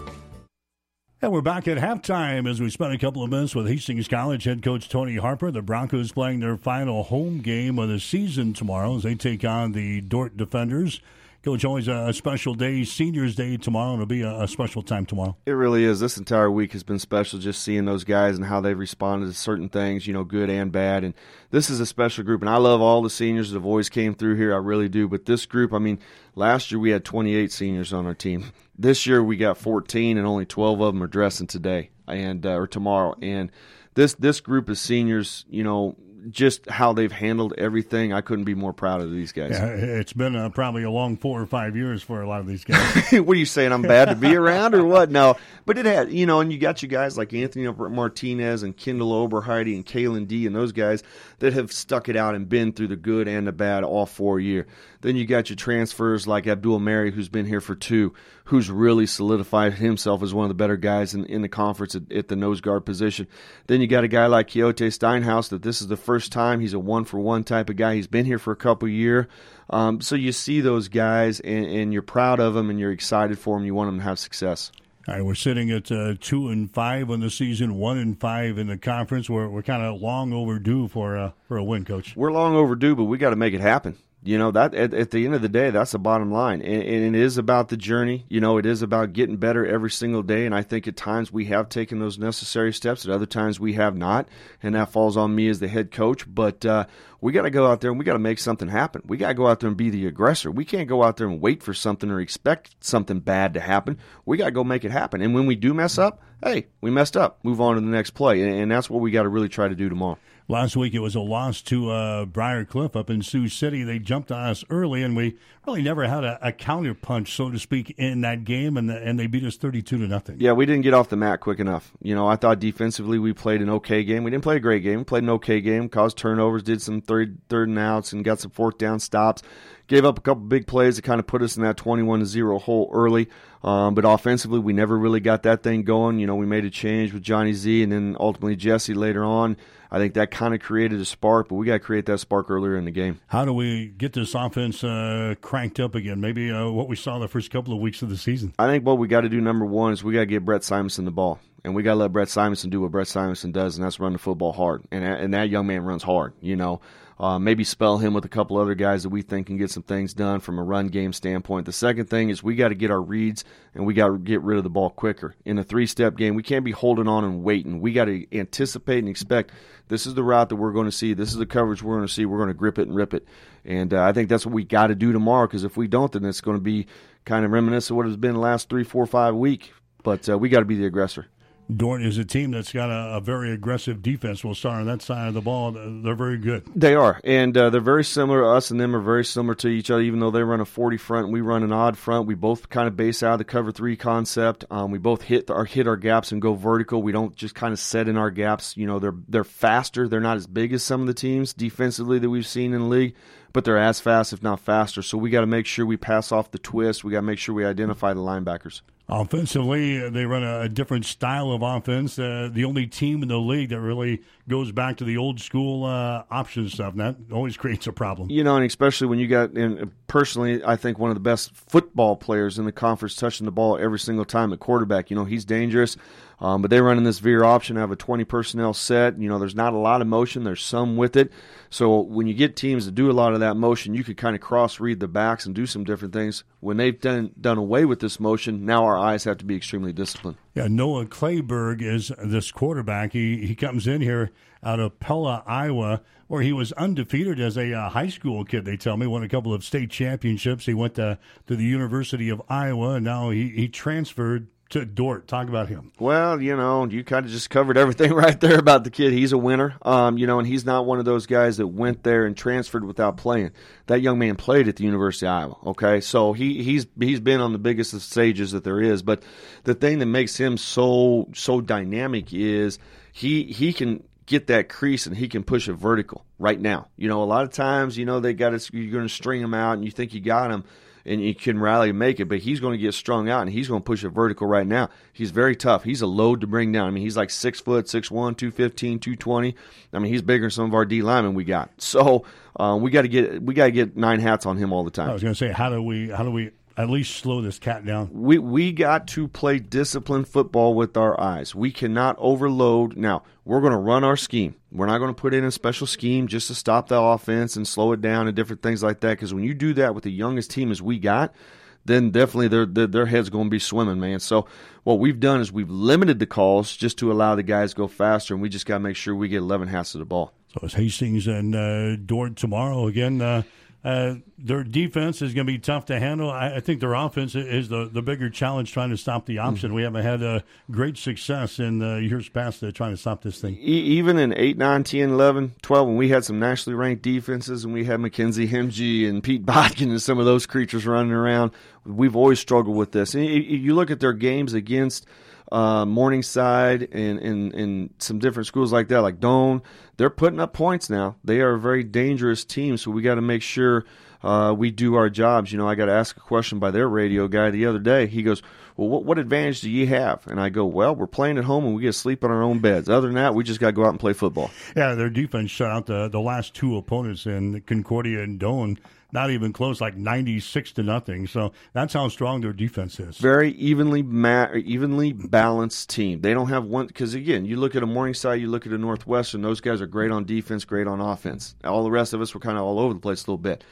[1.21, 4.45] And we're back at halftime as we spent a couple of minutes with Hastings College
[4.45, 5.51] head coach Tony Harper.
[5.51, 9.73] The Broncos playing their final home game of the season tomorrow as they take on
[9.73, 11.01] the Dordt Defenders.
[11.41, 13.93] Coach, always a special day, Seniors Day tomorrow.
[13.93, 15.37] It'll be a, special time tomorrow.
[15.45, 16.01] It really is.
[16.01, 19.33] This entire week has been special just seeing those guys and how they've responded to
[19.33, 21.05] certain things, you know, good and bad.
[21.05, 21.13] And
[21.49, 22.41] this is a special group.
[22.41, 24.53] And I love all the seniors that have always came through here.
[24.53, 25.07] I really do.
[25.07, 25.99] But this group, I mean,
[26.35, 28.51] last year we had 28 seniors on our team.
[28.77, 32.55] This year we got 14, and only 12 of them are dressing today and uh,
[32.55, 33.15] or tomorrow.
[33.21, 33.49] And
[33.93, 35.95] this this group of seniors, you know,
[36.29, 39.51] just how they've handled everything, I couldn't be more proud of these guys.
[39.51, 42.47] Yeah, it's been uh, probably a long four or five years for a lot of
[42.47, 43.11] these guys.
[43.11, 43.71] what are you saying?
[43.71, 45.11] I'm bad to be around or what?
[45.11, 48.75] No, But it had, you know, and you got you guys like Anthony Martinez and
[48.75, 51.03] Kendall Oberheide and Kalen D and those guys
[51.39, 54.39] that have stuck it out and been through the good and the bad all four
[54.39, 54.67] year.
[55.01, 58.13] Then you got your transfers like Abdul Mary, who's been here for two,
[58.45, 62.11] who's really solidified himself as one of the better guys in, in the conference at,
[62.11, 63.27] at the nose guard position.
[63.67, 66.73] Then you got a guy like Keote Steinhaus that this is the first time he's
[66.73, 67.95] a one for one type of guy.
[67.95, 69.27] He's been here for a couple year.
[69.69, 73.37] Um, so you see those guys and, and you're proud of them and you're excited
[73.39, 73.65] for them.
[73.65, 74.71] You want them to have success.
[75.09, 78.59] All right, we're sitting at uh, two and five on the season, one and five
[78.59, 79.27] in the conference.
[79.27, 82.15] We're we're kind of long overdue for a for a win, coach.
[82.15, 83.97] We're long overdue, but we got to make it happen.
[84.21, 86.83] You know that at, at, the end of the day, that's the bottom line, and,
[86.83, 88.25] and, it is about the journey.
[88.27, 90.45] You know, it is about getting better every single day.
[90.45, 93.05] And I think at times we have taken those necessary steps.
[93.05, 94.27] At other times we have not,
[94.61, 96.25] and that falls on me as the head coach.
[96.27, 96.87] But uh,
[97.21, 99.03] we got to go out there and we got to make something happen.
[99.05, 100.51] We got to go out there and be the aggressor.
[100.51, 103.99] We can't go out there and wait for something or expect something bad to happen.
[104.25, 105.21] We got to go make it happen.
[105.21, 107.39] And when we do mess up, hey, we messed up.
[107.43, 109.69] Move on to the next play, and, and that's what we got to really try
[109.69, 110.17] to do tomorrow.
[110.51, 113.83] Last week it was a loss to uh, Briar Cliff up in Sioux City.
[113.83, 117.51] They jumped on us early, and we really never had a, a counter punch, so
[117.51, 120.37] to speak, in that game, and the, and they beat us thirty-two to nothing.
[120.39, 121.91] Yeah, we didn't get off the mat quick enough.
[122.01, 124.23] You know, I thought defensively we played an okay game.
[124.23, 124.97] We didn't play a great game.
[124.97, 128.39] We played an okay game, caused turnovers, did some third third and outs, and got
[128.39, 129.43] some fourth down stops.
[129.85, 132.25] Gave up a couple big plays that kind of put us in that twenty-one to
[132.25, 133.29] zero hole early.
[133.63, 136.17] Um, but offensively, we never really got that thing going.
[136.17, 139.57] You know, we made a change with Johnny Z, and then ultimately Jesse later on.
[139.91, 142.49] I think that kind of created a spark, but we got to create that spark
[142.49, 143.19] earlier in the game.
[143.27, 146.21] How do we get this offense uh, cranked up again?
[146.21, 148.53] Maybe uh, what we saw the first couple of weeks of the season.
[148.59, 150.63] I think what we got to do number one is we got to get Brett
[150.63, 151.39] Simonson the ball.
[151.63, 154.13] And we got to let Brett Simonson do what Brett Simonson does, and that's run
[154.13, 154.83] the football hard.
[154.91, 156.79] And, and that young man runs hard, you know.
[157.19, 159.83] Uh, maybe spell him with a couple other guys that we think can get some
[159.83, 161.65] things done from a run game standpoint.
[161.65, 163.43] The second thing is we got to get our reads
[163.75, 165.35] and we got to get rid of the ball quicker.
[165.43, 167.81] In a three step game, we can't be holding on and waiting.
[167.81, 169.51] We got to anticipate and expect
[169.89, 171.13] this is the route that we're going to see.
[171.13, 172.25] This is the coverage we're going to see.
[172.25, 173.27] We're going to grip it and rip it.
[173.65, 176.11] And uh, I think that's what we got to do tomorrow because if we don't,
[176.13, 176.87] then it's going to be
[177.25, 179.73] kind of reminiscent of what it's been the last three, four, five week.
[180.03, 181.27] But uh, we got to be the aggressor.
[181.73, 184.43] Dordt is a team that's got a, a, very aggressive defense.
[184.43, 185.71] We'll start on that side of the ball.
[185.71, 186.63] They're very good.
[186.75, 188.41] They are, and uh, they're very similar.
[188.41, 190.01] To us and them are very similar to each other.
[190.01, 192.25] Even though they run a forty front, we run an odd front.
[192.25, 194.65] We both kind of base out of the cover three concept.
[194.71, 197.03] Um, we both hit our hit our gaps and go vertical.
[197.03, 198.75] We don't just kind of set in our gaps.
[198.75, 200.07] You know, they're they're faster.
[200.07, 202.87] They're not as big as some of the teams defensively that we've seen in the
[202.87, 203.15] league
[203.53, 205.01] but they're as fast, if not faster.
[205.01, 207.03] So we got to make sure we pass off the twist.
[207.03, 208.81] We got to make sure we identify the linebackers.
[209.11, 212.19] Offensively, they run a, different style of offense.
[212.19, 215.83] Uh, the only team in the league that really goes back to the old school
[215.83, 216.93] uh, option stuff.
[216.93, 218.29] And that always creates a problem.
[218.29, 221.55] You know, and especially when you got, and personally, I think one of the best
[221.55, 225.09] football players in the conference touching the ball every single time at quarterback.
[225.09, 225.97] You know, he's dangerous.
[226.41, 229.19] Um, but they run in this veer option, I have a 20 personnel set.
[229.19, 230.43] You know, there's not a lot of motion.
[230.43, 231.31] There's some with it.
[231.69, 234.35] So when you get teams to do a lot of that motion, you could kind
[234.35, 236.43] of cross read the backs and do some different things.
[236.61, 239.91] When they've done done away with this motion, now our eyes have to be extremely
[239.91, 240.37] disciplined.
[240.55, 243.13] Yeah, Noah Clayberg is this quarterback.
[243.13, 244.31] He he comes in here
[244.63, 248.65] out of Pella, Iowa, where he was undefeated as a uh, high school kid.
[248.65, 250.65] They tell me won a couple of state championships.
[250.65, 255.27] He went to to the University of Iowa, and now he he transferred to Dordt.
[255.27, 255.91] Talk about him.
[255.99, 259.13] Well, you know, you kind of just covered everything right there about the kid.
[259.13, 262.03] He's a winner, um, you know, and he's not one of those guys that went
[262.03, 263.51] there and transferred without playing.
[263.87, 265.57] That young man played at the University of Iowa.
[265.67, 269.01] Okay, so he he's he's been on the biggest of stages that there is.
[269.01, 269.23] But
[269.63, 272.79] the thing that makes him so so dynamic is
[273.11, 276.87] he he can get that crease and he can push it vertical right now.
[276.95, 279.41] You know, a lot of times, you know, they got to, you're going to string
[279.41, 280.63] him out and you think you got him
[281.05, 283.67] and can rally and make it, but he's going to get strung out and he's
[283.67, 284.89] going to push it vertical right now.
[285.13, 285.83] He's very tough.
[285.83, 286.87] He's a load to bring down.
[286.87, 289.55] I mean, he's like six foot, six one, two fifteen, two twenty.
[289.93, 291.69] I mean, he's bigger than some of our D linemen we got.
[291.81, 292.25] So
[292.59, 294.91] uh, we got to get we got to get nine hats on him all the
[294.91, 295.09] time.
[295.09, 297.59] I was going to say, how do we how do we at least slow this
[297.59, 298.09] cat down.
[298.13, 301.53] We we got to play disciplined football with our eyes.
[301.53, 302.95] We cannot overload.
[302.95, 304.55] Now we're going to run our scheme.
[304.71, 307.67] We're not going to put in a special scheme just to stop the offense and
[307.67, 309.09] slow it down and different things like that.
[309.09, 311.35] Because when you do that with the youngest team as we got,
[311.83, 314.21] then definitely their, their their heads going to be swimming, man.
[314.21, 314.47] So
[314.83, 317.87] what we've done is we've limited the calls just to allow the guys to go
[317.89, 320.31] faster, and we just got to make sure we get 11 halves of the ball.
[320.53, 323.21] So it's Hastings and uh, tomorrow again.
[323.21, 323.43] Uh,
[323.83, 326.29] uh, their defense is going to be tough to handle.
[326.29, 329.69] I, I, think their offense is the, the bigger challenge trying to stop the option.
[329.69, 329.75] Mm-hmm.
[329.75, 333.39] We haven't had a great success in uh, years past uh, trying to stop this
[333.39, 333.55] thing.
[333.55, 337.63] E- even in 8, 9, 10, 11, 12, when we had some nationally ranked defenses
[337.63, 341.51] and we had Mackenzie Hemge and Pete Bodkin and some of those creatures running around,
[341.85, 343.13] we've always struggled with this.
[343.15, 345.05] And you look at their games against–
[345.51, 349.61] uh, Morningside and, and, and some different schools like that, like Doane,
[349.97, 351.15] they're putting up points now.
[351.23, 353.85] They are a very dangerous team, so we got to make sure
[354.23, 355.51] uh, we do our jobs.
[355.51, 358.07] You know, I got to ask a question by their radio guy the other day.
[358.07, 358.41] He goes,
[358.77, 360.25] well, what, what advantage do you have?
[360.27, 362.43] And I go, well, we're playing at home and we get to sleep in our
[362.43, 362.87] own beds.
[362.89, 364.51] Other than that, we just got to go out and play football.
[364.75, 368.77] Yeah, their defense shut out the, the last two opponents in Concordia and Doane
[369.11, 371.27] not even close, like ninety six to nothing.
[371.27, 373.17] So that's how strong their defense is.
[373.17, 376.21] Very evenly ma- evenly balanced team.
[376.21, 378.77] They don't have one because again, you look at a Morningside, you look at a
[378.77, 379.41] Northwestern.
[379.41, 381.55] Those guys are great on defense, great on offense.
[381.63, 383.63] All the rest of us were kind of all over the place a little bit.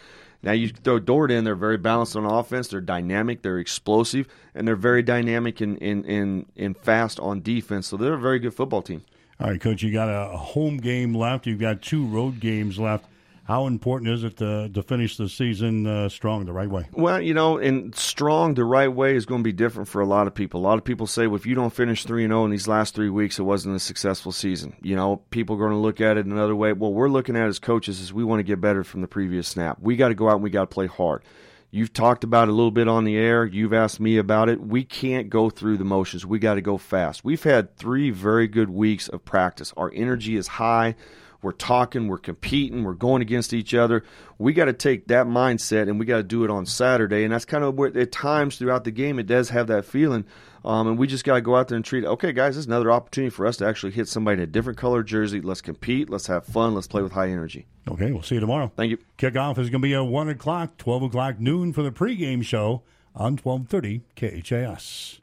[0.44, 2.68] Now you throw Dordt in; they're very balanced on offense.
[2.68, 7.88] They're dynamic, they're explosive, and they're very dynamic and in, in, in, fast on defense.
[7.88, 9.04] So they're a very good football team.
[9.40, 9.82] All right, coach.
[9.84, 11.48] You got a home game left.
[11.48, 13.06] You've got two road games left.
[13.48, 16.90] How important is it to, to finish the season uh, strong the right way?
[16.92, 20.06] Well, you know, and strong the right way is going to be different for a
[20.06, 20.60] lot of people.
[20.60, 22.94] A lot of people say, well, if you don't finish 3 0 in these last
[22.94, 24.76] three weeks, it wasn't a successful season.
[24.82, 26.74] You know, people are going to look at it another way.
[26.74, 29.48] What we're looking at as coaches is we want to get better from the previous
[29.48, 29.78] snap.
[29.80, 31.24] We got to go out and we got to play hard.
[31.72, 33.46] You've talked about it a little bit on the air.
[33.46, 34.60] You've asked me about it.
[34.60, 36.26] We can't go through the motions.
[36.26, 37.24] We got to go fast.
[37.24, 39.74] We've had three very good weeks of practice.
[39.78, 40.96] Our energy is high.
[41.42, 44.04] We're talking, we're competing, we're going against each other.
[44.38, 47.24] We got to take that mindset and we got to do it on Saturday.
[47.24, 50.26] And that's kind of where, at times throughout the game, it does have that feeling.
[50.66, 52.08] Um, and we just got to go out there and treat it.
[52.08, 54.78] Okay, guys, this is another opportunity for us to actually hit somebody in a different
[54.78, 55.40] color jersey.
[55.40, 56.10] Let's compete.
[56.10, 56.76] Let's have fun.
[56.76, 57.68] Let's play with high energy.
[57.88, 58.72] Okay, we'll see you tomorrow.
[58.76, 58.98] Thank you.
[59.18, 62.84] Kickoff is going to be at 1 o'clock, 12 o'clock noon for the pregame show
[63.16, 65.22] on 1230 KHAS.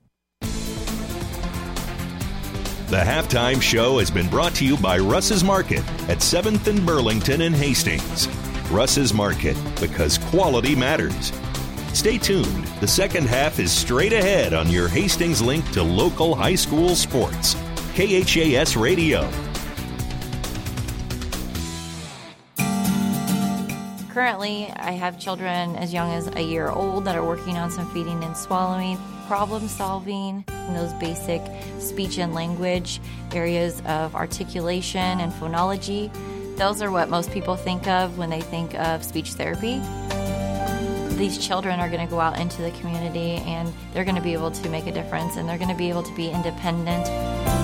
[2.95, 7.41] The halftime show has been brought to you by Russ's Market at 7th and Burlington
[7.41, 8.29] in Hastings.
[8.71, 11.33] Russ's Market, because quality matters.
[11.93, 12.65] Stay tuned.
[12.79, 17.55] The second half is straight ahead on your Hastings link to local high school sports.
[17.97, 19.29] KHAS Radio.
[24.15, 27.91] Currently, I have children as young as a year old that are working on some
[27.91, 28.97] feeding and swallowing
[29.27, 31.43] problem solving, those basic
[31.81, 33.01] speech and language
[33.33, 36.13] areas of articulation and phonology.
[36.57, 39.81] Those are what most people think of when they think of speech therapy.
[41.17, 44.33] These children are going to go out into the community and they're going to be
[44.33, 47.64] able to make a difference and they're going to be able to be independent.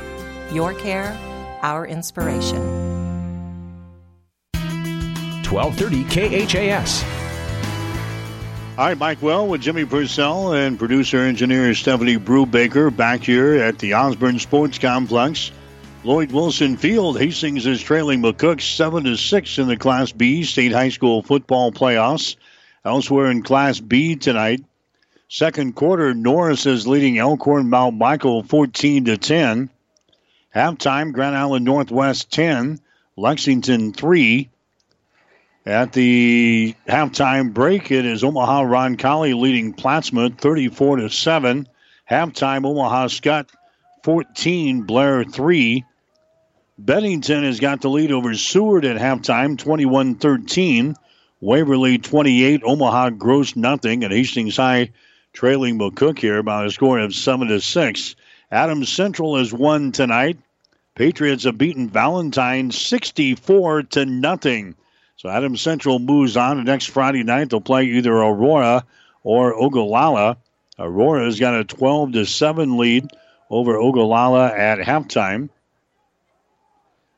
[0.53, 1.17] Your care,
[1.61, 2.61] our inspiration.
[5.49, 7.03] 1230 KHAS.
[8.77, 13.79] All right, Mike Well with Jimmy Purcell and producer engineer Stephanie Brubaker back here at
[13.79, 15.51] the Osborne Sports Complex.
[16.03, 20.71] Lloyd Wilson Field, Hastings is trailing McCook 7 to 6 in the Class B State
[20.71, 22.37] High School football playoffs.
[22.83, 24.63] Elsewhere in Class B tonight,
[25.27, 29.69] second quarter, Norris is leading Elkhorn Mount Michael 14 to 10.
[30.55, 32.79] Halftime, Grand Island Northwest 10,
[33.15, 34.49] Lexington 3.
[35.65, 41.67] At the halftime break, it is Omaha Roncalli leading Plattsmouth 34 to 7.
[42.09, 43.49] Halftime, Omaha Skutt
[44.03, 45.85] 14, Blair 3.
[46.77, 50.95] Bennington has got the lead over Seward at halftime 21 13.
[51.39, 54.91] Waverly 28, Omaha Gross nothing, and Hastings High
[55.33, 58.15] trailing McCook here by a score of 7 to 6.
[58.51, 60.37] Adams Central has won tonight.
[60.95, 64.75] Patriots have beaten Valentine 64 to nothing.
[65.15, 66.57] So Adams Central moves on.
[66.57, 68.85] And next Friday night, they'll play either Aurora
[69.23, 70.37] or Ogallala.
[70.77, 73.07] Aurora's got a 12 to 7 lead
[73.49, 75.49] over Ogallala at halftime.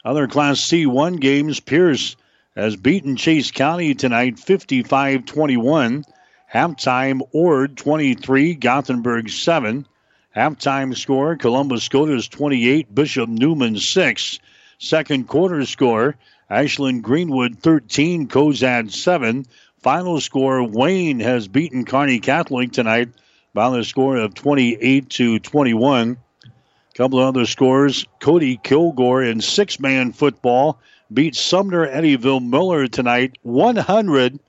[0.06, 2.16] Other Class C1 games, Pierce
[2.56, 6.06] has beaten Chase County tonight 55 21.
[6.54, 9.88] Halftime, Ord 23, Gothenburg 7.
[10.36, 14.40] Halftime score, Columbus Scotus 28, Bishop Newman 6.
[14.80, 16.16] Second quarter score,
[16.50, 19.46] Ashland Greenwood 13, Cozad 7.
[19.84, 23.10] Final score Wayne has beaten Kearney Catholic tonight
[23.54, 26.18] by the score of 28 to 21.
[26.46, 30.80] A couple of other scores Cody Kilgore in six man football
[31.14, 34.40] beat Sumner Eddyville Miller tonight 100.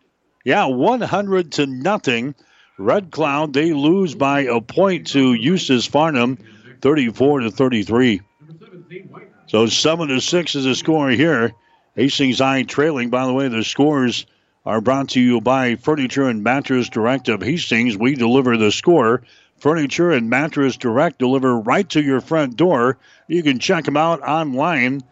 [0.46, 2.34] Yeah, 100 to nothing.
[2.78, 6.38] Red Cloud, they lose by a point to Eustis Farnham
[6.80, 8.20] 34 to 33.
[9.46, 11.52] So seven to six is the score here.
[11.94, 13.10] Hastings High trailing.
[13.10, 14.26] By the way, the scores
[14.66, 17.96] are brought to you by Furniture and Mattress Direct of Hastings.
[17.96, 19.22] We deliver the score.
[19.58, 22.98] Furniture and Mattress Direct deliver right to your front door.
[23.28, 25.02] You can check them out online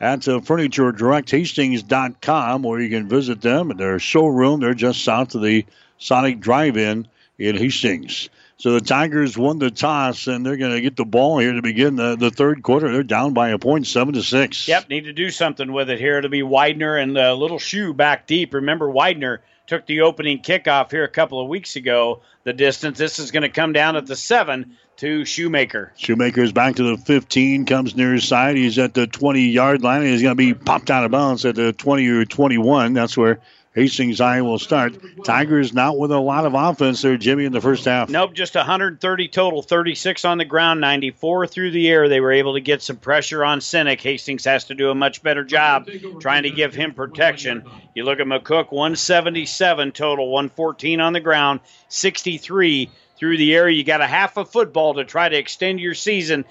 [0.00, 4.60] at uh, FurnitureDirectHastings.com or you can visit them at their showroom.
[4.60, 5.64] They're just south of the
[5.98, 7.08] Sonic Drive-In
[7.38, 8.28] in Hastings.
[8.58, 11.60] So the Tigers won the toss, and they're going to get the ball here to
[11.60, 12.90] begin the, the third quarter.
[12.90, 14.66] They're down by a point, seven to six.
[14.66, 16.16] Yep, need to do something with it here.
[16.16, 18.54] It'll be Widener and the little shoe back deep.
[18.54, 22.22] Remember, Widener took the opening kickoff here a couple of weeks ago.
[22.44, 22.96] The distance.
[22.96, 25.92] This is going to come down at the seven to Shoemaker.
[25.96, 28.56] Shoemaker's back to the 15, comes near his side.
[28.56, 31.56] He's at the 20 yard line, he's going to be popped out of bounds at
[31.56, 32.94] the 20 or 21.
[32.94, 33.40] That's where
[33.76, 34.96] Hastings High will start.
[35.22, 38.08] Tigers not with a lot of offense there, Jimmy, in the first half.
[38.08, 42.08] Nope, just 130 total, 36 on the ground, 94 through the air.
[42.08, 44.00] They were able to get some pressure on Sinek.
[44.00, 45.88] Hastings has to do a much better job
[46.20, 47.64] trying to give him protection.
[47.94, 53.68] You look at McCook, 177 total, 114 on the ground, 63 through the air.
[53.68, 56.46] You got a half of football to try to extend your season.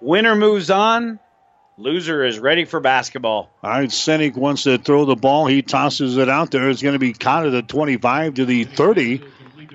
[0.00, 1.18] Winner moves on.
[1.80, 3.50] Loser is ready for basketball.
[3.62, 5.46] All right, Sinek wants to throw the ball.
[5.46, 6.68] He tosses it out there.
[6.68, 9.22] It's going to be caught at the 25 to the 30,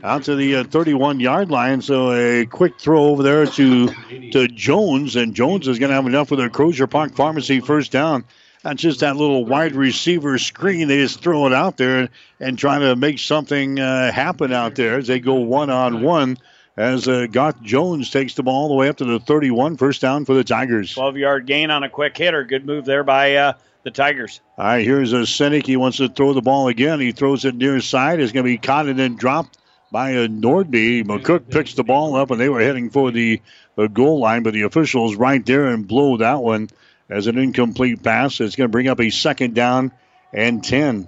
[0.03, 1.81] out to the uh, 31 yard line.
[1.81, 3.87] So a quick throw over there to
[4.33, 7.91] to Jones, and Jones is going to have enough with a Crozier Park Pharmacy first
[7.91, 8.23] down.
[8.61, 10.87] That's just that little wide receiver screen.
[10.87, 12.09] They just throw it out there
[12.39, 16.37] and try to make something uh, happen out there as they go one on one
[16.77, 20.01] as uh, Garth Jones takes the ball all the way up to the 31, first
[20.01, 20.93] down for the Tigers.
[20.93, 22.43] 12 yard gain on a quick hitter.
[22.43, 23.53] Good move there by uh,
[23.83, 24.41] the Tigers.
[24.57, 25.65] All right, here's a Sinek.
[25.65, 26.99] He wants to throw the ball again.
[26.99, 28.19] He throws it near side.
[28.19, 29.57] It's going to be caught and then dropped
[29.91, 31.05] by a Nordby.
[31.05, 33.41] McCook picks the ball up, and they were heading for the,
[33.75, 36.69] the goal line, but the officials right there and blow that one
[37.09, 38.41] as an incomplete pass.
[38.41, 39.91] It's going to bring up a second down
[40.33, 41.07] and 10.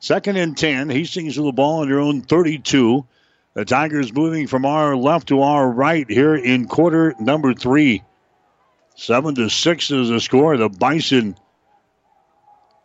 [0.00, 0.90] Second and 10.
[0.90, 3.06] Hastings with the ball on their own 32.
[3.58, 8.04] The Tigers moving from our left to our right here in quarter number three.
[8.94, 10.56] Seven to six is the score.
[10.56, 11.36] The Bison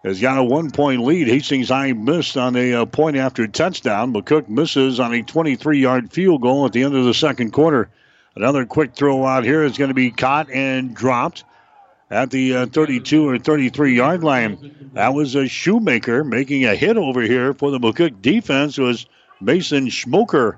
[0.03, 1.27] has got a one point lead.
[1.27, 4.15] Hastings High missed on a point after touchdown.
[4.15, 7.91] McCook misses on a 23 yard field goal at the end of the second quarter.
[8.35, 11.43] Another quick throw out here is going to be caught and dropped
[12.09, 14.89] at the uh, 32 or 33 yard line.
[14.93, 19.05] That was a shoemaker making a hit over here for the McCook defense was
[19.39, 20.57] Mason Schmoker.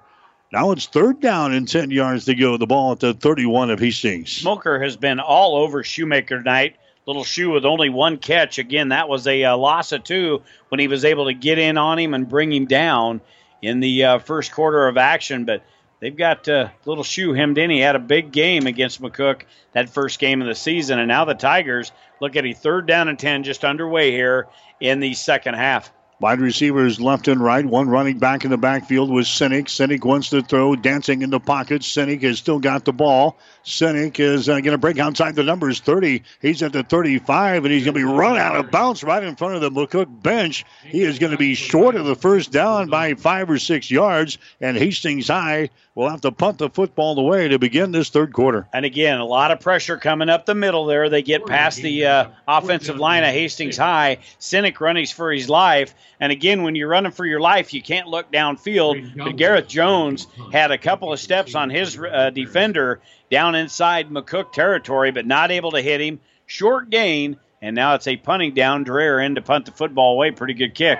[0.55, 2.55] Now it's third down and 10 yards to go.
[2.55, 4.31] The ball at the 31 of Hastings.
[4.31, 6.77] Smoker has been all over Shoemaker tonight.
[7.05, 8.57] Little shoe with only one catch.
[8.57, 11.77] Again, that was a uh, loss of two when he was able to get in
[11.77, 13.19] on him and bring him down
[13.61, 15.43] in the uh, first quarter of action.
[15.43, 15.61] But
[15.99, 17.69] they've got uh, little shoe hemmed in.
[17.69, 19.41] He had a big game against McCook
[19.73, 20.99] that first game of the season.
[20.99, 21.91] And now the Tigers
[22.21, 24.47] look at a third down and 10 just underway here
[24.79, 25.91] in the second half.
[26.21, 27.65] Wide receivers left and right.
[27.65, 29.65] One running back in the backfield was Sinek.
[29.65, 31.81] Sinek wants to throw, dancing in the pocket.
[31.81, 33.37] Sinek has still got the ball.
[33.65, 36.23] Sinek is uh, going to break outside the numbers 30.
[36.41, 39.35] He's at the 35, and he's going to be run out of bounds right in
[39.35, 40.63] front of the McCook bench.
[40.83, 44.37] He is going to be short of the first down by five or six yards,
[44.61, 48.67] and Hastings High will have to punt the football away to begin this third quarter.
[48.73, 51.09] And again, a lot of pressure coming up the middle there.
[51.09, 54.17] They get past the uh, offensive line of Hastings High.
[54.39, 55.95] Sinek running for his life.
[56.19, 59.15] And again, when you're running for your life, you can't look downfield.
[59.17, 62.99] But Gareth Jones had a couple of steps on his uh, defender
[63.31, 66.19] down inside McCook territory, but not able to hit him.
[66.45, 68.85] Short gain, and now it's a punting down.
[68.85, 70.31] Dreher in to punt the football away.
[70.31, 70.99] Pretty good kick.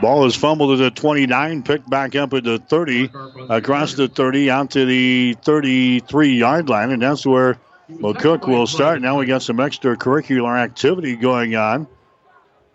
[0.00, 3.10] Ball is fumbled at the 29, picked back up at the 30,
[3.50, 7.58] across the 30, out to the 33 yard line, and that's where
[7.90, 9.02] McCook will start.
[9.02, 11.86] Now we got some extra extracurricular activity going on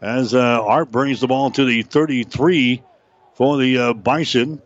[0.02, 2.84] as uh, Art brings the ball to the 33
[3.34, 4.62] for the uh, Bison.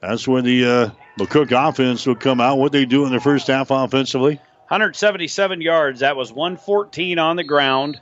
[0.00, 2.58] That's where the uh, McCook offense will come out.
[2.58, 4.36] What they do in the first half offensively?
[4.68, 6.00] 177 yards.
[6.00, 8.00] That was 114 on the ground,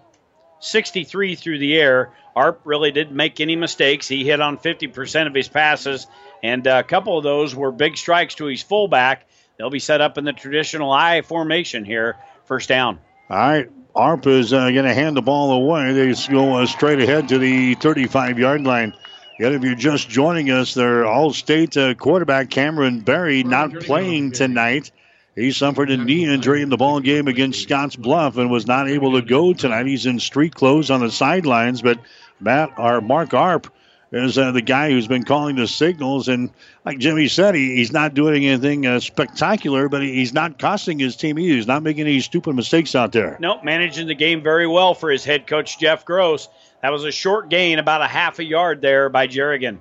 [0.61, 2.13] 63 through the air.
[2.37, 4.07] Arp really didn't make any mistakes.
[4.07, 6.07] He hit on 50% of his passes,
[6.43, 9.27] and a couple of those were big strikes to his fullback.
[9.57, 12.99] They'll be set up in the traditional I formation here, first down.
[13.31, 13.71] All right.
[13.95, 15.95] Arp is uh, going to hand the ball away.
[15.95, 18.93] They go uh, straight ahead to the 35 yard line.
[19.39, 24.33] Yet, if you're just joining us, their All State uh, quarterback Cameron Berry not playing
[24.33, 24.93] tonight.
[25.35, 28.89] He suffered a knee injury in the ball game against Scotts Bluff and was not
[28.89, 29.87] able to go tonight.
[29.87, 31.99] He's in street clothes on the sidelines, but
[32.41, 33.73] Matt or Mark Arp
[34.13, 36.29] is uh, the guy who's been calling the signals.
[36.29, 36.51] And
[36.85, 40.99] like Jimmy said, he, he's not doing anything uh, spectacular, but he, he's not costing
[40.99, 41.55] his team either.
[41.55, 43.37] He's not making any stupid mistakes out there.
[43.41, 46.49] Nope, managing the game very well for his head coach, Jeff Gross.
[46.83, 49.79] That was a short gain, about a half a yard there by Jernigan.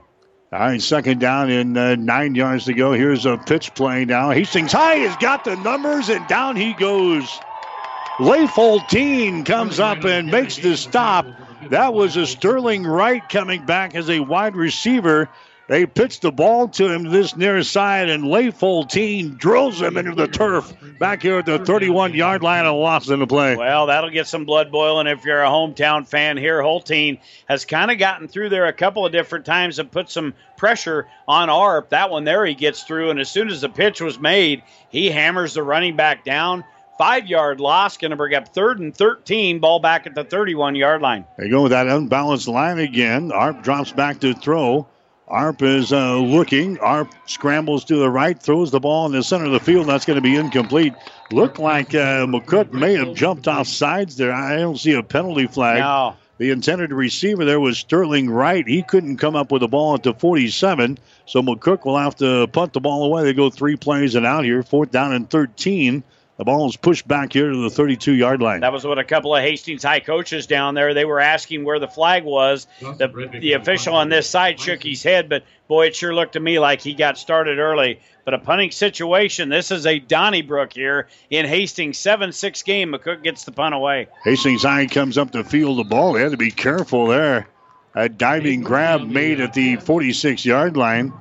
[0.51, 2.93] All right, second down and uh, nine yards to go.
[2.93, 4.31] Here's a pitch play now.
[4.31, 7.39] Hastings High has got the numbers, and down he goes.
[8.19, 8.55] Leif
[9.45, 11.25] comes up and makes the stop.
[11.69, 15.29] That was a Sterling Wright coming back as a wide receiver.
[15.67, 20.27] They pitched the ball to him this near side, and Leif drills him into the
[20.27, 23.55] turf back here at the 31 yard line and lost in the play.
[23.55, 26.61] Well, that'll get some blood boiling if you're a hometown fan here.
[26.61, 30.35] Holteen has kind of gotten through there a couple of different times and put some
[30.57, 31.89] pressure on Arp.
[31.89, 35.09] That one there he gets through, and as soon as the pitch was made, he
[35.09, 36.63] hammers the running back down
[36.97, 37.97] Five yard loss.
[37.97, 39.59] Going to bring up third and 13.
[39.59, 41.25] Ball back at the 31 yard line.
[41.37, 43.31] They go with that unbalanced line again.
[43.31, 44.87] Arp drops back to throw.
[45.27, 46.77] Arp is uh, looking.
[46.79, 49.87] Arp scrambles to the right, throws the ball in the center of the field.
[49.87, 50.93] That's going to be incomplete.
[51.31, 54.31] Looked like uh, McCook may have jumped off sides there.
[54.31, 55.79] I don't see a penalty flag.
[55.79, 56.15] No.
[56.37, 58.67] The intended receiver there was Sterling Wright.
[58.67, 62.47] He couldn't come up with the ball at the 47, so McCook will have to
[62.47, 63.23] punt the ball away.
[63.23, 66.03] They go three plays and out here, fourth down and 13.
[66.37, 68.59] The ball is pushed back here to the 32 yard line.
[68.59, 71.79] That was what a couple of Hastings High coaches down there, they were asking where
[71.79, 72.67] the flag was.
[72.81, 76.41] The, the official on this side shook his head, but boy, it sure looked to
[76.41, 78.01] me like he got started early.
[78.25, 79.47] But a punting situation.
[79.47, 82.91] This is a Donnybrook here in Hastings 7 6 game.
[82.91, 84.07] McCook gets the punt away.
[84.25, 86.13] Hastings High comes up to field the ball.
[86.13, 87.47] They had to be careful there.
[87.93, 91.13] A diving grab made at the 46 yard line.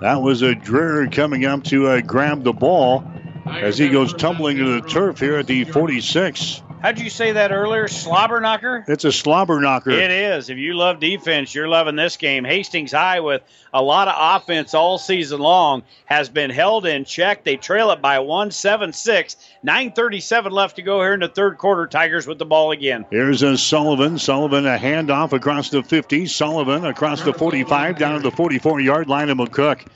[0.00, 3.04] That was a Dreher coming up to uh, grab the ball
[3.46, 6.62] as he goes tumbling to the turf here at the 46.
[6.84, 7.88] How'd you say that earlier?
[7.88, 8.84] Slobber knocker?
[8.86, 9.90] It's a slobber knocker.
[9.90, 10.50] It is.
[10.50, 12.44] If you love defense, you're loving this game.
[12.44, 13.40] Hastings High, with
[13.72, 17.42] a lot of offense all season long, has been held in check.
[17.42, 19.36] They trail it by 176.
[19.66, 21.86] 9.37 left to go here in the third quarter.
[21.86, 23.06] Tigers with the ball again.
[23.10, 24.18] Here's a Sullivan.
[24.18, 26.26] Sullivan, a handoff across the 50.
[26.26, 29.86] Sullivan across the 45 down to the 44 yard line of McCook.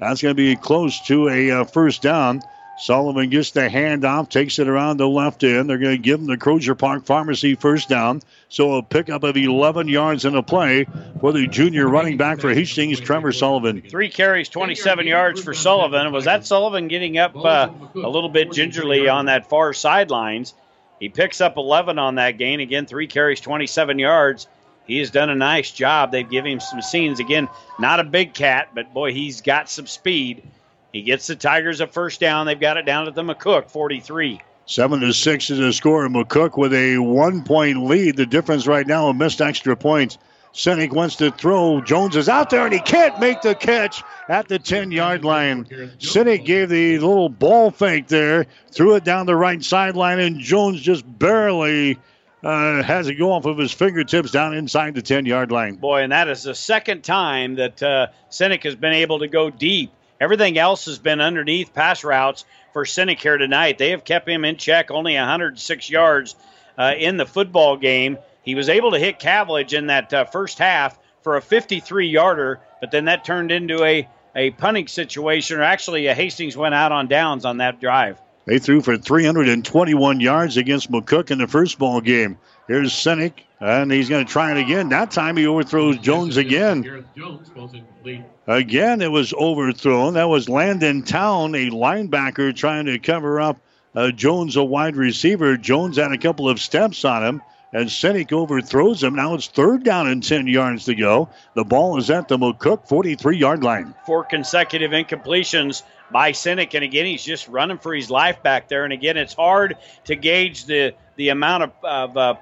[0.00, 2.42] That's going to be close to a uh, first down.
[2.78, 5.68] Sullivan gets the handoff, takes it around the left end.
[5.68, 8.22] They're going to give him the Crozier Park Pharmacy first down.
[8.48, 10.86] So a pickup of 11 yards in a play
[11.20, 13.82] for the junior running back for Hastings, Trevor Sullivan.
[13.82, 16.12] Three carries, 27 yards for Sullivan.
[16.12, 20.54] Was that Sullivan getting up uh, a little bit gingerly on that far sidelines?
[20.98, 22.60] He picks up 11 on that gain.
[22.60, 24.46] Again, three carries, 27 yards.
[24.86, 26.10] He has done a nice job.
[26.10, 27.20] They've given him some scenes.
[27.20, 30.42] Again, not a big cat, but boy, he's got some speed.
[30.92, 32.46] He gets the Tigers a first down.
[32.46, 34.40] They've got it down at the McCook 43.
[34.66, 36.06] Seven to six is the score.
[36.08, 38.16] McCook with a one point lead.
[38.16, 40.18] The difference right now, a missed extra point.
[40.54, 41.80] Sinek wants to throw.
[41.80, 45.64] Jones is out there and he can't make the catch at the 10 yard line.
[45.98, 50.82] Sinek gave the little ball fake there, threw it down the right sideline, and Jones
[50.82, 51.98] just barely
[52.42, 55.76] uh, has it go off of his fingertips down inside the 10 yard line.
[55.76, 59.48] Boy, and that is the second time that uh, Sinek has been able to go
[59.48, 59.90] deep
[60.22, 63.76] Everything else has been underneath pass routes for Sinek here tonight.
[63.76, 66.36] They have kept him in check, only 106 yards
[66.78, 68.16] uh, in the football game.
[68.44, 72.60] He was able to hit Cavillage in that uh, first half for a 53 yarder,
[72.80, 76.92] but then that turned into a, a punting situation, or actually, a Hastings went out
[76.92, 78.20] on downs on that drive.
[78.44, 82.38] They threw for 321 yards against McCook in the first ball game.
[82.68, 83.32] Here's Sinek,
[83.62, 84.88] and he's going to try it again.
[84.88, 87.04] That time he overthrows Jones again.
[88.48, 90.14] Again, it was overthrown.
[90.14, 93.60] That was Landon Town, a linebacker, trying to cover up
[93.94, 95.56] uh, Jones, a wide receiver.
[95.56, 99.14] Jones had a couple of steps on him, and Sinek overthrows him.
[99.14, 101.28] Now it's third down and 10 yards to go.
[101.54, 103.94] The ball is at the McCook 43 yard line.
[104.06, 108.82] Four consecutive incompletions by Sinek, and again, he's just running for his life back there.
[108.82, 109.76] And again, it's hard
[110.06, 112.34] to gauge the, the amount of, of uh,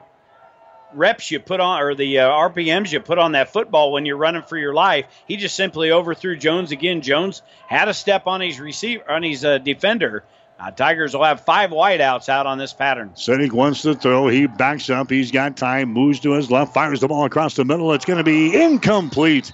[0.95, 4.17] reps you put on or the uh, RPMs you put on that football when you're
[4.17, 5.07] running for your life.
[5.27, 7.03] He just simply overthrew Jones again.
[7.03, 10.25] Jones had a step on his receiver on his uh, defender.
[10.59, 13.13] Uh, Tigers will have five wideouts out on this pattern.
[13.15, 14.29] Sinek wants to throw.
[14.29, 15.11] He backs up.
[15.11, 15.91] He's got time.
[15.91, 16.75] Moves to his left.
[16.75, 17.95] Fires the ball across the middle.
[17.95, 19.53] It's going to be incomplete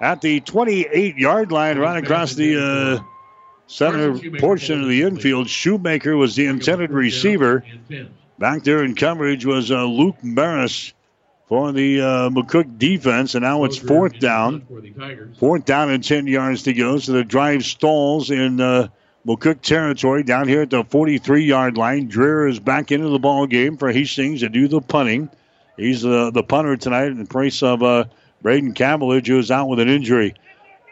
[0.00, 3.02] at the 28 yard line, right across the uh,
[3.66, 5.48] center portion of the infield.
[5.48, 7.64] Shoemaker was the intended receiver.
[8.44, 10.92] Back there in coverage was uh, Luke Maris
[11.48, 14.66] for the uh, McCook defense, and now it's fourth down.
[15.38, 16.98] Fourth down and 10 yards to go.
[16.98, 18.88] So the drive stalls in uh,
[19.26, 22.10] McCook territory down here at the 43 yard line.
[22.10, 25.30] Dreher is back into the ball game for Hastings to do the punting.
[25.78, 28.04] He's uh, the punter tonight in place of uh,
[28.42, 30.34] Braden Cavillage, who is out with an injury.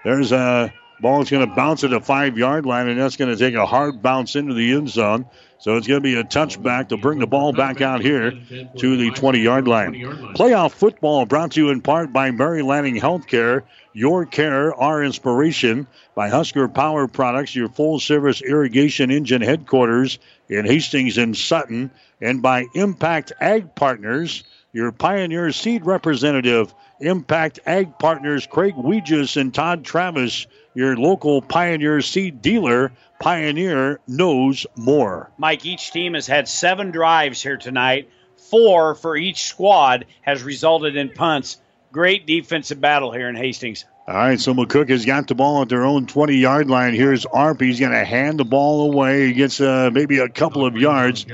[0.04, 0.72] There's a
[1.02, 3.66] ball's going to bounce at the five yard line, and that's going to take a
[3.66, 5.26] hard bounce into the end zone.
[5.62, 8.96] So it's going to be a touchback to bring the ball back out here to
[8.96, 9.94] the 20 yard line.
[10.34, 13.62] Playoff football brought to you in part by Mary Lanning Healthcare.
[13.92, 15.86] Your care, our inspiration.
[16.16, 20.18] By Husker Power Products, your full service irrigation engine headquarters
[20.48, 21.92] in Hastings and Sutton.
[22.20, 26.74] And by Impact Ag Partners, your Pioneer Seed representative.
[26.98, 32.92] Impact Ag Partners, Craig Weegis and Todd Travis, your local Pioneer Seed dealer.
[33.20, 35.30] Pioneer knows more.
[35.38, 38.10] Mike, each team has had seven drives here tonight.
[38.50, 41.58] Four for each squad has resulted in punts.
[41.92, 43.84] Great defensive battle here in Hastings.
[44.08, 46.94] All right, so McCook has got the ball at their own 20 yard line.
[46.94, 47.60] Here's Arp.
[47.60, 49.28] He's going to hand the ball away.
[49.28, 51.24] He gets uh, maybe a couple of yards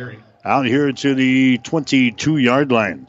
[0.45, 3.09] out here to the 22 yard line.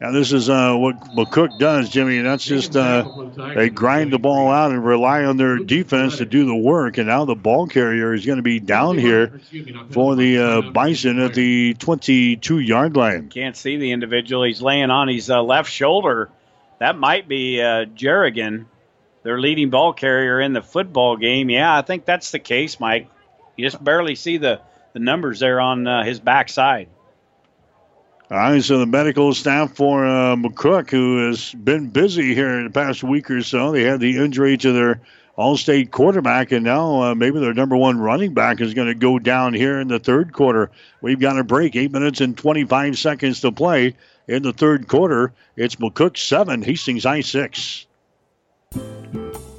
[0.00, 2.18] Now, this is uh, what McCook does, Jimmy.
[2.18, 6.46] That's just uh, they grind the ball out and rely on their defense to do
[6.46, 6.98] the work.
[6.98, 9.40] And now the ball carrier is going to be down here
[9.90, 13.28] for the uh, Bison at the 22 yard line.
[13.28, 14.42] Can't see the individual.
[14.42, 16.28] He's laying on his uh, left shoulder.
[16.80, 18.66] That might be uh, Jernigan,
[19.22, 21.48] their leading ball carrier in the football game.
[21.48, 23.08] Yeah, I think that's the case, Mike.
[23.56, 24.60] You just barely see the,
[24.92, 26.88] the numbers there on uh, his backside.
[28.30, 32.64] All right, so the medical staff for uh, McCook, who has been busy here in
[32.64, 35.02] the past week or so, they had the injury to their
[35.36, 39.18] all-state quarterback, and now uh, maybe their number one running back is going to go
[39.18, 40.70] down here in the third quarter.
[41.02, 43.94] We've got a break, eight minutes and 25 seconds to play
[44.26, 45.34] in the third quarter.
[45.54, 47.86] It's McCook seven, Hastings I six.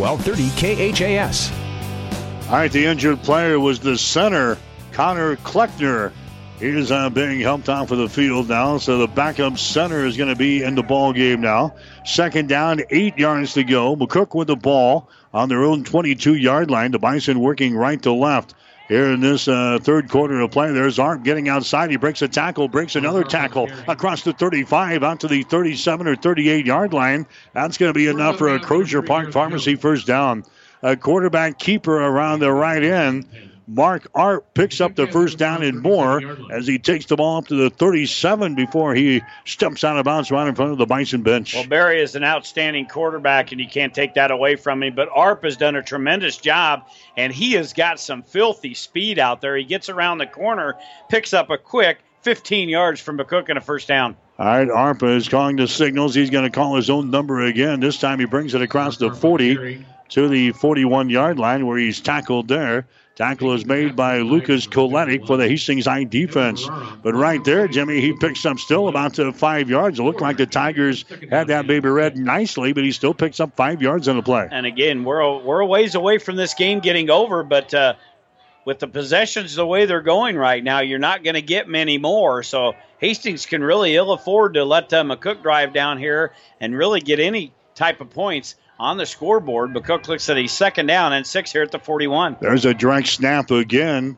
[0.00, 1.52] 1230 KHAS.
[2.48, 4.56] All right, the injured player was the center,
[4.92, 6.10] Connor Kleckner.
[6.58, 10.16] He is uh, being helped off of the field now, so the backup center is
[10.16, 11.74] going to be in the ball game now.
[12.04, 13.94] Second down, eight yards to go.
[13.94, 16.90] McCook with the ball on their own 22 yard line.
[16.90, 18.54] The Bison working right to left.
[18.90, 21.92] Here in this uh, third quarter of play, there's Arp getting outside.
[21.92, 26.16] He breaks a tackle, breaks another tackle across the 35 out to the 37 or
[26.16, 27.24] 38 yard line.
[27.52, 30.42] That's going to be enough for a Crozier Park Pharmacy first down.
[30.82, 33.26] A quarterback keeper around the right end.
[33.70, 36.20] Mark Arp picks up the first down and more
[36.50, 40.30] as he takes the ball up to the 37 before he steps out of bounds
[40.32, 41.54] right in front of the Bison bench.
[41.54, 44.94] Well, Berry is an outstanding quarterback, and you can't take that away from him.
[44.96, 49.40] But Arp has done a tremendous job, and he has got some filthy speed out
[49.40, 49.56] there.
[49.56, 50.74] He gets around the corner,
[51.08, 54.16] picks up a quick 15 yards from McCook and a first down.
[54.38, 56.14] All right, Arpa is calling the signals.
[56.14, 57.78] He's going to call his own number again.
[57.78, 62.00] This time he brings it across the 40 to the 41 yard line where he's
[62.00, 62.86] tackled there.
[63.20, 66.66] Tackle is made by Lucas Koletic for the Hastings High defense.
[67.02, 69.98] But right there, Jimmy, he picks up still about uh, five yards.
[69.98, 73.54] It looked like the Tigers had that baby red nicely, but he still picks up
[73.56, 74.48] five yards in the play.
[74.50, 77.92] And again, we're a, we're a ways away from this game getting over, but uh,
[78.64, 81.98] with the possessions the way they're going right now, you're not going to get many
[81.98, 82.42] more.
[82.42, 87.00] So Hastings can really ill afford to let uh, McCook drive down here and really
[87.00, 89.74] get any type of points on the scoreboard.
[89.74, 92.38] McCook looks at a second down and six here at the 41.
[92.40, 94.16] There's a direct snap again.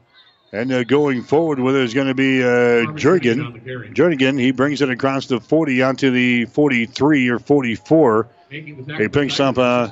[0.53, 3.91] And uh, going forward with it is going to be uh, Jurgen.
[3.95, 8.29] Jurgen, he brings it across the 40 onto the 43 or 44.
[8.51, 9.89] He picks up uh,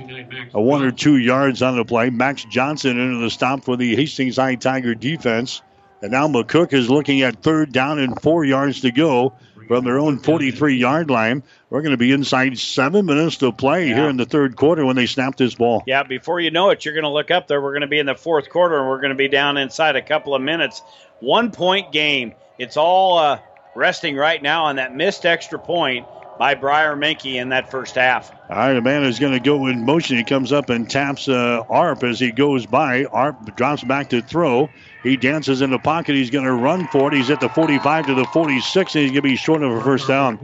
[0.53, 2.11] a one or two yards on the play.
[2.11, 5.63] Max Johnson into the stop for the Hastings High Tiger defense.
[6.03, 9.33] And now McCook is looking at third down and four yards to go
[9.67, 11.43] from their own 43 yard line.
[11.71, 13.95] We're going to be inside seven minutes to play yeah.
[13.95, 15.85] here in the third quarter when they snap this ball.
[15.87, 17.61] Yeah, before you know it, you're going to look up there.
[17.63, 19.95] We're going to be in the fourth quarter and we're going to be down inside
[19.95, 20.83] a couple of minutes.
[21.21, 22.35] One point game.
[22.59, 23.39] It's all uh,
[23.77, 26.07] resting right now on that missed extra point
[26.41, 28.33] by Briar Menke in that first half.
[28.51, 30.17] All right, the man is going to go in motion.
[30.17, 33.05] He comes up and taps uh, Arp as he goes by.
[33.05, 34.69] Arp drops back to throw.
[35.03, 36.17] He dances in the pocket.
[36.17, 37.17] He's going to run for it.
[37.17, 39.83] He's at the 45 to the 46, and he's going to be short of a
[39.83, 40.39] first down.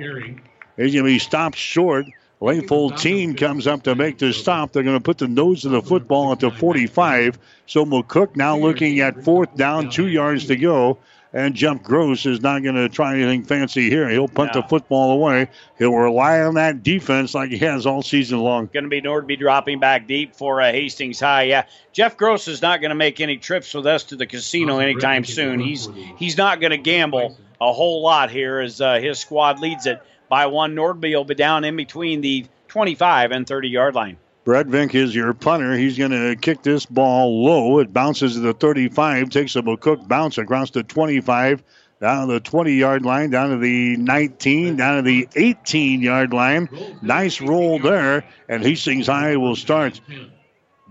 [0.76, 2.06] He's going to be stopped short
[2.40, 4.72] Leif Holteen comes up to make the stop.
[4.72, 7.38] They're going to put the nose of the football at the 45.
[7.66, 10.98] So McCook now looking at fourth down, two yards to go.
[11.32, 14.08] And Jeff Gross is not going to try anything fancy here.
[14.08, 15.48] He'll punt the football away.
[15.78, 18.70] He'll rely on that defense like he has all season long.
[18.72, 21.44] Going to be Nordby dropping back deep for uh, Hastings High.
[21.44, 24.78] Yeah, Jeff Gross is not going to make any trips with us to the casino
[24.78, 25.60] anytime soon.
[25.60, 29.86] He's he's not going to gamble a whole lot here as uh, his squad leads
[29.86, 30.74] it by one.
[30.74, 34.18] Nordby will be down in between the 25 and 30 yard line.
[34.44, 35.76] Brett Vink is your punter.
[35.76, 37.80] He's going to kick this ball low.
[37.80, 41.64] It bounces to the 35, takes a McCook bounce across the 25,
[42.00, 46.32] down to the 20 yard line, down to the 19, down to the 18 yard
[46.32, 46.68] line.
[47.02, 50.00] Nice roll there, and Hastings High will start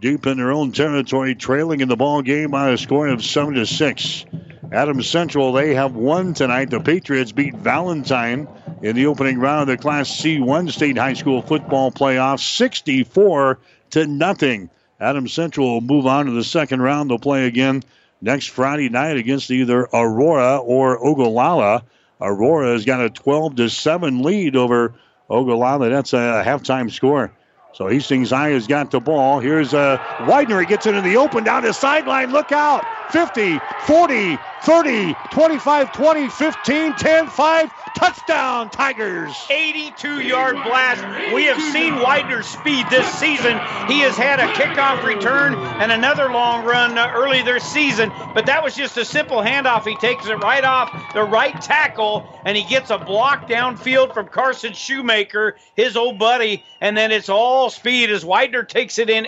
[0.05, 3.55] deep in their own territory, trailing in the ball game by a score of 7
[3.55, 4.25] to 6.
[4.71, 6.69] Adams Central, they have won tonight.
[6.69, 8.47] The Patriots beat Valentine
[8.83, 13.57] in the opening round of the Class C1 State High School football playoff, 64
[13.89, 14.69] to nothing.
[14.99, 17.09] Adams Central will move on to the second round.
[17.09, 17.81] They'll play again
[18.21, 21.83] next Friday night against either Aurora or Ogallala.
[22.21, 24.93] Aurora has got a 12 to 7 lead over
[25.31, 25.89] Ogallala.
[25.89, 27.31] That's a halftime score.
[27.75, 29.41] So Hastings High has got the ball.
[29.41, 30.61] Here's uh, Widener.
[30.61, 32.31] He gets it in the open down the sideline.
[32.31, 32.85] Look out.
[33.11, 37.93] 50, 40, 30, 25, 20, 15, 10, 5.
[37.93, 39.45] Touchdown, Tigers.
[39.49, 41.33] 82 yard blast.
[41.35, 43.59] We have seen Widener's speed this season.
[43.87, 48.47] He has had a kickoff return and another long run uh, early this season, but
[48.47, 49.85] that was just a simple handoff.
[49.85, 54.27] He takes it right off the right tackle and he gets a block downfield from
[54.27, 59.27] Carson Shoemaker, his old buddy, and then it's all speed as Widener takes it in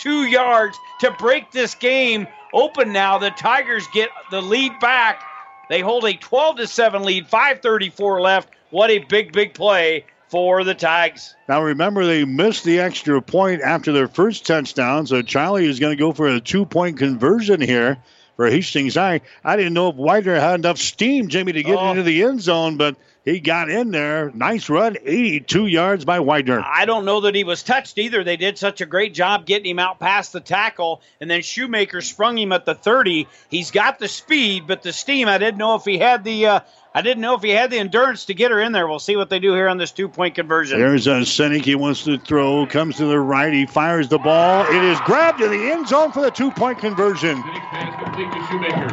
[0.00, 3.18] 82 yards to break this game open now.
[3.18, 5.22] The Tigers get the lead back.
[5.68, 8.48] They hold a 12 to 7 lead, 534 left.
[8.70, 11.34] What a big, big play for the Tigers.
[11.48, 15.96] Now remember, they missed the extra point after their first touchdown, so Charlie is going
[15.96, 17.98] to go for a two point conversion here
[18.36, 21.90] for Hastings I I didn't know if Widener had enough steam, Jimmy, to get Oh.
[21.90, 22.96] into the end zone, but
[23.28, 24.30] he got in there.
[24.34, 26.64] Nice run, 82 yards by Widener.
[26.64, 28.24] I don't know that he was touched either.
[28.24, 32.00] They did such a great job getting him out past the tackle, and then Shoemaker
[32.00, 33.28] sprung him at the 30.
[33.50, 35.28] He's got the speed, but the steam.
[35.28, 36.46] I didn't know if he had the.
[36.46, 36.60] Uh,
[36.94, 38.88] I didn't know if he had the endurance to get her in there.
[38.88, 40.78] We'll see what they do here on this two-point conversion.
[40.78, 41.64] There's a Sinek.
[41.64, 42.66] He wants to throw.
[42.66, 43.52] Comes to the right.
[43.52, 44.64] He fires the ball.
[44.64, 47.42] It is grabbed in the end zone for the two-point conversion.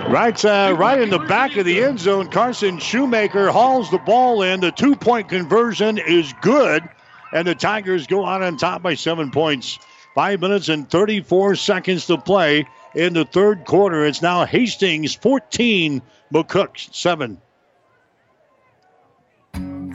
[0.09, 2.27] Right, uh, right in the back of the end zone.
[2.27, 4.59] Carson Shoemaker hauls the ball in.
[4.59, 6.88] The two-point conversion is good,
[7.31, 9.80] and the Tigers go out on top by seven points.
[10.13, 14.05] Five minutes and 34 seconds to play in the third quarter.
[14.05, 16.01] It's now Hastings 14,
[16.34, 17.41] McCook 7.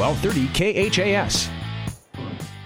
[0.00, 1.50] 1230 KHAS.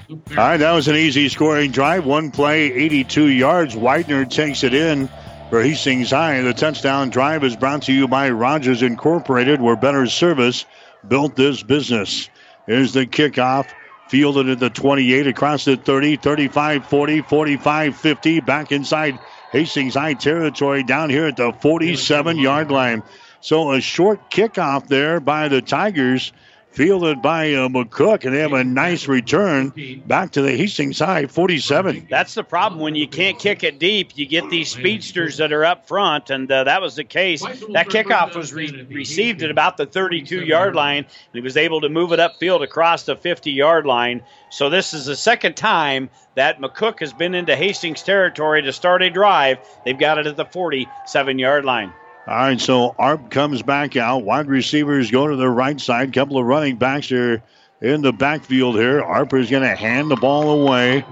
[0.08, 2.06] All right, that was an easy scoring drive.
[2.06, 3.74] One play, 82 yards.
[3.74, 5.08] Widener takes it in
[5.50, 6.40] for Hastings High.
[6.42, 10.64] The touchdown drive is brought to you by Rogers Incorporated, where better service
[11.08, 12.28] built this business.
[12.66, 13.66] Here's the kickoff.
[14.08, 18.40] Fielded at the 28, across the 30, 35, 40, 45, 50.
[18.40, 19.18] Back inside
[19.50, 23.02] Hastings High territory down here at the 47 yard line.
[23.40, 26.32] So a short kickoff there by the Tigers
[26.74, 29.72] fielded by uh, McCook, and they have a nice return
[30.06, 32.08] back to the Hastings High 47.
[32.10, 34.16] That's the problem when you can't kick it deep.
[34.16, 37.42] You get these speedsters that are up front, and uh, that was the case.
[37.42, 41.80] That kickoff was re- received at about the 32 yard line, and he was able
[41.82, 44.22] to move it upfield across the 50 yard line.
[44.48, 49.02] So this is the second time that McCook has been into Hastings territory to start
[49.02, 49.58] a drive.
[49.84, 51.94] They've got it at the 47 yard line.
[52.26, 54.24] All right, so Arp comes back out.
[54.24, 56.12] Wide receivers go to the right side.
[56.14, 57.42] Couple of running backs are
[57.82, 59.04] in the backfield here.
[59.04, 61.04] Harper's going to hand the ball away,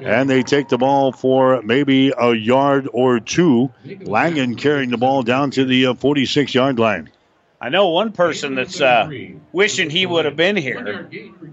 [0.00, 3.70] and they take the ball for maybe a yard or two.
[3.84, 7.10] Langen carrying the ball down to the uh, 46 yard line.
[7.58, 9.10] I know one person that's uh,
[9.50, 11.08] wishing he would have been here.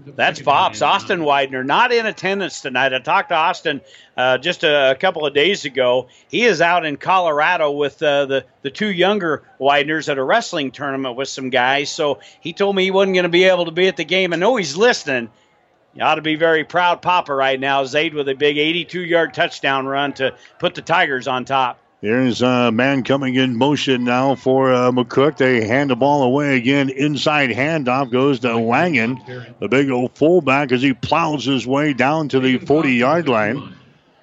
[0.06, 2.92] That's Pops, Austin Widener, not in attendance tonight.
[2.92, 3.80] I talked to Austin
[4.14, 6.08] uh, just a, a, couple of days ago.
[6.28, 10.72] He is out in Colorado with uh, the, the two younger Wideners at a wrestling
[10.72, 11.90] tournament with some guys.
[11.90, 14.34] So he told me he wasn't going to be able to be at the game.
[14.34, 15.30] I know he's listening.
[15.94, 17.84] You ought to be very proud, Papa, right now.
[17.84, 21.78] Zaid with a big 82 yard touchdown run to put the Tigers on top.
[22.04, 25.38] Here's a man coming in motion now for uh, McCook.
[25.38, 26.90] They hand the ball away again.
[26.90, 29.18] Inside handoff goes to Langen,
[29.58, 33.74] the big old fullback, as he plows his way down to the 40 yard line.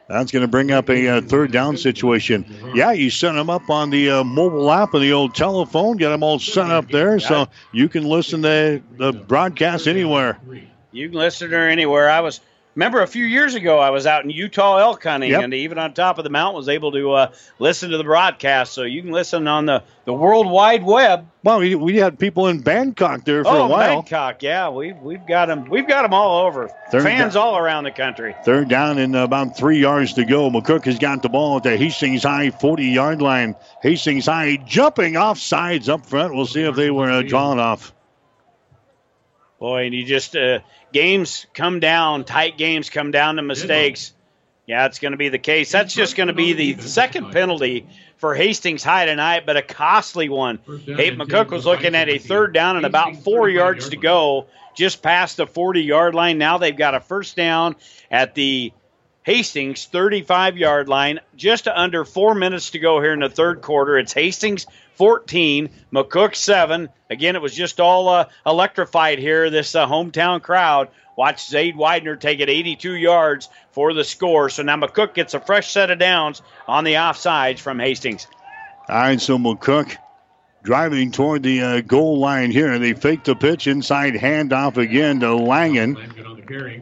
[0.07, 2.45] That's going to bring up a uh, third down situation.
[2.75, 6.09] Yeah, you set them up on the uh, mobile app and the old telephone, get
[6.09, 10.37] them all set up there so you can listen to the broadcast anywhere.
[10.91, 12.11] You can listen to her anywhere.
[12.11, 12.41] I was
[12.75, 15.43] remember a few years ago I was out in Utah elk hunting, yep.
[15.43, 18.73] and even on top of the mountain was able to uh, listen to the broadcast.
[18.73, 21.27] So you can listen on the, the World Wide Web.
[21.43, 24.01] Well, we, we had people in Bangkok there for oh, a while.
[24.01, 26.69] Bangkok, yeah, we've we've got them we've got them all over.
[26.91, 28.35] Third Fans all around the country.
[28.43, 30.49] Third down and about three yards to go.
[30.49, 33.55] McCook has got the ball at the Hastings High 40 yard line.
[33.81, 36.35] Hastings High jumping off sides up front.
[36.35, 37.93] We'll see if they were uh, drawn off.
[39.59, 40.59] Boy, and you just uh,
[40.93, 44.13] games come down, tight games come down to mistakes.
[44.67, 45.71] Yeah, it's going to be the case.
[45.71, 47.87] That's just going to be the second penalty
[48.17, 50.59] for Hastings High tonight, but a costly one.
[50.85, 55.01] Hayden McCook was looking at a third down and about four yards to go, just
[55.01, 56.37] past the 40 yard line.
[56.37, 57.75] Now they've got a first down
[58.09, 58.71] at the
[59.23, 61.19] Hastings 35 yard line.
[61.35, 63.97] Just under four minutes to go here in the third quarter.
[63.97, 64.65] It's Hastings
[65.01, 66.87] 14, McCook 7.
[67.09, 70.89] Again, it was just all uh, electrified here, this uh, hometown crowd.
[71.17, 74.51] Watch Zaid Widener take it 82 yards for the score.
[74.51, 78.27] So now McCook gets a fresh set of downs on the offsides from Hastings.
[78.87, 79.97] All right, so McCook
[80.61, 82.77] driving toward the uh, goal line here.
[82.77, 85.97] They fake the pitch inside handoff again to Langen.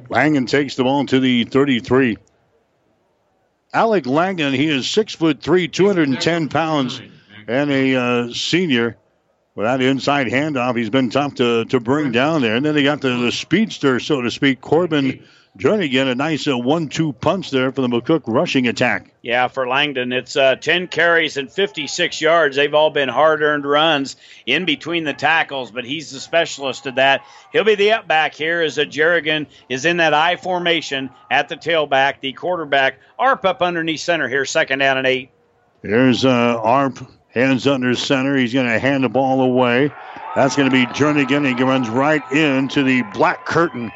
[0.10, 2.18] Langen takes the ball to the 33.
[3.72, 7.02] Alec Langen, he is six foot three, 210 pounds,
[7.49, 8.97] and a uh, senior.
[9.55, 12.55] With that inside handoff, he's been tough to, to bring down there.
[12.55, 15.26] And then they got the, the speedster, so to speak, Corbin
[15.57, 16.09] Jernigan.
[16.09, 19.11] A nice uh, one-two punch there for the McCook rushing attack.
[19.21, 22.55] Yeah, for Langen, it's uh, 10 carries and 56 yards.
[22.55, 24.15] They've all been hard-earned runs
[24.45, 27.26] in between the tackles, but he's the specialist at that.
[27.51, 31.49] He'll be the up back here as a Jernigan is in that I formation at
[31.49, 32.21] the tailback.
[32.21, 35.31] The quarterback, Arp up underneath center here, second down and eight.
[35.81, 36.30] Here's uh,
[36.61, 36.99] Arp
[37.34, 38.35] Hands under center.
[38.35, 39.91] He's going to hand the ball away.
[40.35, 41.45] That's going to be Jernigan.
[41.45, 43.91] He runs right into the black curtain.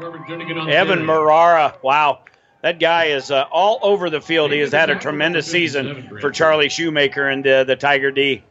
[0.00, 1.74] Evan Marara.
[1.82, 2.20] Wow.
[2.62, 4.50] That guy is uh, all over the field.
[4.50, 8.42] He has had a tremendous season for Charlie Shoemaker and uh, the Tiger D.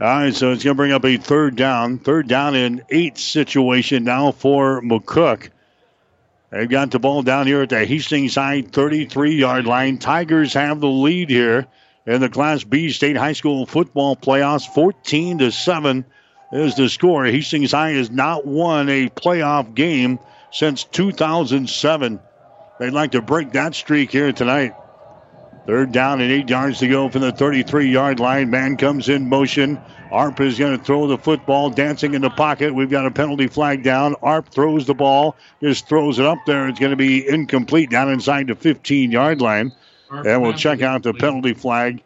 [0.00, 1.98] All right, so it's going to bring up a third down.
[1.98, 5.50] Third down in eight situation now for McCook.
[6.50, 9.98] They've got the ball down here at the Hastings side 33 yard line.
[9.98, 11.66] Tigers have the lead here
[12.06, 14.66] in the Class B State High School football playoffs.
[14.68, 16.04] 14 to 7
[16.52, 17.24] is the score.
[17.24, 20.18] Hastings High has not won a playoff game
[20.50, 22.20] since 2007.
[22.78, 24.74] They'd like to break that streak here tonight.
[25.66, 28.50] Third down and eight yards to go from the 33 yard line.
[28.50, 29.80] Man comes in motion.
[30.10, 32.74] Arp is going to throw the football, dancing in the pocket.
[32.74, 34.16] We've got a penalty flag down.
[34.22, 36.68] Arp throws the ball, just throws it up there.
[36.68, 39.72] It's going to be incomplete down inside the 15 yard line.
[40.12, 42.02] And we'll check out the penalty flag.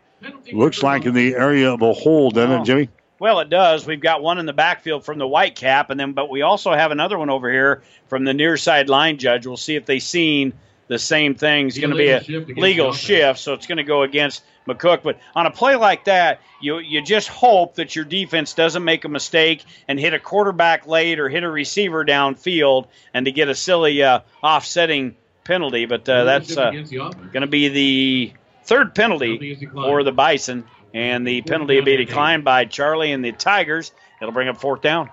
[0.52, 2.88] Looks like in the area of a hole, doesn't it, Jimmy?
[3.18, 3.86] Well, it does.
[3.86, 6.72] We've got one in the backfield from the white cap, and then but we also
[6.72, 9.46] have another one over here from the near side line judge.
[9.46, 10.52] We'll see if they've seen
[10.88, 11.66] the same thing.
[11.66, 12.20] It's going to be a
[12.60, 15.02] legal shift, so it's going to go against McCook.
[15.02, 19.04] But on a play like that, you you just hope that your defense doesn't make
[19.04, 23.48] a mistake and hit a quarterback late or hit a receiver downfield, and to get
[23.48, 25.16] a silly uh, offsetting
[25.46, 28.32] penalty, but uh, that's uh, going to be the
[28.64, 33.32] third penalty for the Bison, and the penalty will be declined by Charlie and the
[33.32, 33.92] Tigers.
[34.20, 35.10] It'll bring up fourth down.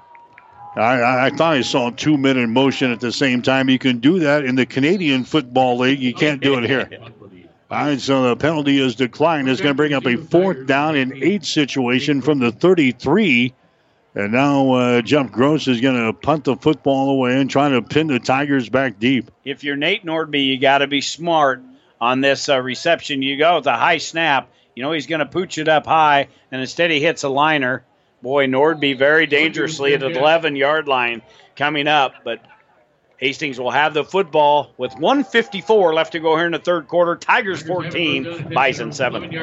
[0.76, 3.69] I, I thought I saw two men in motion at the same time.
[3.69, 5.99] You can do that in the Canadian Football League.
[5.99, 6.89] You can't do it here.
[7.69, 9.49] All right, so the penalty is declined.
[9.49, 13.53] It's going to bring up a fourth down and eight situation from the 33
[14.15, 17.81] and now uh, Jeff Gross is going to punt the football away and try to
[17.81, 19.31] pin the Tigers back deep.
[19.44, 21.61] If you're Nate Nordby, you got to be smart
[21.99, 23.22] on this uh, reception.
[23.22, 24.49] You go with a high snap.
[24.76, 27.84] You know he's going to pooch it up high, and instead he hits a liner.
[28.22, 31.22] Boy, Nordby very dangerously at the 11 yard line
[31.56, 32.40] coming up, but
[33.18, 37.15] Hastings will have the football with 154 left to go here in the third quarter.
[37.15, 39.35] Tigers 14, Bison 7.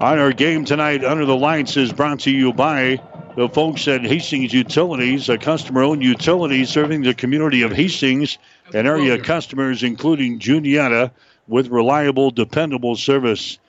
[0.00, 3.00] On our game tonight, Under the Lights is brought to you by
[3.38, 8.36] the folks at Hastings Utilities, a customer owned utility serving the community of Hastings
[8.74, 11.12] and area customers, including Juniata,
[11.46, 13.60] with reliable, dependable service.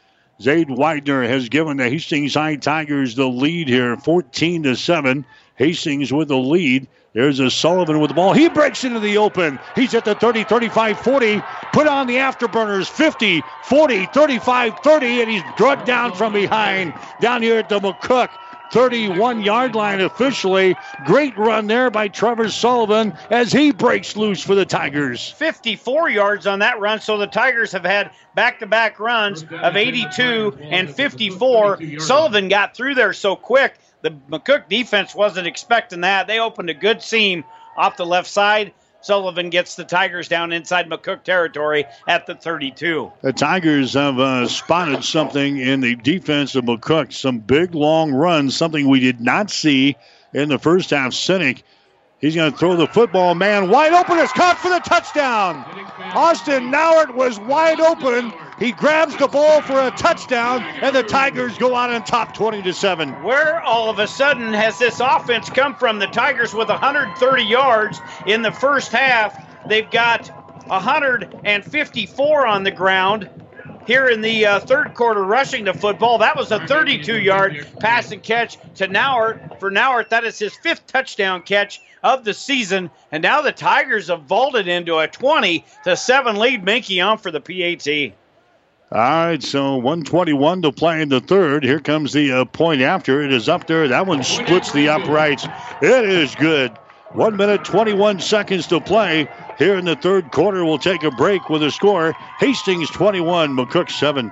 [0.41, 5.23] Zaid Widener has given the Hastings High Tigers the lead here, 14 to 7.
[5.57, 6.87] Hastings with the lead.
[7.13, 8.33] There's a Sullivan with the ball.
[8.33, 9.59] He breaks into the open.
[9.75, 11.43] He's at the 30, 35, 40.
[11.73, 17.43] Put on the afterburners 50, 40, 35, 30, and he's drugged down from behind down
[17.43, 18.29] here at the McCook
[18.71, 20.75] 31 yard line officially.
[21.05, 25.29] Great run there by Trevor Sullivan as he breaks loose for the Tigers.
[25.29, 29.75] 54 yards on that run, so the Tigers have had back to back runs of
[29.75, 31.79] 82 and 54.
[31.99, 33.77] Sullivan got through there so quick.
[34.01, 36.27] The McCook defense wasn't expecting that.
[36.27, 37.43] They opened a good seam
[37.75, 38.73] off the left side.
[39.01, 43.11] Sullivan gets the Tigers down inside McCook territory at the 32.
[43.21, 47.13] The Tigers have uh, spotted something in the defense of McCook.
[47.13, 49.95] Some big long runs, something we did not see
[50.33, 51.13] in the first half.
[51.13, 51.63] Sinek
[52.19, 53.33] He's going to throw the football.
[53.33, 54.17] Man wide open.
[54.19, 55.63] It's caught for the touchdown.
[56.13, 58.33] Austin Nauert was wide open.
[58.59, 62.61] He grabs the ball for a touchdown, and the Tigers go out on top 20
[62.63, 63.23] to 7.
[63.23, 65.97] Where all of a sudden has this offense come from?
[65.99, 69.41] The Tigers with 130 yards in the first half.
[69.65, 70.27] They've got
[70.67, 73.29] 154 on the ground
[73.87, 76.17] here in the uh, third quarter rushing the football.
[76.17, 79.59] That was a 32 yard pass and catch to Nauert.
[79.61, 82.91] For Nauert, that is his fifth touchdown catch of the season.
[83.11, 87.31] And now the Tigers have vaulted into a 20 to 7 lead, Menke on for
[87.31, 88.13] the PAT.
[88.91, 91.63] All right, so 121 to play in the third.
[91.63, 93.21] Here comes the uh, point after.
[93.21, 93.87] It is up there.
[93.87, 95.45] That one splits the uprights.
[95.79, 96.71] It is good.
[97.11, 99.29] One minute, 21 seconds to play
[99.59, 100.65] here in the third quarter.
[100.65, 104.31] We'll take a break with a score Hastings 21, McCook 7.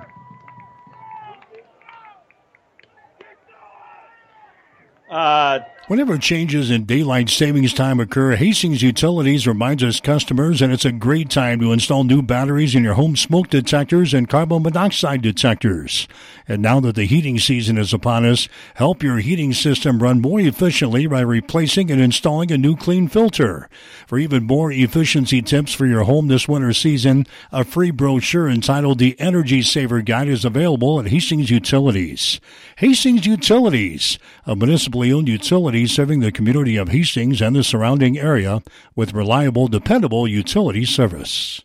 [5.08, 10.84] Uh, Whenever changes in daylight savings time occur, Hastings Utilities reminds us customers that it's
[10.84, 15.22] a great time to install new batteries in your home smoke detectors and carbon monoxide
[15.22, 16.06] detectors.
[16.46, 20.40] And now that the heating season is upon us, help your heating system run more
[20.40, 23.70] efficiently by replacing and installing a new clean filter.
[24.06, 28.98] For even more efficiency tips for your home this winter season, a free brochure entitled
[28.98, 32.42] The Energy Saver Guide is available at Hastings Utilities.
[32.76, 38.62] Hastings Utilities, a municipally owned utility serving the community of Hastings and the surrounding area
[38.96, 41.62] with reliable, dependable utility service.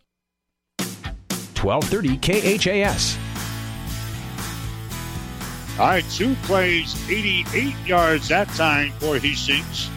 [0.79, 3.17] 1230 KHAS.
[5.79, 9.89] All right, two plays, 88 yards that time for Hastings.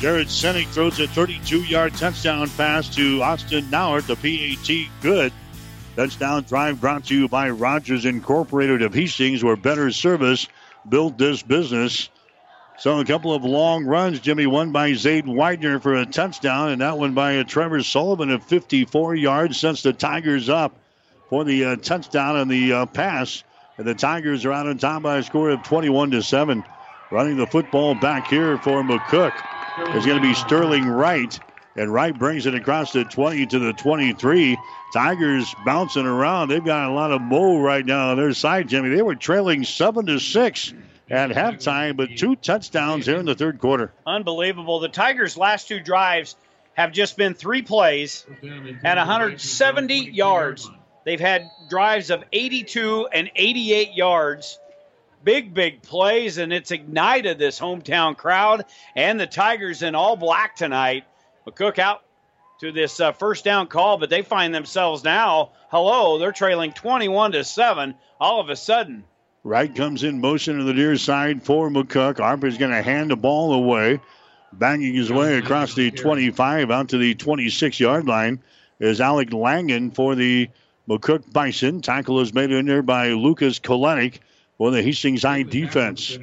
[0.00, 5.32] Jared Sinek throws a 32 yard touchdown pass to Austin Nauert, the PAT good.
[5.96, 10.46] Touchdown drive brought to you by Rogers Incorporated of Hastings, where better service
[10.88, 12.10] built this business.
[12.78, 14.46] So a couple of long runs, Jimmy.
[14.46, 18.44] One by Zaid Widener for a touchdown, and that one by a Trevor Sullivan of
[18.44, 19.58] 54 yards.
[19.58, 20.78] Since the Tigers up
[21.28, 23.42] for the uh, touchdown and the uh, pass,
[23.78, 26.62] and the Tigers are out on top by a score of 21 to seven.
[27.10, 29.34] Running the football back here for McCook
[29.96, 31.36] is going to be Sterling Wright,
[31.74, 34.56] and Wright brings it across the 20 to the 23.
[34.92, 36.48] Tigers bouncing around.
[36.48, 38.94] They've got a lot of mo right now on their side, Jimmy.
[38.94, 40.72] They were trailing seven to six
[41.10, 43.92] at halftime, but two touchdowns here in the third quarter.
[44.06, 44.80] Unbelievable.
[44.80, 46.36] The Tigers' last two drives
[46.74, 48.26] have just been three plays
[48.84, 50.70] at 170 yards.
[51.04, 54.58] They've had drives of 82 and 88 yards.
[55.24, 58.64] Big, big plays, and it's ignited this hometown crowd
[58.94, 61.04] and the Tigers in all black tonight.
[61.46, 62.02] McCook out
[62.60, 67.32] to this uh, first down call, but they find themselves now, hello, they're trailing 21
[67.32, 69.04] to 7 all of a sudden.
[69.48, 72.18] Wright comes in motion to the near side for McCook.
[72.18, 73.98] Harper's going to hand the ball away.
[74.52, 78.42] Banging his way across the 25 out to the 26 yard line
[78.78, 80.50] is Alec Langen for the
[80.86, 81.80] McCook Bison.
[81.80, 84.18] Tackle is made in there by Lucas Kolenik
[84.58, 86.18] for the Hastings High defense.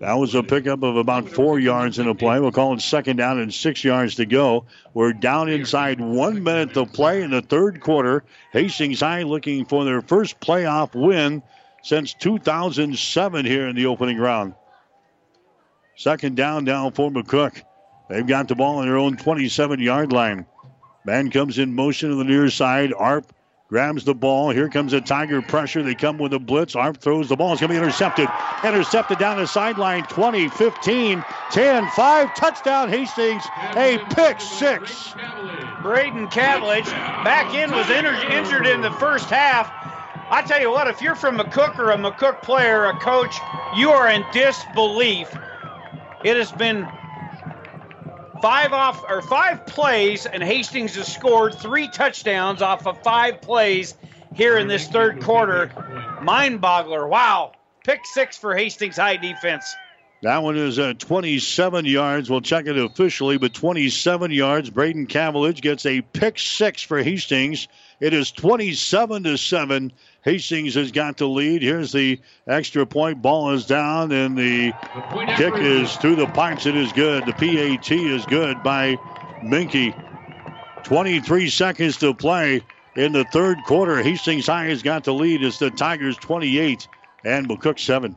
[0.00, 2.38] That was a pickup of about four yards in a play.
[2.40, 4.66] We'll call it second down and six yards to go.
[4.92, 8.22] We're down inside one minute to play in the third quarter.
[8.52, 11.42] Hastings High looking for their first playoff win
[11.86, 14.54] since 2007 here in the opening round.
[15.94, 17.62] Second down down for McCook.
[18.08, 20.46] They've got the ball on their own 27 yard line.
[21.04, 22.92] Man comes in motion to the near side.
[22.92, 23.32] Arp
[23.68, 24.50] grabs the ball.
[24.50, 25.84] Here comes a Tiger pressure.
[25.84, 26.74] They come with a blitz.
[26.74, 27.52] Arp throws the ball.
[27.52, 28.28] It's going to be intercepted.
[28.64, 30.02] Intercepted down the sideline.
[30.06, 32.34] 20, 15, 10, 5.
[32.34, 33.44] Touchdown Hastings.
[33.76, 35.14] A pick six.
[35.82, 36.86] Braden Cavlich
[37.22, 39.70] back in was injured in the first half.
[40.28, 43.36] I tell you what, if you're from McCook or a McCook player, a coach,
[43.76, 45.32] you are in disbelief.
[46.24, 46.88] It has been
[48.42, 53.94] five off or five plays, and Hastings has scored three touchdowns off of five plays
[54.34, 55.70] here in this third quarter.
[56.22, 57.08] Mind boggler.
[57.08, 57.52] Wow.
[57.84, 59.76] Pick six for Hastings high defense.
[60.22, 62.30] That one is uh, 27 yards.
[62.30, 64.70] We'll check it officially, but 27 yards.
[64.70, 67.68] Braden Cavillage gets a pick six for Hastings.
[68.00, 69.92] It is 27 to 7.
[70.26, 71.62] Hastings has got the lead.
[71.62, 73.22] Here's the extra point.
[73.22, 74.72] Ball is down, and the
[75.36, 76.66] kick is through the pipes.
[76.66, 77.24] It is good.
[77.24, 78.98] The PAT is good by
[79.44, 79.94] Menke.
[80.82, 82.60] 23 seconds to play
[82.96, 84.02] in the third quarter.
[84.02, 85.44] Hastings High has got the lead.
[85.44, 86.88] It's the Tigers 28
[87.24, 88.16] and McCook 7.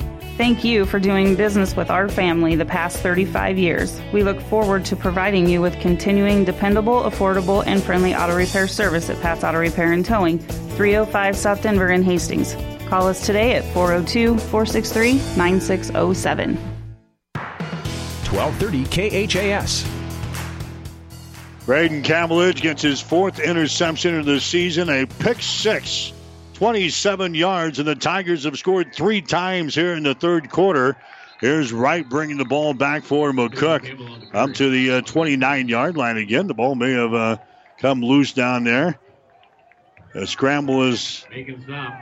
[0.37, 4.01] Thank you for doing business with our family the past 35 years.
[4.13, 9.09] We look forward to providing you with continuing dependable, affordable, and friendly auto repair service
[9.09, 12.55] at Pat's Auto Repair and Towing, 305 South Denver in Hastings.
[12.87, 16.55] Call us today at 402 463 9607.
[17.35, 19.85] 1230 KHAS.
[21.65, 26.13] Braden Cavillage gets his fourth interception of the season, a pick six.
[26.61, 30.95] 27 yards, and the Tigers have scored three times here in the third quarter.
[31.39, 36.17] Here's Wright bringing the ball back for McCook up to the uh, 29 yard line
[36.17, 36.45] again.
[36.45, 37.37] The ball may have uh,
[37.79, 38.99] come loose down there.
[40.13, 41.25] A scramble is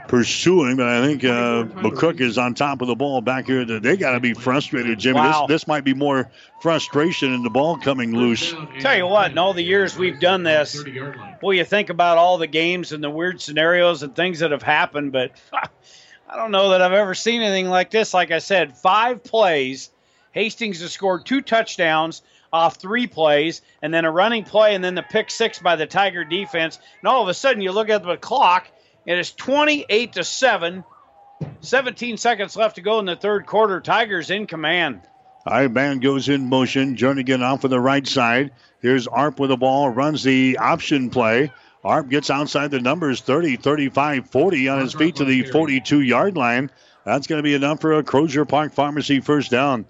[0.08, 3.64] pursuing, but I think uh, McCook is on top of the ball back here.
[3.64, 5.20] They got to be frustrated, Jimmy.
[5.20, 5.46] Wow.
[5.46, 6.28] This, this might be more
[6.60, 8.52] frustration in the ball coming loose.
[8.80, 10.82] Tell you what, in all the years we've done this,
[11.40, 14.62] well, you think about all the games and the weird scenarios and things that have
[14.62, 18.12] happened, but I don't know that I've ever seen anything like this.
[18.12, 19.90] Like I said, five plays.
[20.32, 22.22] Hastings has scored two touchdowns
[22.52, 25.86] off three plays, and then a running play, and then the pick six by the
[25.86, 26.78] Tiger defense.
[27.00, 28.68] And all of a sudden, you look at the clock,
[29.06, 30.84] and it's 28 to 7.
[31.60, 33.80] 17 seconds left to go in the third quarter.
[33.80, 35.00] Tigers in command.
[35.46, 36.96] High man goes in motion.
[36.96, 38.52] Jernigan off of the right side.
[38.80, 41.52] Here's Arp with the ball, runs the option play.
[41.82, 46.36] Arp gets outside the numbers 30, 35, 40 on his feet to the 42 yard
[46.36, 46.70] line.
[47.04, 49.86] That's going to be enough for a Crozier Park Pharmacy first down.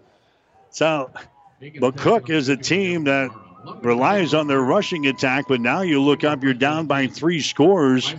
[0.71, 1.11] So
[1.61, 3.31] McCook is a team that
[3.83, 8.15] relies on their rushing attack, but now you look up, you're down by three scores.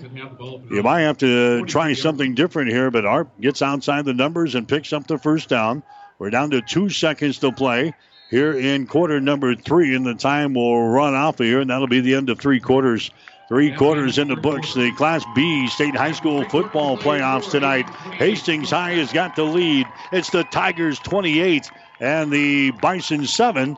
[0.70, 4.68] You might have to try something different here, but Arp gets outside the numbers and
[4.68, 5.82] picks up the first down.
[6.20, 7.96] We're down to two seconds to play
[8.30, 12.02] here in quarter number three, and the time will run off here, and that'll be
[12.02, 13.10] the end of three quarters.
[13.48, 14.74] Three quarters in the books.
[14.76, 17.90] The Class B State High School football playoffs tonight.
[17.90, 19.88] Hastings High has got the lead.
[20.14, 21.70] It's the Tigers 28
[22.02, 23.78] and the Bison 7.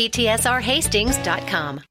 [0.09, 1.81] ptsrhastings.com.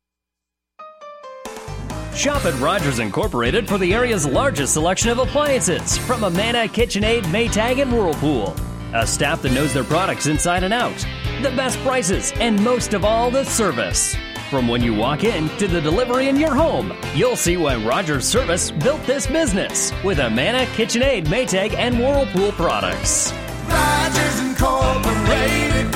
[2.15, 7.81] Shop at Rogers Incorporated for the area's largest selection of appliances from Amana, KitchenAid, Maytag,
[7.81, 8.55] and Whirlpool.
[8.95, 10.97] A staff that knows their products inside and out.
[11.43, 14.16] The best prices, and most of all, the service.
[14.51, 18.27] From when you walk in to the delivery in your home, you'll see why Rogers
[18.27, 23.32] Service built this business with Amana, KitchenAid, Maytag, and Whirlpool products.
[23.69, 25.93] Rogers Incorporated.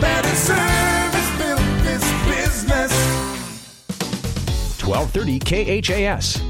[0.00, 0.81] Better service
[4.86, 6.42] 1230 KHAS.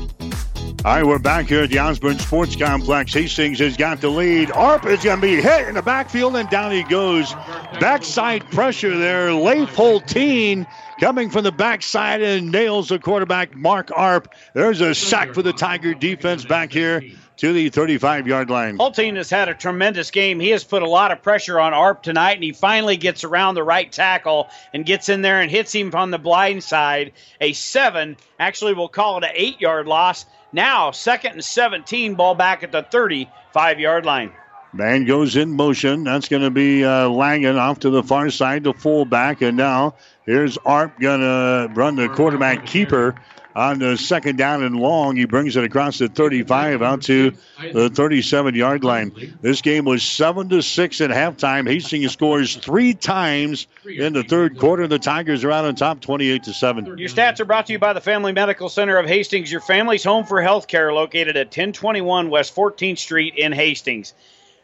[0.85, 3.15] All right, we're back here at the Osborne Sports Complex.
[3.15, 4.51] Hastings has got the lead.
[4.51, 7.33] Arp is going to be hit in the backfield, and down he goes.
[7.79, 9.33] Backside pressure there.
[9.33, 10.67] Leif Holteen
[10.99, 14.35] coming from the backside and nails the quarterback, Mark Arp.
[14.55, 17.03] There's a sack for the Tiger defense back here
[17.43, 18.79] to the 35 yard line.
[18.79, 20.39] Holteen has had a tremendous game.
[20.39, 23.57] He has put a lot of pressure on Arp tonight, and he finally gets around
[23.57, 27.11] the right tackle and gets in there and hits him from the blind side.
[27.41, 30.25] A seven, actually, we'll call it an eight yard loss.
[30.53, 34.31] Now, second and 17, ball back at the 35 yard line.
[34.73, 36.05] Man goes in motion.
[36.05, 39.43] That's going to be uh, Langen off to the far side to fullback.
[39.43, 39.97] And now
[40.27, 43.17] here's Arp going to run the quarterback keeper
[43.55, 45.17] on the second down and long.
[45.17, 47.33] He brings it across the 35 out to
[47.73, 49.37] the 37 yard line.
[49.41, 51.69] This game was 7 to 6 at halftime.
[51.69, 54.87] Hastings scores three times in the third quarter.
[54.87, 56.99] The Tigers are out on top 28 to 7.
[56.99, 60.05] Your stats are brought to you by the Family Medical Center of Hastings, your family's
[60.05, 64.15] home for health care, located at 1021 West 14th Street in Hastings.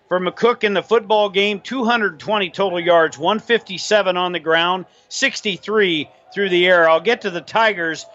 [0.08, 6.48] For McCook in the football game, 220 total yards, 157 on the ground, 63 through
[6.48, 6.88] the air.
[6.88, 8.06] I'll get to the Tigers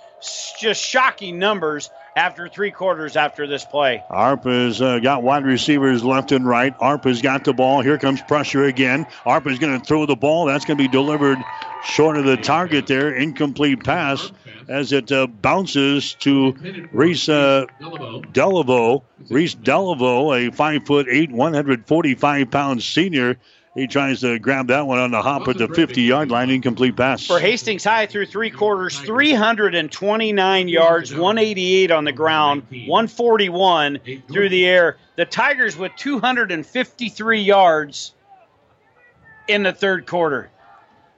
[0.60, 4.04] just shocking numbers after three quarters after this play.
[4.10, 6.74] Arp has uh, got wide receivers left and right.
[6.80, 7.82] Arp has got the ball.
[7.82, 9.06] Here comes pressure again.
[9.26, 10.46] Arp is going to throw the ball.
[10.46, 11.40] That's going to be delivered
[11.84, 13.14] short of the target there.
[13.14, 14.32] Incomplete pass
[14.68, 16.54] as it uh, bounces to
[16.92, 17.66] Reese uh.
[19.30, 23.38] Reese Delaveau, a five foot eight, 145 pound senior.
[23.76, 26.52] He tries to grab that one on the hop at the 50 yard line.
[26.52, 27.26] Incomplete pass.
[27.26, 34.00] For Hastings High through three quarters, 329 yards, 188 on the ground, 141
[34.32, 34.98] through the air.
[35.16, 38.14] The Tigers with 253 yards
[39.48, 40.52] in the third quarter.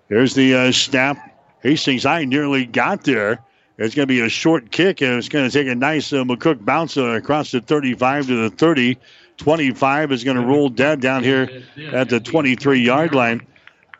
[0.07, 1.17] Here's the uh, snap.
[1.61, 3.39] Hastings High nearly got there.
[3.77, 6.23] It's going to be a short kick, and it's going to take a nice uh,
[6.23, 8.97] McCook bounce across the 35 to the 30.
[9.37, 13.45] 25 is going to roll dead down here at the 23 yard line.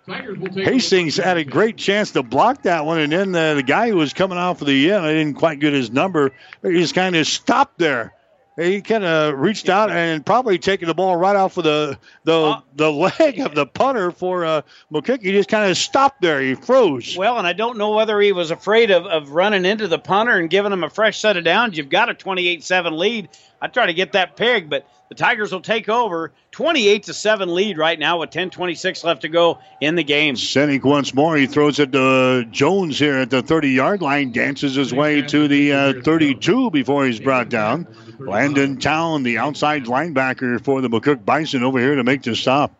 [0.08, 3.96] Hastings had a great chance to block that one, and then uh, the guy who
[3.96, 6.32] was coming off of the end, I didn't quite get his number.
[6.62, 8.14] He just kind of stopped there.
[8.58, 12.62] He kind of reached out and probably taking the ball right off of the the,
[12.76, 14.62] the leg of the punter for uh,
[14.94, 15.22] McCook.
[15.22, 16.40] He just kind of stopped there.
[16.40, 17.18] He froze.
[17.18, 20.38] Well, and I don't know whether he was afraid of, of running into the punter
[20.38, 21.78] and giving him a fresh set of downs.
[21.78, 23.30] You've got a 28 7 lead.
[23.62, 27.54] I try to get that pig, but the Tigers will take over 28 to 7
[27.54, 30.36] lead right now with 10:26 left to go in the game.
[30.36, 31.36] Sinek once more.
[31.38, 35.48] He throws it to Jones here at the 30 yard line, dances his way to
[35.48, 37.88] the uh, 32 before he's brought down.
[38.20, 42.74] Landon Town, the outside linebacker for the McCook Bison, over here to make the stop.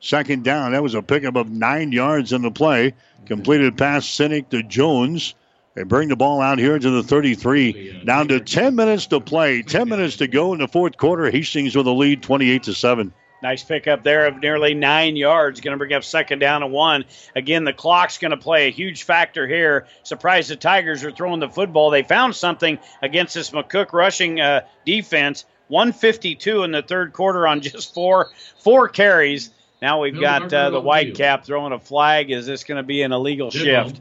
[0.00, 0.72] Second down.
[0.72, 2.94] That was a pickup of nine yards in the play.
[3.26, 5.34] Completed pass Sinek to Jones.
[5.74, 8.02] They bring the ball out here to the 33.
[8.04, 9.62] Down to 10 minutes to play.
[9.62, 11.30] 10 minutes to go in the fourth quarter.
[11.30, 13.12] Hastings with a lead 28 to 7.
[13.42, 15.60] Nice pickup there of nearly nine yards.
[15.60, 17.04] Going to bring up second down and one.
[17.34, 19.88] Again, the clock's going to play a huge factor here.
[20.04, 21.90] Surprised the Tigers are throwing the football.
[21.90, 25.44] They found something against this McCook rushing uh, defense.
[25.68, 29.50] 152 in the third quarter on just four four carries.
[29.80, 32.30] Now we've got uh, the Whitecap throwing a flag.
[32.30, 34.00] Is this going to be an illegal shift?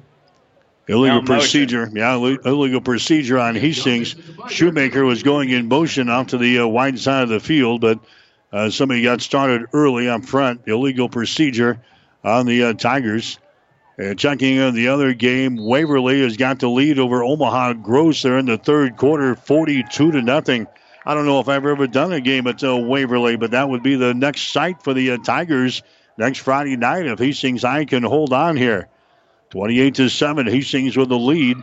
[0.92, 1.90] Illegal procedure.
[1.94, 4.16] Yeah, illegal procedure on Hastings.
[4.50, 8.00] Shoemaker was going in motion out to the uh, wide side of the field, but
[8.52, 10.68] uh, somebody got started early up front.
[10.68, 11.80] Illegal procedure
[12.26, 13.40] on the uh, Tigers.
[13.98, 18.38] Uh, checking in the other game, Waverly has got the lead over Omaha Gross there
[18.38, 20.68] in the third quarter, 42 to nothing.
[21.06, 23.82] I don't know if I've ever done a game at uh, Waverly, but that would
[23.82, 25.84] be the next site for the uh, Tigers
[26.18, 28.90] next Friday night if Hastings I can hold on here.
[29.52, 31.58] 28 to 7, Hastings with the lead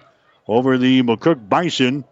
[0.47, 2.05] over the McCook Bison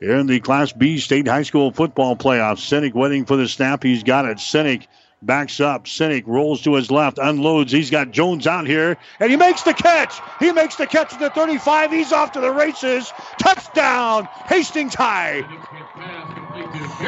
[0.00, 2.58] in the Class B State High School football playoffs.
[2.58, 3.82] Sinek waiting for the snap.
[3.82, 4.38] He's got it.
[4.38, 4.86] Sinek
[5.22, 5.86] backs up.
[5.86, 7.72] Sinek rolls to his left, unloads.
[7.72, 10.20] He's got Jones out here, and he makes the catch.
[10.38, 11.90] He makes the catch at the 35.
[11.90, 13.12] He's off to the races.
[13.38, 15.42] Touchdown, Hastings High.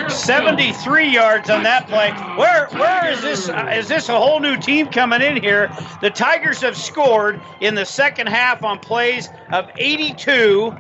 [0.09, 2.11] 73 yards on that play.
[2.37, 3.49] Where where is this?
[3.49, 5.71] Uh, is this a whole new team coming in here?
[6.01, 10.75] The Tigers have scored in the second half on plays of 82,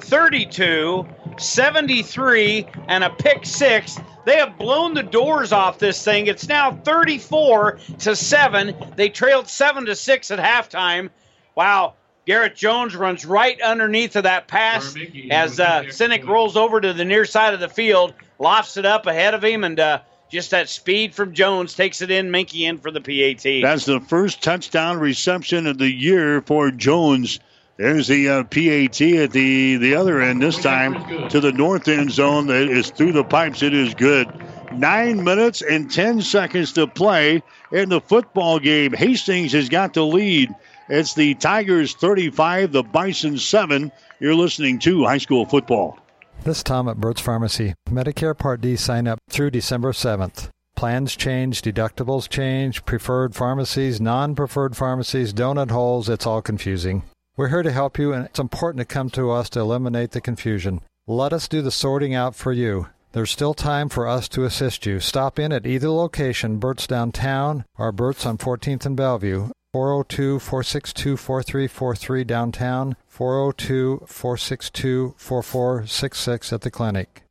[0.00, 1.06] 32,
[1.38, 3.98] 73, and a pick six.
[4.26, 6.26] They have blown the doors off this thing.
[6.26, 8.92] It's now 34 to 7.
[8.96, 11.08] They trailed 7 to 6 at halftime.
[11.54, 11.94] Wow.
[12.28, 14.94] Garrett Jones runs right underneath of that pass
[15.30, 19.06] as uh, Sinek rolls over to the near side of the field, lofts it up
[19.06, 22.76] ahead of him, and uh, just that speed from Jones takes it in, Menke in
[22.76, 23.62] for the PAT.
[23.62, 27.40] That's the first touchdown reception of the year for Jones.
[27.78, 32.10] There's the uh, PAT at the, the other end this time to the north end
[32.10, 32.50] zone.
[32.50, 33.62] It is through the pipes.
[33.62, 34.28] It is good.
[34.74, 37.42] Nine minutes and 10 seconds to play
[37.72, 38.92] in the football game.
[38.92, 40.54] Hastings has got the lead.
[40.90, 43.92] It's the Tigers 35, the Bison 7.
[44.20, 45.98] You're listening to high school football.
[46.44, 47.74] This Tom at Burt's Pharmacy.
[47.90, 50.48] Medicare Part D sign up through December 7th.
[50.76, 57.02] Plans change, deductibles change, preferred pharmacies, non preferred pharmacies, donut holes, it's all confusing.
[57.36, 60.22] We're here to help you, and it's important to come to us to eliminate the
[60.22, 60.80] confusion.
[61.06, 62.86] Let us do the sorting out for you.
[63.12, 65.00] There's still time for us to assist you.
[65.00, 69.50] Stop in at either location, Burt's downtown or Burt's on 14th and Bellevue.
[69.74, 77.24] 402 462 4343 downtown, 402 462 4466 at the clinic.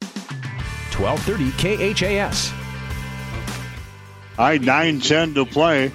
[0.00, 2.52] 1230 KHAS.
[4.38, 5.90] All right, 9 10 to play.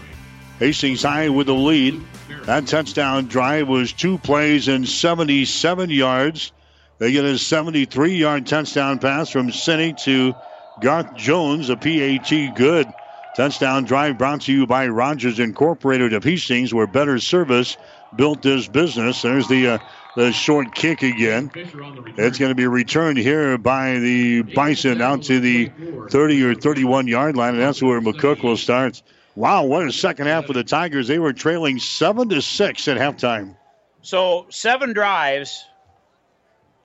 [0.60, 2.04] Hastings High with the lead.
[2.44, 6.52] That touchdown drive was two plays and 77 yards.
[6.98, 10.34] They get a 73 yard touchdown pass from Sinek to
[10.82, 12.94] Garrett Jones, a PAT good.
[13.40, 17.78] Touchdown drive brought to you by Rogers Incorporated of Hastings, where better service
[18.14, 19.22] built this business.
[19.22, 19.78] There's the uh,
[20.18, 21.50] the short kick again.
[21.56, 25.72] It's going to be returned here by the Bison out to the
[26.10, 29.02] 30 or 31 yard line, and that's where McCook will start.
[29.36, 31.08] Wow, what a second half for the Tigers.
[31.08, 33.56] They were trailing seven to six at halftime.
[34.02, 35.64] So seven drives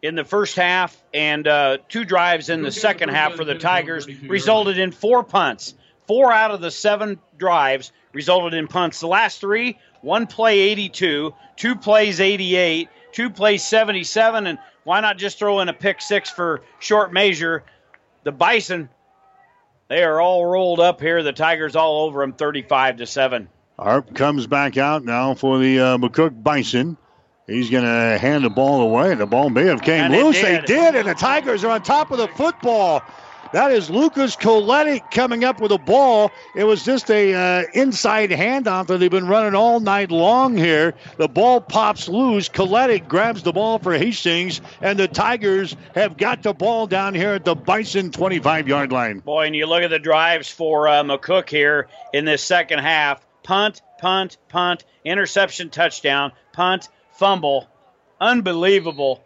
[0.03, 4.07] in the first half and uh, two drives in the second half for the Tigers
[4.23, 5.75] resulted in four punts.
[6.07, 9.01] Four out of the seven drives resulted in punts.
[9.01, 15.17] The last three, one play 82, two plays 88, two plays 77, and why not
[15.17, 17.65] just throw in a pick six for short measure?
[18.25, 18.89] The Bison,
[19.89, 21.23] they are all rolled up here.
[21.23, 23.49] The Tigers all over them 35 to 7.
[23.79, 26.97] Arp comes back out now for the uh, McCook Bison.
[27.47, 29.15] He's going to hand the ball away.
[29.15, 30.41] The ball may have came And loose.
[30.41, 30.67] They did.
[30.67, 33.03] did, and the Tigers are on top of the football.
[33.55, 36.33] That is Lucas Coletti coming up with a ball.
[36.57, 40.95] It was just a uh, inside handoff that they've been running all night long here.
[41.19, 42.49] The ball pops loose.
[42.49, 47.35] Coletti grabs the ball for Hastings, and the Tigers have got the ball down here
[47.35, 49.21] at the Bison 25-yard line.
[49.21, 53.25] Boy, and you look at the drives for uh, McCook here in this second half
[53.45, 57.69] punt, punt, punt, interception, touchdown, punt, fumble.
[58.21, 59.24] Unbelievable.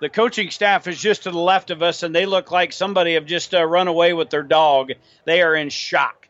[0.00, 3.14] The coaching staff is just to the left of us, and they look like somebody
[3.14, 4.92] have just uh, run away with their dog.
[5.26, 6.26] They are in shock.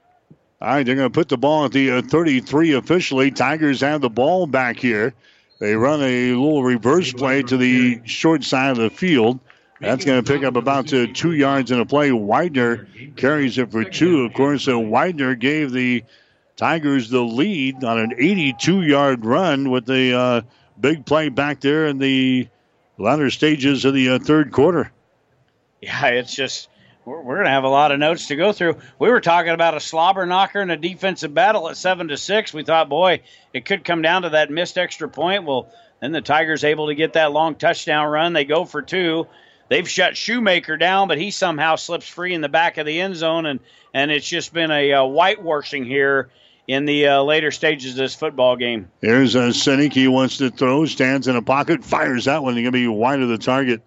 [0.60, 3.30] All right, they're going to put the ball at the uh, 33 officially.
[3.30, 5.14] Tigers have the ball back here.
[5.60, 9.38] They run a little reverse play to the short side of the field.
[9.80, 12.10] That's going to pick up about uh, two yards in a play.
[12.12, 14.24] Widener carries it for two.
[14.24, 16.04] Of course, uh, Widener gave the
[16.56, 20.40] Tigers the lead on an 82 yard run with the uh,
[20.78, 22.48] big play back there in the
[23.00, 24.92] latter stages of the uh, third quarter.
[25.80, 26.68] Yeah, it's just
[27.04, 28.76] we're, we're going to have a lot of notes to go through.
[28.98, 32.52] We were talking about a slobber knocker and a defensive battle at seven to six.
[32.52, 33.22] We thought, boy,
[33.52, 35.44] it could come down to that missed extra point.
[35.44, 38.32] Well, then the Tigers able to get that long touchdown run.
[38.32, 39.26] They go for two.
[39.68, 43.16] They've shut Shoemaker down, but he somehow slips free in the back of the end
[43.16, 43.60] zone, and
[43.94, 46.28] and it's just been a uh, whitewashing here
[46.70, 48.88] in the uh, later stages of this football game.
[49.00, 49.92] Here's a Sinek.
[49.92, 52.54] He wants to throw, stands in a pocket, fires that one.
[52.54, 53.82] He's going to be wide of the target.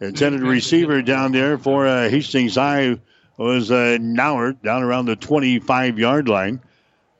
[0.00, 2.98] Intended receiver down there for uh, Hastings High
[3.36, 6.62] was uh, Nauert down around the 25 yard line.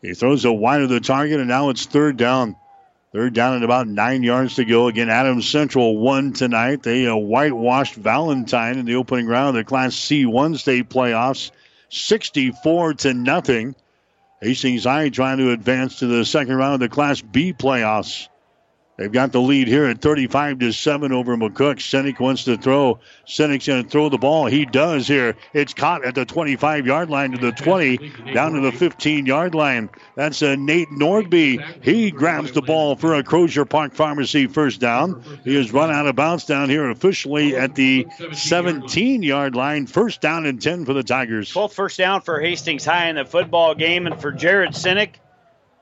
[0.01, 2.57] He throws a wide of the target, and now it's third down.
[3.13, 4.87] Third down and about nine yards to go.
[4.87, 6.83] Again, Adams Central won tonight.
[6.83, 11.51] They uh, whitewashed Valentine in the opening round of the Class C1 state playoffs,
[11.91, 13.75] 64 to nothing.
[14.41, 18.29] Hastings High trying to advance to the second round of the Class B playoffs.
[19.01, 21.77] They've got the lead here at 35 to 7 over McCook.
[21.77, 22.99] Sinek wants to throw.
[23.27, 24.45] Sinek's going to throw the ball.
[24.45, 25.37] He does here.
[25.55, 27.97] It's caught at the 25 yard line to the 20,
[28.35, 29.89] down to the 15 yard line.
[30.17, 31.83] That's a Nate Nordby.
[31.83, 35.25] He grabs the ball for a Crozier Park Pharmacy first down.
[35.45, 39.87] He is run out of bounds down here officially at the 17 yard line.
[39.87, 41.51] First down and 10 for the Tigers.
[41.55, 45.15] 12th first down for Hastings High in the football game, and for Jared Sinek,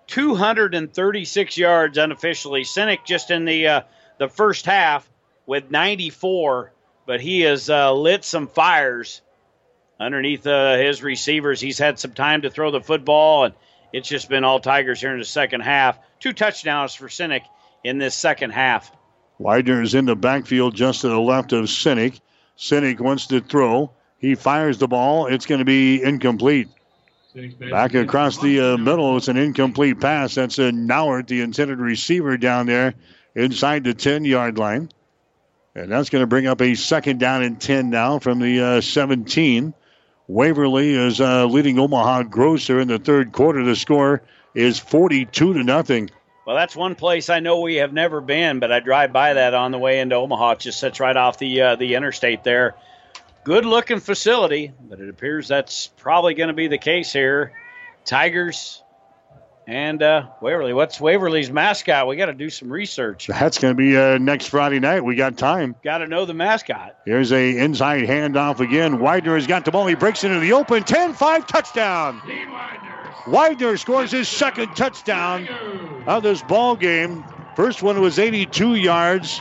[0.08, 2.62] 236 yards unofficially.
[2.62, 3.80] Sinek just in the uh,
[4.18, 5.08] the first half
[5.46, 6.72] with 94,
[7.06, 9.22] but he has uh, lit some fires
[10.00, 11.60] underneath uh, his receivers.
[11.60, 13.54] He's had some time to throw the football, and
[13.92, 15.98] it's just been all Tigers here in the second half.
[16.20, 17.42] Two touchdowns for Sinek
[17.84, 18.90] in this second half.
[19.38, 22.20] Widener is in the backfield just to the left of Sinek.
[22.56, 23.92] Sinek wants to throw.
[24.18, 25.26] He fires the ball.
[25.26, 26.68] It's going to be incomplete.
[27.70, 30.34] Back across the uh, middle, it's an incomplete pass.
[30.34, 32.94] That's a Nauert, the intended receiver down there
[33.34, 34.90] inside the 10 yard line.
[35.74, 38.80] And that's going to bring up a second down and 10 now from the uh,
[38.80, 39.74] 17.
[40.26, 43.64] Waverly is uh, leading Omaha Grosser in the third quarter.
[43.64, 44.22] The score
[44.54, 46.10] is 42 to nothing.
[46.46, 49.54] Well, that's one place I know we have never been, but I drive by that
[49.54, 50.52] on the way into Omaha.
[50.52, 52.74] It just sits right off the uh, the interstate there.
[53.48, 57.52] Good looking facility, but it appears that's probably going to be the case here.
[58.04, 58.82] Tigers
[59.66, 62.06] And uh, Waverly, what's Waverly's mascot?
[62.06, 63.26] We got to do some research.
[63.26, 65.02] That's going to be uh, next Friday night.
[65.02, 65.76] We got time.
[65.82, 66.96] Got to know the mascot.
[67.06, 69.00] Here's a inside handoff again.
[69.00, 69.86] Widener has got the ball.
[69.86, 70.82] He breaks into the open.
[70.82, 72.20] 10-5 touchdown.
[73.26, 75.48] Widener scores his second touchdown
[76.06, 77.24] of this ball game.
[77.56, 79.40] First one was 82 yards.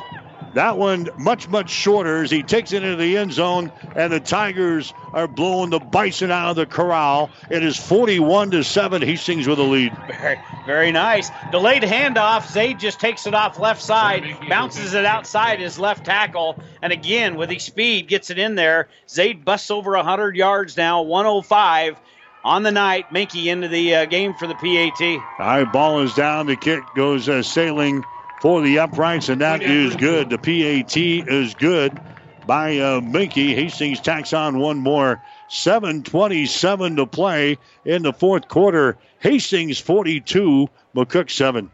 [0.57, 4.19] That one much, much shorter as he takes it into the end zone, and the
[4.19, 7.29] Tigers are blowing the Bison out of the corral.
[7.51, 9.03] It is 41 to 7.
[9.03, 9.95] Hastings with a lead.
[10.07, 11.29] Very, very nice.
[11.51, 12.51] Delayed handoff.
[12.51, 17.35] Zaid just takes it off left side, bounces it outside his left tackle, and again,
[17.35, 18.87] with his speed, gets it in there.
[19.07, 21.99] Zaid busts over 100 yards now, 105
[22.43, 23.05] on the night.
[23.11, 25.01] Menke into the uh, game for the PAT.
[25.39, 26.47] All right, ball is down.
[26.47, 28.03] The kick goes uh, sailing
[28.41, 30.29] for the uprights, and that is good.
[30.29, 31.99] The PAT is good
[32.45, 33.55] by uh, Menke.
[33.55, 35.21] Hastings tacks on one more.
[35.49, 38.97] 7.27 to play in the fourth quarter.
[39.19, 41.71] Hastings 42, McCook 7.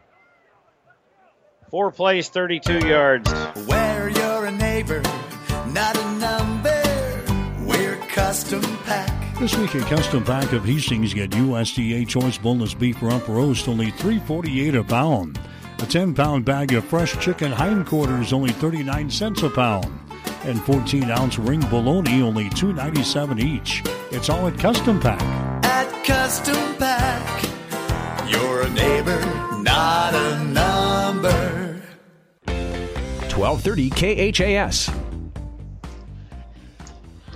[1.69, 3.31] Four plays, 32 yards.
[3.65, 5.01] Where you're a neighbor,
[5.69, 7.23] not a number.
[7.65, 9.39] We're custom pack.
[9.39, 13.89] This week at Custom Pack of Hastings, get USDA choice boneless beef rump roast, only
[13.89, 15.39] 348 a pound.
[15.83, 19.91] A 10 pound bag of fresh chicken hindquarters, only 39 cents a pound.
[20.45, 23.83] And 14 ounce ring bologna, only 2.97 each.
[24.09, 25.21] It's all at Custom Pack.
[25.65, 27.43] At Custom Pack,
[28.31, 29.19] you're a neighbor,
[29.61, 31.81] not a number.
[32.45, 33.89] 1230
[34.31, 34.89] KHAS.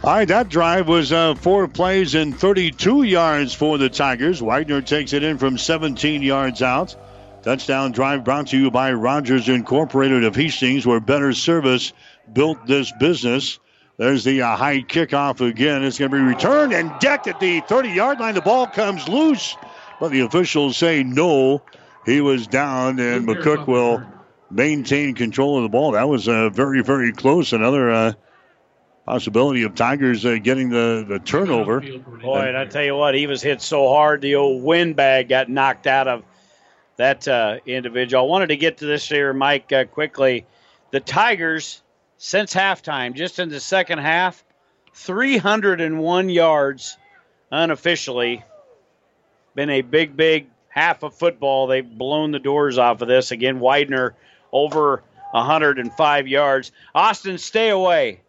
[0.05, 4.41] All right, that drive was uh, four plays and 32 yards for the Tigers.
[4.41, 6.95] Widener takes it in from 17 yards out.
[7.43, 11.93] Touchdown drive brought to you by Rogers Incorporated of Hastings, where better service
[12.33, 13.59] built this business.
[13.97, 15.83] There's the uh, high kickoff again.
[15.83, 18.35] It's going to be returned and decked at the 30 yard line.
[18.35, 19.55] The ball comes loose,
[19.99, 21.61] but the officials say no.
[22.05, 24.03] He was down, and McCook will
[24.49, 25.91] maintain control of the ball.
[25.91, 27.53] That was uh, very, very close.
[27.53, 28.13] Another uh,
[29.05, 31.81] possibility of Tigers uh, getting the, the turnover.
[31.81, 35.49] Boy, and I tell you what, he was hit so hard, the old windbag got
[35.49, 36.23] knocked out of
[36.97, 38.23] that uh, individual.
[38.23, 40.45] I wanted to get to this here, Mike, uh, quickly.
[40.91, 41.81] The Tigers,
[42.17, 44.43] since halftime, just in the second half,
[44.93, 46.97] 301 yards
[47.51, 48.43] unofficially.
[49.55, 51.67] Been a big, big half of football.
[51.67, 53.31] They've blown the doors off of this.
[53.31, 54.15] Again, Widener
[54.51, 56.71] over 105 yards.
[56.93, 58.21] Austin, stay away.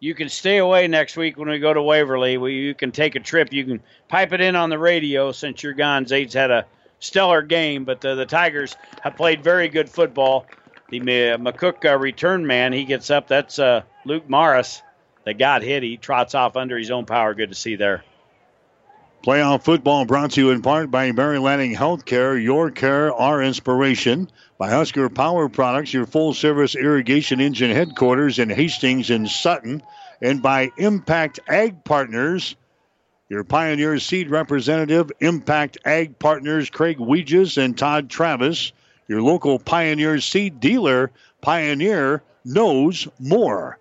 [0.00, 2.36] You can stay away next week when we go to Waverly.
[2.36, 3.52] We, you can take a trip.
[3.52, 6.06] You can pipe it in on the radio since you're gone.
[6.06, 6.66] Zaid's had a
[7.02, 10.46] stellar game, but the, the Tigers have played very good football.
[10.88, 13.28] The McCook uh, return man, he gets up.
[13.28, 14.82] That's uh, Luke Morris
[15.24, 15.82] that got hit.
[15.82, 17.34] He trots off under his own power.
[17.34, 18.04] Good to see there.
[19.24, 24.28] Playoff football brought to you in part by Mary Lanning Healthcare, your care, our inspiration.
[24.58, 29.82] By Husker Power Products, your full service irrigation engine headquarters in Hastings and Sutton.
[30.20, 32.54] And by Impact Ag Partners,
[33.32, 38.72] your Pioneer Seed representative, Impact Ag Partners, Craig Weeges and Todd Travis.
[39.08, 43.78] Your local Pioneer Seed dealer, Pioneer knows more.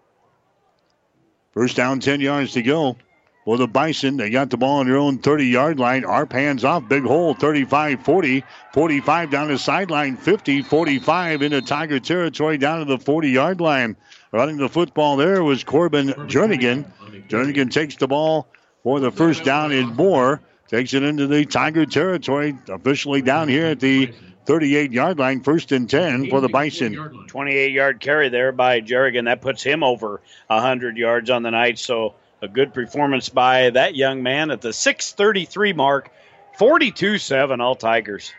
[1.51, 2.95] First down, 10 yards to go.
[3.43, 6.05] For the Bison, they got the ball on their own 30 yard line.
[6.05, 8.45] Arp hands off, big hole, 35 40.
[8.71, 13.97] 45 down the sideline, 50 45 into Tiger territory down to the 40 yard line.
[14.31, 16.85] Running the football there was Corbin Jernigan.
[17.27, 18.47] Jernigan takes the ball
[18.83, 20.41] for the first down and more.
[20.67, 22.57] Takes it into the Tiger territory.
[22.69, 24.13] Officially down here at the
[24.45, 27.25] 38 yard line, first and 10 for the Bison.
[27.27, 29.25] 28 yard carry there by Jernigan.
[29.25, 31.77] That puts him over 100 yards on the night.
[31.77, 36.09] So a good performance by that young man at the 633 mark.
[36.57, 38.33] 42 7, all Tigers.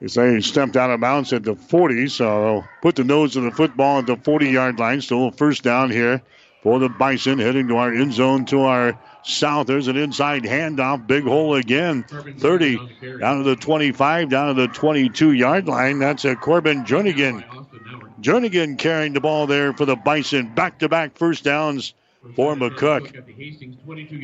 [0.00, 3.44] You say he stepped out of bounds at the 40, so put the nose of
[3.44, 5.00] the football at the 40 yard line.
[5.00, 6.20] Still a first down here
[6.62, 9.66] for the Bison, heading to our end zone to our south.
[9.66, 11.06] There's an inside handoff.
[11.06, 12.04] Big hole again.
[12.38, 12.76] 30
[13.18, 15.98] down to the 25, down to the 22 yard line.
[15.98, 17.44] That's a Corbin Jernigan.
[18.20, 20.54] Jernigan carrying the ball there for the Bison.
[20.54, 21.94] Back to back first downs
[22.34, 23.12] for McCook.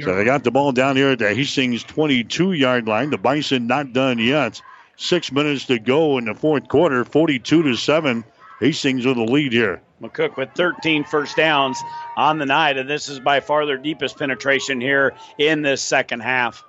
[0.03, 3.11] So they got the ball down here at the Hastings 22 yard line.
[3.11, 4.61] The Bison not done yet.
[4.97, 8.25] Six minutes to go in the fourth quarter, 42 to 7.
[8.61, 9.83] Hastings with the lead here.
[10.03, 11.81] McCook with 13 first downs
[12.17, 16.21] on the night, and this is by far their deepest penetration here in this second
[16.21, 16.65] half.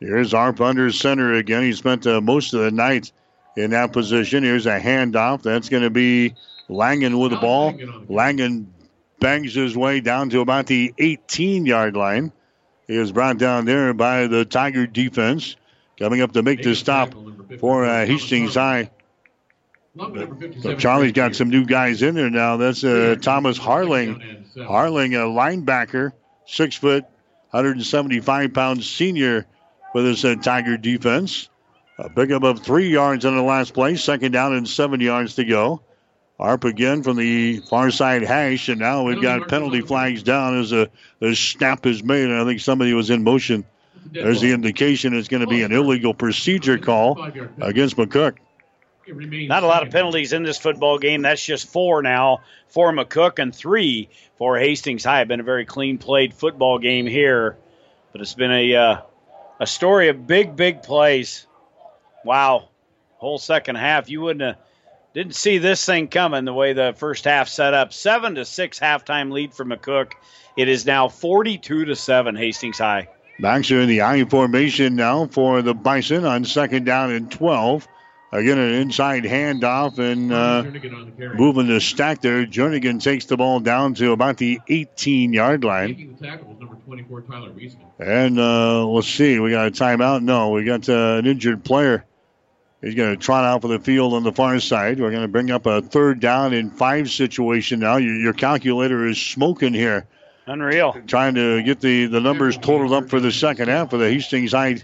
[0.00, 1.62] Here's Arp under center again.
[1.62, 3.10] He spent uh, most of the night
[3.56, 4.44] in that position.
[4.44, 5.42] Here's a handoff.
[5.42, 6.34] That's going to be
[6.68, 7.74] Langen with the ball.
[8.08, 8.72] Langen
[9.20, 12.32] bangs his way down to about the 18 yard line.
[12.86, 15.56] He is brought down there by the Tiger defense.
[15.98, 17.14] Coming up to make the stop
[17.58, 18.90] for uh, Hastings High.
[20.62, 22.56] So Charlie's got some new guys in there now.
[22.56, 24.44] That's uh, Thomas Harling.
[24.56, 26.12] Harling, a linebacker,
[26.46, 27.04] six foot,
[27.50, 29.46] 175 pounds senior
[29.92, 31.48] for this uh, Tiger defense.
[31.98, 35.44] A pickup of three yards on the last play, second down and seven yards to
[35.44, 35.80] go.
[36.38, 40.72] Arp again from the far side hash, and now we've got penalty flags down as
[40.72, 40.90] a,
[41.22, 42.30] a snap is made.
[42.30, 43.64] I think somebody was in motion.
[44.12, 47.22] There's the indication it's going to be an illegal procedure call
[47.62, 48.36] against McCook.
[49.08, 51.22] Not a lot of penalties in this football game.
[51.22, 55.22] That's just four now for McCook and three for Hastings High.
[55.24, 57.56] Been a very clean played football game here,
[58.12, 59.00] but it's been a uh,
[59.60, 61.46] a story of big, big plays.
[62.24, 62.68] Wow,
[63.18, 64.10] whole second half.
[64.10, 64.56] You wouldn't have
[65.14, 67.92] didn't see this thing coming the way the first half set up.
[67.92, 70.12] Seven to six halftime lead for McCook.
[70.58, 72.36] It is now 42 to seven.
[72.36, 73.08] Hastings High.
[73.38, 77.86] Backs are in the I formation now for the Bison on second down and 12.
[78.32, 80.64] Again, an inside handoff and uh,
[81.34, 82.44] moving the stack there.
[82.44, 86.18] Jernigan takes the ball down to about the 18 yard line.
[87.98, 90.22] And uh, let's see, we got a timeout.
[90.22, 92.04] No, we got uh, an injured player.
[92.82, 95.00] He's going to trot out for the field on the far side.
[95.00, 97.96] We're going to bring up a third down in five situation now.
[97.96, 100.06] Your, your calculator is smoking here.
[100.46, 100.96] Unreal.
[101.06, 104.52] Trying to get the, the numbers totaled up for the second half of the Hastings
[104.52, 104.82] High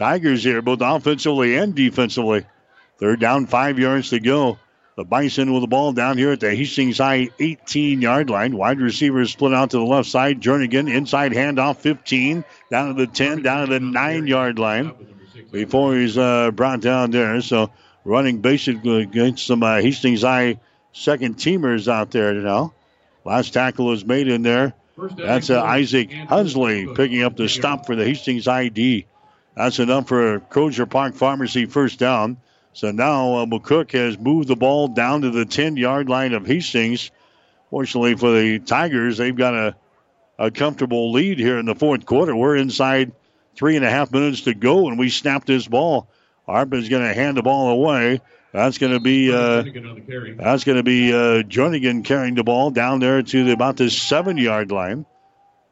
[0.00, 2.46] Tigers here, both offensively and defensively.
[2.96, 4.58] Third down, five yards to go.
[4.96, 8.56] The Bison with the ball down here at the Hastings High 18 yard line.
[8.56, 10.40] Wide receivers split out to the left side.
[10.40, 14.94] Jernigan inside handoff 15, down to the 10, down to the 9 yard line
[15.52, 17.42] before he's uh, brought down there.
[17.42, 17.70] So
[18.02, 20.60] running basically against some uh, Hastings High
[20.92, 22.72] second teamers out there now.
[23.26, 24.72] Last tackle was made in there.
[25.18, 29.06] That's uh, Isaac Hunsley picking up the stop for the Hastings ID.
[29.60, 32.38] That's enough for Crozier Park Pharmacy first down.
[32.72, 36.46] So now uh, McCook has moved the ball down to the 10 yard line of
[36.46, 37.10] Hastings.
[37.68, 39.76] Fortunately for the Tigers, they've got a,
[40.38, 42.34] a comfortable lead here in the fourth quarter.
[42.34, 43.12] We're inside
[43.54, 46.08] three and a half minutes to go, and we snap this ball.
[46.48, 48.22] Arp is going to hand the ball away.
[48.54, 49.62] That's going to be uh,
[50.38, 53.90] that's going to be uh, Jernigan carrying the ball down there to the, about the
[53.90, 55.04] seven yard line.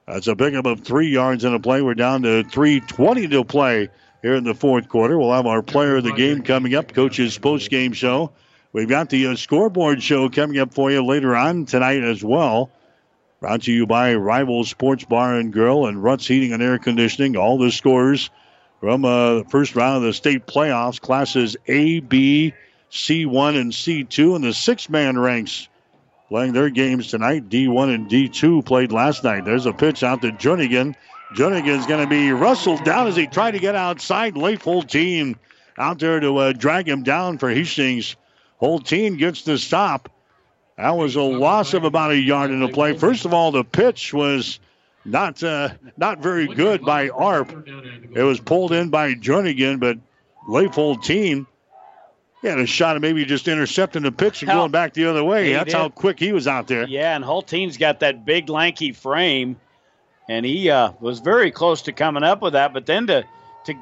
[0.09, 1.83] That's a pickup of three yards in a play.
[1.83, 3.89] We're down to 3:20 to play
[4.23, 5.19] here in the fourth quarter.
[5.19, 8.33] We'll have our player of the game coming up, coach's post game show.
[8.73, 12.71] We've got the uh, scoreboard show coming up for you later on tonight as well.
[13.41, 17.37] Brought to you by Rival Sports Bar and Grill and Ruts Heating and Air Conditioning.
[17.37, 18.31] All the scores
[18.81, 22.55] from uh, the first round of the state playoffs, classes A, B,
[22.91, 25.69] C1, and C2, and the six man ranks
[26.29, 27.49] playing their games tonight.
[27.49, 29.45] D1 and D2 played last night.
[29.45, 30.95] There's a pitch out to Jernigan.
[31.35, 34.35] Jernigan's going to be rustled down as he tried to get outside.
[34.35, 35.37] Full team
[35.77, 38.17] out there to uh, drag him down for Hastings.
[38.59, 40.11] Whole team gets the stop.
[40.77, 42.97] That was a loss of about a yard in the play.
[42.97, 44.61] First of all, the pitch was
[45.05, 47.51] not uh, not very good by Arp.
[48.15, 49.99] It was pulled in by Jernigan, but
[50.73, 51.47] full team
[52.43, 55.25] he had a shot of maybe just intercepting the pitch and going back the other
[55.25, 55.53] way.
[55.53, 55.77] That's did.
[55.77, 56.87] how quick he was out there.
[56.87, 59.57] Yeah, and Holteen's got that big, lanky frame,
[60.29, 62.73] and he uh, was very close to coming up with that.
[62.73, 63.25] But then to
[63.65, 63.75] to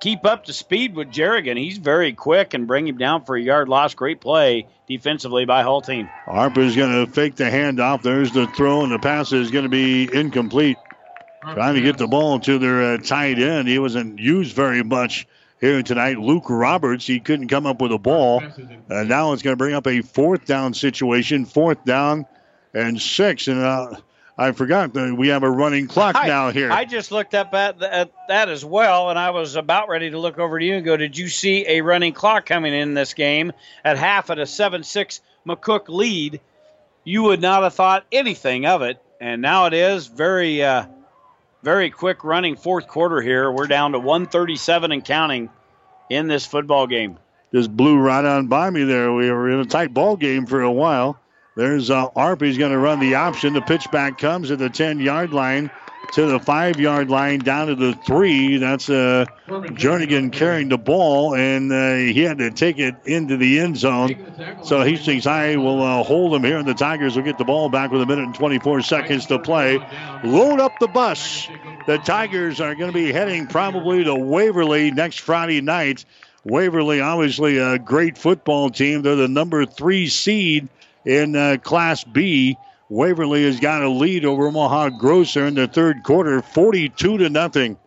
[0.00, 3.40] keep up to speed with Jernigan, he's very quick and bring him down for a
[3.40, 3.94] yard loss.
[3.94, 6.10] Great play defensively by Holteen.
[6.24, 8.02] Harper's going to fake the handoff.
[8.02, 10.78] There's the throw, and the pass is going to be incomplete.
[11.42, 13.66] Trying to get the ball to their uh, tight end.
[13.66, 15.26] He wasn't used very much
[15.60, 16.18] here tonight.
[16.18, 18.42] Luke Roberts, he couldn't come up with a ball.
[18.88, 22.26] And now it's going to bring up a fourth down situation, fourth down
[22.72, 23.46] and six.
[23.46, 23.96] And uh,
[24.38, 26.72] I forgot that we have a running clock I, now here.
[26.72, 30.18] I just looked up at, at, that as well, and I was about ready to
[30.18, 33.12] look over to you and go, Did you see a running clock coming in this
[33.12, 33.52] game
[33.84, 36.40] at half at a 7 6 McCook lead?
[37.04, 39.00] You would not have thought anything of it.
[39.20, 40.62] And now it is very.
[40.62, 40.86] Uh,
[41.62, 43.50] very quick running fourth quarter here.
[43.50, 45.50] We're down to 137 and counting
[46.08, 47.18] in this football game.
[47.52, 49.12] Just blew right on by me there.
[49.12, 51.18] We were in a tight ball game for a while.
[51.56, 53.54] There's uh, going to run the option.
[53.54, 55.70] The pitch back comes at the 10 yard line
[56.12, 58.58] to the five yard line down to the three.
[58.58, 63.60] That's uh, Jernigan carrying the ball, and uh, he had to take it into the
[63.60, 64.16] end zone.
[64.64, 67.68] So Hastings High will uh, hold him here, and the Tigers will get the ball
[67.68, 69.78] back with a minute and 24 seconds to play.
[70.24, 71.48] Load up the bus.
[71.86, 76.04] The Tigers are going to be heading probably to Waverly next Friday night.
[76.44, 79.02] Waverly, obviously a great football team.
[79.02, 80.68] They're the number three seed
[81.04, 82.56] in uh, Class B.
[82.90, 87.78] Waverly has got a lead over Omaha Grosser in the third quarter, 42 to nothing.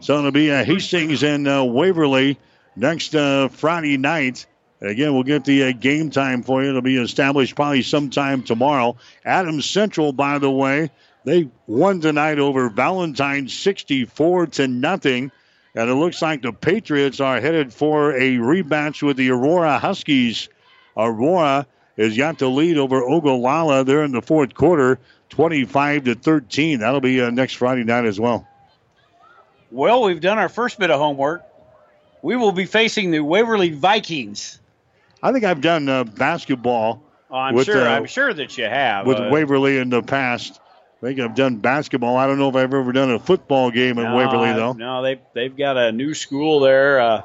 [0.00, 2.38] So it'll be a Hastings and uh, Waverly
[2.76, 4.46] next uh, Friday night.
[4.80, 6.68] Again, we'll get the uh, game time for you.
[6.68, 8.96] It'll be established probably sometime tomorrow.
[9.24, 10.88] Adams Central, by the way,
[11.24, 15.32] they won tonight over Valentine 64 to nothing.
[15.74, 20.48] And it looks like the Patriots are headed for a rematch with the Aurora Huskies.
[20.96, 23.84] Aurora has got the lead over Ogallala.
[23.84, 24.98] They're in the fourth quarter,
[25.30, 26.80] 25 to 13.
[26.80, 28.46] That'll be uh, next Friday night as well.
[29.70, 31.42] Well, we've done our first bit of homework.
[32.22, 34.58] We will be facing the Waverly Vikings.
[35.22, 37.02] I think I've done uh, basketball.
[37.30, 37.82] Oh, I'm with, sure.
[37.82, 39.06] uh, I'm sure that you have.
[39.06, 40.60] with Uh, Waverly in the past.
[41.02, 42.16] I think I've done basketball.
[42.16, 44.72] I don't know if I've ever done a football game in no, Waverly though.
[44.72, 47.00] No, they they've got a new school there.
[47.00, 47.22] Uh,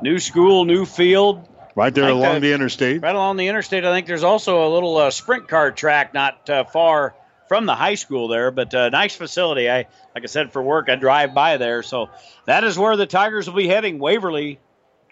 [0.00, 1.46] new school, new field.
[1.74, 3.02] Right there along that- the interstate.
[3.02, 6.48] Right along the interstate, I think there's also a little uh, sprint car track not
[6.48, 7.14] uh, far
[7.48, 9.68] from the high school there, but uh, nice facility.
[9.68, 12.10] I like I said for work, I drive by there, so
[12.46, 13.98] that is where the Tigers will be heading.
[13.98, 14.60] Waverly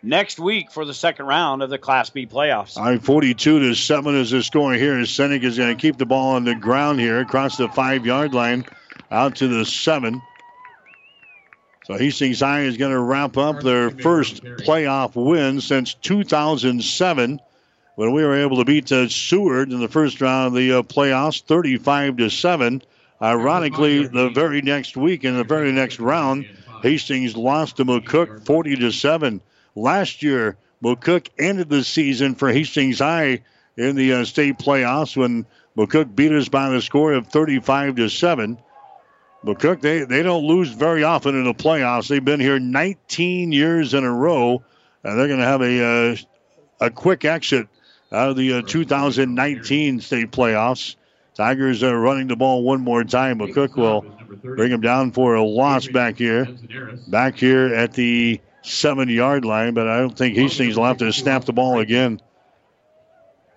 [0.02, 2.78] next week for the second round of the Class B playoffs.
[2.78, 5.04] I'm 42 to 7 is the score here.
[5.06, 8.34] Seneca is going to keep the ball on the ground here across the five yard
[8.34, 8.64] line
[9.10, 10.20] out to the seven.
[11.84, 17.40] So Hastings High is going to wrap up their first playoff win since 2007
[17.96, 20.82] when we were able to beat uh, Seward in the first round of the uh,
[20.82, 22.82] playoffs 35 to 7.
[23.20, 26.46] Ironically, the very next week in the very next round,
[26.82, 29.40] Hastings lost to McCook 40 to 7.
[29.74, 33.42] Last year, McCook ended the season for Hastings High
[33.76, 35.46] in the uh, state playoffs when
[35.76, 38.58] McCook beat us by the score of 35 to 7.
[39.44, 42.08] McCook, they, they don't lose very often in the playoffs.
[42.08, 44.62] They've been here 19 years in a row,
[45.02, 46.16] and they're going to have a, uh,
[46.86, 47.68] a quick exit
[48.12, 50.96] out of the uh, 2019 state playoffs.
[51.34, 53.38] Tigers are running the ball one more time.
[53.38, 54.02] McCook will
[54.42, 56.46] bring them down for a loss back here.
[57.08, 61.12] Back here at the seven yard line, but I don't think Hastings will have to
[61.12, 62.20] snap the ball again.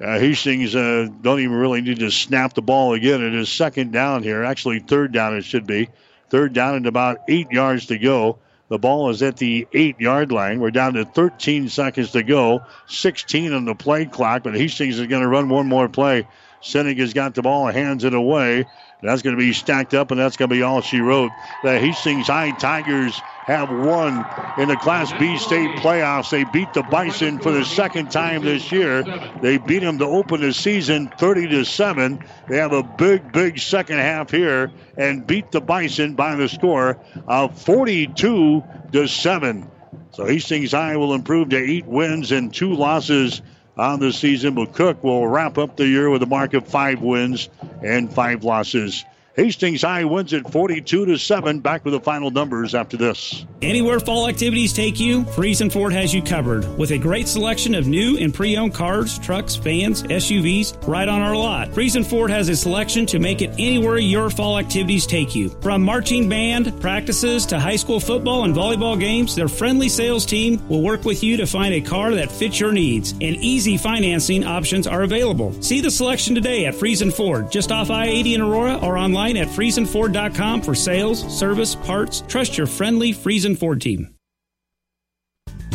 [0.01, 3.23] Uh, Hastings uh, don't even really need to snap the ball again.
[3.23, 4.43] It is second down here.
[4.43, 5.89] Actually, third down it should be.
[6.29, 8.39] Third down and about eight yards to go.
[8.67, 10.59] The ball is at the eight yard line.
[10.59, 12.63] We're down to 13 seconds to go.
[12.87, 16.27] 16 on the play clock, but Hastings is going to run one more play.
[16.61, 18.65] Seneca's got the ball, hands it away.
[19.05, 21.33] That's going to be stacked up, and that's going to be all she wrote.
[21.61, 24.25] The Hastings High Tigers have won
[24.57, 26.29] in the Class B state playoffs.
[26.29, 29.03] They beat the Bison for the second time this year.
[29.41, 32.25] They beat them to open the season 30 to 7.
[32.47, 36.97] They have a big, big second half here and beat the Bison by the score
[37.27, 39.71] of 42 to 7.
[40.11, 43.41] So Hastings High will improve to eight wins and two losses
[43.77, 44.55] on the season.
[44.55, 47.49] McCook will wrap up the year with a mark of five wins
[47.83, 49.05] and five losses.
[49.35, 51.59] Hastings High wins it 42 to 7.
[51.59, 53.45] Back with the final numbers after this.
[53.61, 57.85] Anywhere fall activities take you, Friesen Ford has you covered with a great selection of
[57.85, 61.69] new and pre-owned cars, trucks, vans, SUVs right on our lot.
[61.71, 65.49] Friesen Ford has a selection to make it anywhere your fall activities take you.
[65.61, 70.65] From marching band practices to high school football and volleyball games, their friendly sales team
[70.69, 73.11] will work with you to find a car that fits your needs.
[73.13, 75.61] And easy financing options are available.
[75.61, 79.47] See the selection today at Friesen Ford, just off I-80 in Aurora or online at
[79.47, 82.21] FriesenFord.com for sales, service, parts.
[82.27, 84.15] Trust your friendly Friesen Ford team.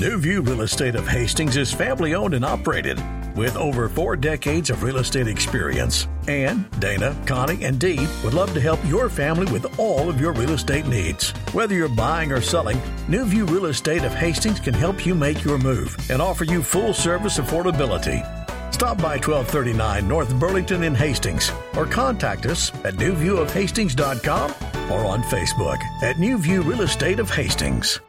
[0.01, 2.99] New View Real Estate of Hastings is family owned and operated
[3.37, 6.09] with over four decades of real estate experience.
[6.27, 10.33] And Dana, Connie, and Dee would love to help your family with all of your
[10.33, 11.31] real estate needs.
[11.53, 15.45] Whether you're buying or selling, New View Real Estate of Hastings can help you make
[15.45, 18.40] your move and offer you full service affordability.
[18.71, 24.51] Stop by 1239 North Burlington in Hastings or contact us at newviewofhastings.com
[24.91, 28.01] or on Facebook at New View Real Estate of Hastings.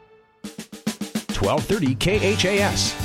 [1.40, 2.96] 1230 KHAS.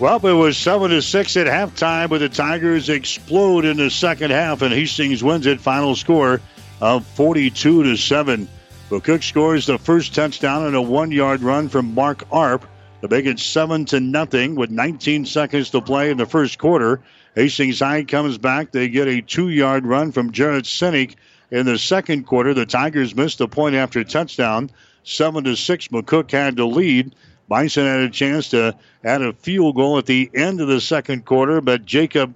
[0.00, 4.30] Well, it was seven to six at halftime, but the Tigers explode in the second
[4.30, 5.60] half, and Hastings wins it.
[5.60, 6.40] Final score
[6.80, 8.48] of forty-two to seven.
[8.88, 12.66] McCook scores the first touchdown on a one-yard run from Mark Arp
[13.00, 17.00] to make it seven to nothing with 19 seconds to play in the first quarter.
[17.34, 18.72] Hastings High comes back.
[18.72, 21.16] They get a two-yard run from Jared Sinek
[21.50, 22.54] in the second quarter.
[22.54, 24.70] The Tigers missed a point after touchdown.
[25.02, 25.88] Seven to six.
[25.88, 27.14] McCook had the lead.
[27.48, 31.24] Bison had a chance to add a field goal at the end of the second
[31.24, 32.34] quarter, but Jacob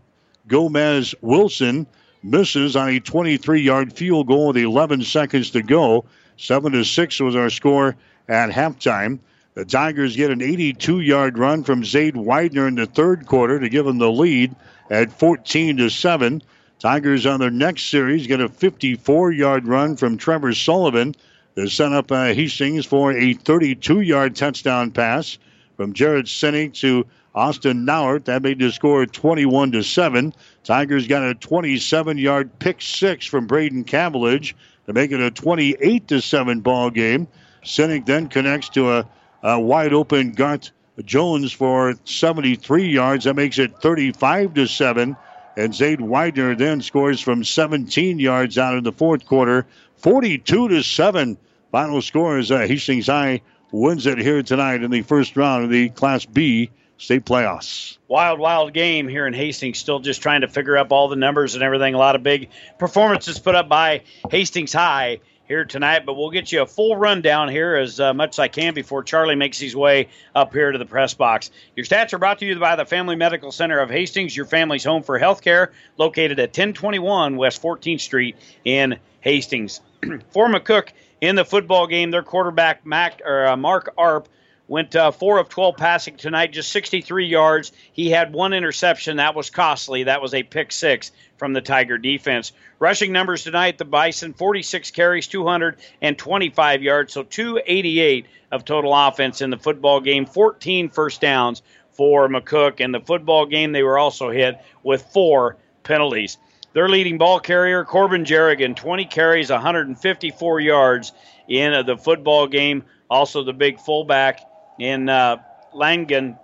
[0.48, 1.86] Gomez Wilson
[2.22, 6.04] misses on a 23-yard field goal with 11 seconds to go.
[6.36, 7.96] Seven to six was our score
[8.28, 9.20] at halftime.
[9.54, 13.86] The Tigers get an 82-yard run from Zade Widener in the third quarter to give
[13.86, 14.56] them the lead
[14.90, 16.42] at 14 to seven.
[16.80, 21.14] Tigers on their next series get a 54-yard run from Trevor Sullivan
[21.54, 25.38] to set up uh, Hastings for a 32 yard touchdown pass
[25.76, 28.24] from Jared Sinek to Austin Nauert.
[28.24, 30.34] That made the score 21 to 7.
[30.64, 34.54] Tigers got a 27 yard pick six from Braden Cavalage
[34.86, 37.28] to make it a 28 to 7 ball game.
[37.64, 39.08] Sinek then connects to a,
[39.44, 40.72] a wide open Garrett
[41.04, 43.24] Jones for 73 yards.
[43.24, 45.16] That makes it 35 to 7.
[45.56, 49.66] And Zade Widener then scores from 17 yards out in the fourth quarter,
[49.98, 51.36] 42 to 7.
[51.70, 55.70] Final score is uh, Hastings High wins it here tonight in the first round of
[55.70, 57.98] the Class B state playoffs.
[58.08, 59.78] Wild, wild game here in Hastings.
[59.78, 61.94] Still just trying to figure up all the numbers and everything.
[61.94, 66.50] A lot of big performances put up by Hastings High here tonight, but we'll get
[66.50, 69.76] you a full rundown here as uh, much as I can before Charlie makes his
[69.76, 71.50] way up here to the press box.
[71.76, 74.84] Your stats are brought to you by the Family Medical Center of Hastings, your family's
[74.84, 79.80] home for health care, located at 1021 West 14th Street in Hastings.
[80.30, 80.88] for McCook
[81.20, 84.28] in the football game, their quarterback Mac, or, uh, Mark Arp
[84.66, 87.70] Went uh, four of 12 passing tonight, just 63 yards.
[87.92, 89.18] He had one interception.
[89.18, 90.04] That was costly.
[90.04, 92.52] That was a pick six from the Tiger defense.
[92.78, 99.50] Rushing numbers tonight, the Bison 46 carries, 225 yards, so 288 of total offense in
[99.50, 102.80] the football game, 14 first downs for McCook.
[102.80, 106.38] In the football game, they were also hit with four penalties.
[106.72, 111.12] Their leading ball carrier, Corbin Jernigan, 20 carries, 154 yards
[111.48, 112.82] in the football game.
[113.10, 114.40] Also, the big fullback
[114.78, 115.38] in uh,
[115.72, 116.38] Langen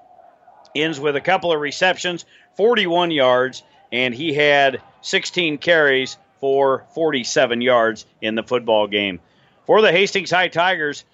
[0.75, 2.25] ends with a couple of receptions,
[2.57, 9.21] 41 yards, and he had 16 carries for 47 yards in the football game.
[9.67, 11.05] For the Hastings High Tigers,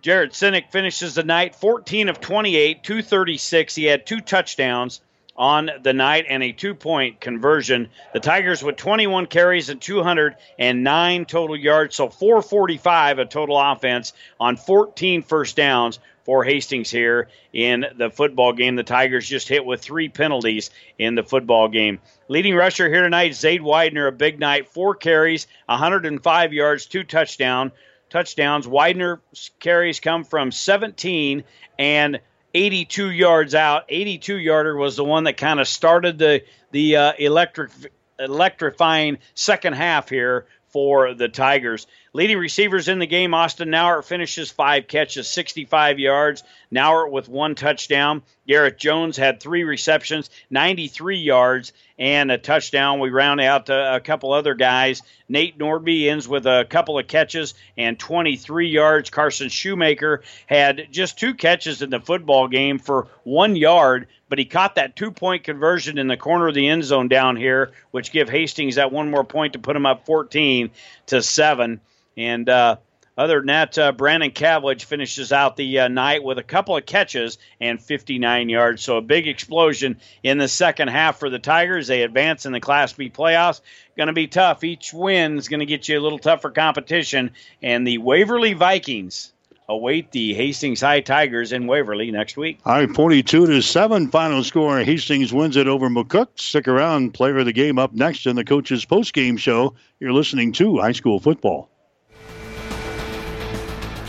[0.00, 3.74] Jared Sinek finishes the night 14 of 28, 236.
[3.74, 5.00] He had two touchdowns
[5.36, 7.88] on the night and a two point conversion.
[8.12, 14.56] The Tigers with 21 carries and 209 total yards, so 445 a total offense on
[14.56, 18.76] 14 first downs for Hastings here in the football game.
[18.76, 21.98] The Tigers just hit with three penalties in the football game.
[22.28, 27.72] Leading rusher here tonight, Zade Widener, a big night, four carries, 105 yards, two touchdown
[28.10, 28.68] touchdowns.
[28.68, 29.20] Widener
[29.58, 31.44] carries come from 17
[31.78, 32.20] and
[32.54, 33.84] 82 yards out.
[33.88, 37.70] 82 yarder was the one that kind of started the the uh, electric
[38.18, 41.86] electrifying second half here for the Tigers.
[42.14, 46.42] Leading receivers in the game, Austin Nauert finishes five catches, 65 yards.
[46.70, 48.22] Nauert with one touchdown.
[48.46, 51.72] Garrett Jones had three receptions, 93 yards,
[52.02, 52.98] and a touchdown.
[52.98, 55.02] We round out a, a couple other guys.
[55.28, 59.08] Nate Nordby ends with a couple of catches and 23 yards.
[59.08, 64.44] Carson Shoemaker had just two catches in the football game for one yard, but he
[64.44, 68.10] caught that two point conversion in the corner of the end zone down here, which
[68.10, 70.72] give Hastings that one more point to put him up 14
[71.06, 71.80] to 7.
[72.16, 72.78] And uh,
[73.16, 76.86] other than that, uh, Brandon Cavlich finishes out the uh, night with a couple of
[76.86, 78.82] catches and 59 yards.
[78.82, 81.86] So a big explosion in the second half for the Tigers.
[81.86, 83.60] They advance in the Class B playoffs.
[83.96, 84.64] Going to be tough.
[84.64, 87.32] Each win is going to get you a little tougher competition.
[87.62, 89.32] And the Waverly Vikings
[89.68, 92.60] await the Hastings High Tigers in Waverly next week.
[92.64, 94.78] All right, 42 to 7 final score.
[94.78, 96.28] Hastings wins it over McCook.
[96.36, 97.12] Stick around.
[97.12, 99.74] Player of the game up next in the coach's post game show.
[100.00, 101.68] You're listening to high school football.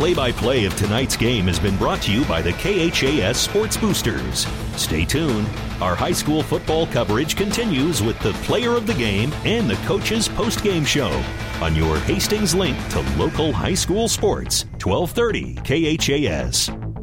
[0.03, 3.77] Play by play of tonight's game has been brought to you by the KHAS Sports
[3.77, 4.45] Boosters.
[4.75, 5.47] Stay tuned.
[5.79, 10.27] Our high school football coverage continues with the player of the game and the coach's
[10.27, 11.23] post game show
[11.61, 17.02] on your Hastings link to local high school sports, 1230 KHAS.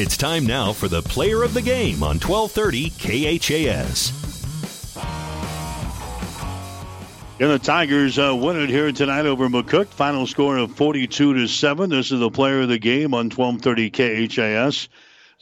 [0.00, 2.88] It's time now for the player of the game on 1230
[3.36, 4.12] KHAS.
[7.38, 9.88] And the Tigers uh, win it here tonight over McCook.
[9.88, 11.90] Final score of 42 to 7.
[11.90, 14.88] This is the player of the game on 1230 KHAS.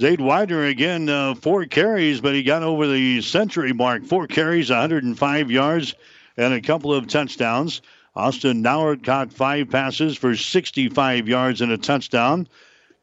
[0.01, 4.07] Zade Widener again, uh, four carries, but he got over the century mark.
[4.07, 5.95] Four carries, 105 yards,
[6.37, 7.81] and a couple of touchdowns.
[8.17, 12.49] Austin Nauert caught five passes for 65 yards and a touchdown.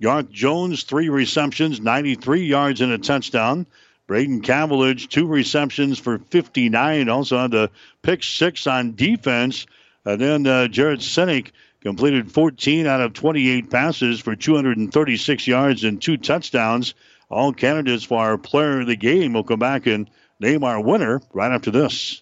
[0.01, 3.65] Garrett Jones, three receptions, 93 yards and a touchdown.
[4.07, 7.09] Braden Cavillage, two receptions for 59.
[7.09, 9.65] Also had the pick six on defense.
[10.03, 11.51] And then uh, Jared Sinek
[11.81, 16.93] completed 14 out of 28 passes for 236 yards and two touchdowns.
[17.29, 19.33] All candidates for our player of the game.
[19.33, 20.09] We'll come back and
[20.39, 22.21] name our winner right after this.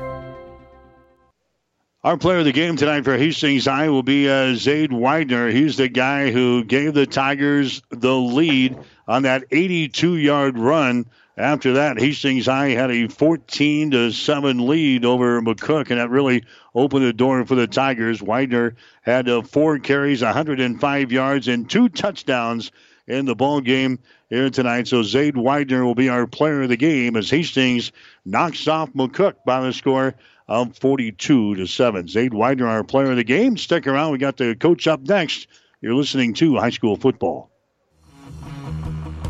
[2.03, 5.49] Our player of the game tonight for Hastings High will be uh, Zade Widener.
[5.49, 8.75] He's the guy who gave the Tigers the lead
[9.07, 11.05] on that 82 yard run.
[11.37, 16.43] After that, Hastings High had a 14 to 7 lead over McCook, and that really
[16.73, 18.19] opened the door for the Tigers.
[18.19, 22.71] Widener had uh, four carries, 105 yards, and two touchdowns
[23.05, 24.87] in the ball game here tonight.
[24.87, 27.91] So Zade Widener will be our player of the game as Hastings
[28.25, 30.15] knocks off McCook by the score
[30.51, 32.07] of 42 to 7.
[32.07, 33.55] Zade Widener, our player of the game.
[33.55, 34.11] Stick around.
[34.11, 35.47] We got the coach up next.
[35.79, 37.49] You're listening to high school football.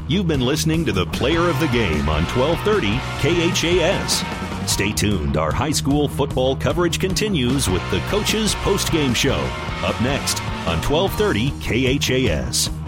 [0.08, 4.24] You've been listening to the player of the game on 1230 KHAS.
[4.70, 5.38] Stay tuned.
[5.38, 9.40] Our high school football coverage continues with the coach's post-game show.
[9.84, 12.81] Up next on 1230 KHAS.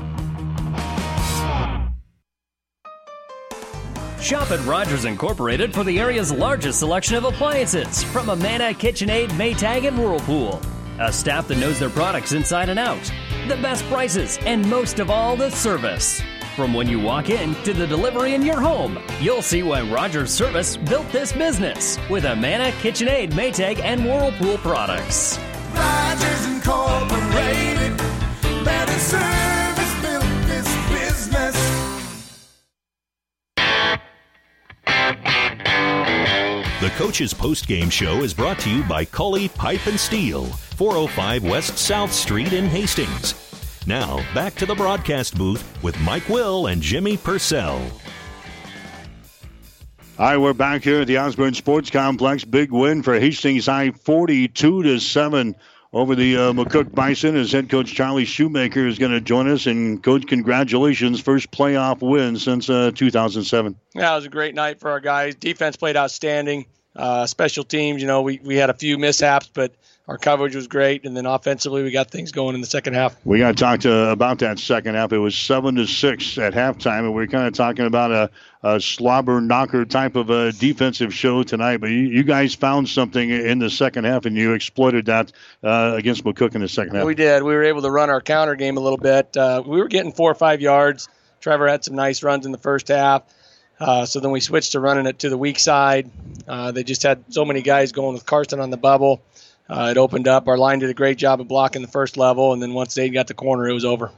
[4.24, 9.86] Shop at Rogers Incorporated for the area's largest selection of appliances from Amana, KitchenAid, Maytag,
[9.86, 10.62] and Whirlpool.
[11.02, 13.04] A staff that knows their products inside and out.
[13.50, 16.22] The best prices, and most of all, the service.
[16.56, 20.32] From when you walk in to the delivery in your home, you'll see why Rogers
[20.32, 25.38] Service built this business with Amana, KitchenAid, Maytag, and Whirlpool products.
[25.76, 27.98] Rogers Incorporated.
[28.64, 29.43] Better service
[36.84, 40.44] The Coach's Post Game Show is brought to you by Cully Pipe and Steel,
[40.76, 43.36] 405 West South Street in Hastings.
[43.88, 47.82] Now, back to the broadcast booth with Mike Will and Jimmy Purcell.
[50.18, 52.44] Hi, we're back here at the Osborne Sports Complex.
[52.44, 55.56] Big win for Hastings High, 42 to 7
[55.94, 57.36] over the uh, McCook Bison.
[57.38, 59.68] As head coach Charlie Shoemaker is going to join us.
[59.68, 61.22] And, coach, congratulations.
[61.22, 63.76] First playoff win since uh, 2007.
[63.94, 65.36] Yeah, it was a great night for our guys.
[65.36, 66.66] Defense played outstanding.
[66.96, 69.74] Uh, special teams, you know, we, we had a few mishaps, but
[70.08, 71.06] our coverage was great.
[71.06, 73.16] And then offensively, we got things going in the second half.
[73.26, 75.14] We got to talk to about that second half.
[75.14, 78.30] It was seven to six at halftime, and we are kind of talking about a,
[78.64, 81.78] a slobber knocker type of a defensive show tonight.
[81.78, 85.32] But you, you, guys found something in the second half, and you exploited that
[85.64, 87.06] uh, against McCook in the second half.
[87.06, 87.44] We did.
[87.44, 89.36] We were able to run our counter game a little bit.
[89.38, 91.08] Uh, we were getting four or five yards.
[91.40, 93.24] Trevor had some nice runs in the first half.
[93.80, 96.10] Uh, so then we switched to running it to the weak side.
[96.48, 99.22] Uh, they just had so many guys going with Carson on the bubble.
[99.70, 100.48] Uh, it opened up.
[100.48, 103.10] Our line did a great job of blocking the first level, and then once they
[103.10, 104.12] got the corner, it was over.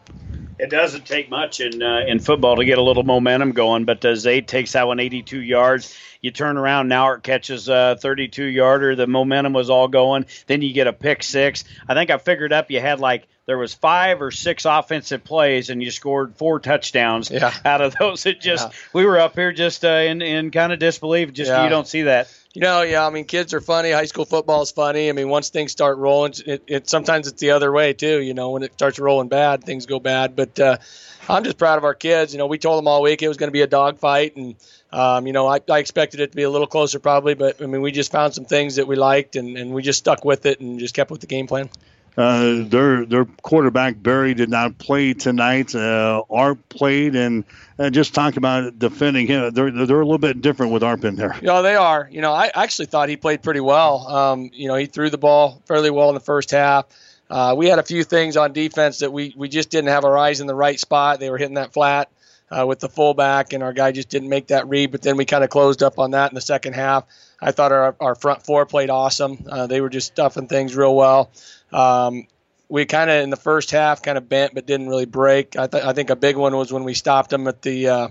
[0.58, 4.04] It doesn't take much in uh, in football to get a little momentum going, but
[4.06, 5.96] uh, Zade takes that one 82 yards.
[6.22, 8.96] You turn around, Nauert catches a 32 yarder.
[8.96, 10.26] The momentum was all going.
[10.48, 11.66] Then you get a pick six.
[11.88, 15.70] I think I figured up you had like there was five or six offensive plays
[15.70, 17.54] and you scored four touchdowns yeah.
[17.66, 18.26] out of those.
[18.26, 18.78] It just Yeah.
[18.94, 21.34] we were up here just uh, in in kind of disbelief.
[21.34, 21.64] Just Yeah.
[21.66, 22.34] you don't see that.
[22.56, 23.06] You know, yeah.
[23.06, 23.92] I mean, kids are funny.
[23.92, 25.10] High school football is funny.
[25.10, 28.22] I mean, once things start rolling, it, it sometimes it's the other way too.
[28.22, 30.38] You know, when it starts rolling bad, things go bad.
[30.38, 30.78] But uh,
[31.28, 32.32] I'm just proud of our kids.
[32.34, 34.56] You know, we told them all week it was going to be a dogfight, and
[34.94, 37.34] um, you know, I, I expected it to be a little closer probably.
[37.34, 40.00] But I mean, we just found some things that we liked, and, and we just
[40.00, 41.70] stuck with it and just kept with the game plan.
[42.18, 45.76] Uh, their their quarterback Berry did not play tonight.
[45.76, 47.44] Uh, Arp played, and
[47.78, 49.54] uh, just talk about defending him.
[49.54, 51.38] They're they're a little bit different with Arp in there.
[51.42, 52.08] Know, they are.
[52.12, 54.08] You know, I actually thought he played pretty well.
[54.08, 56.86] Um, you know, he threw the ball fairly well in the first half.
[57.30, 60.18] Uh, we had a few things on defense that we, we just didn't have our
[60.18, 61.20] eyes in the right spot.
[61.20, 62.10] They were hitting that flat
[62.52, 64.92] uh, with the fullback, and our guy just didn't make that read.
[64.92, 67.06] But then we kind of closed up on that in the second half.
[67.42, 69.44] I thought our, our front four played awesome.
[69.50, 71.32] Uh, they were just stuffing things real well.
[71.74, 72.28] Um,
[72.70, 75.58] we kind of in the first half kind of bent but didn't really break.
[75.58, 78.08] I, th- I think a big one was when we stopped them at the uh,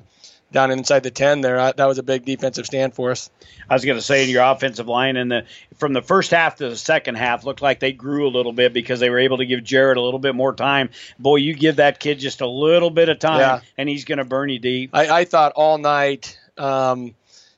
[0.53, 1.59] down inside the ten there.
[1.59, 3.31] I, that was a big defensive stand for us.
[3.69, 5.45] I was going to say your offensive line in the
[5.79, 8.73] from the first half to the second half looked like they grew a little bit
[8.73, 10.91] because they were able to give Jared a little bit more time.
[11.19, 13.61] Boy, you give that kid just a little bit of time, Yeah.
[13.77, 14.91] and he's going to burn you deep.
[14.93, 17.17] I, I thought all night Um,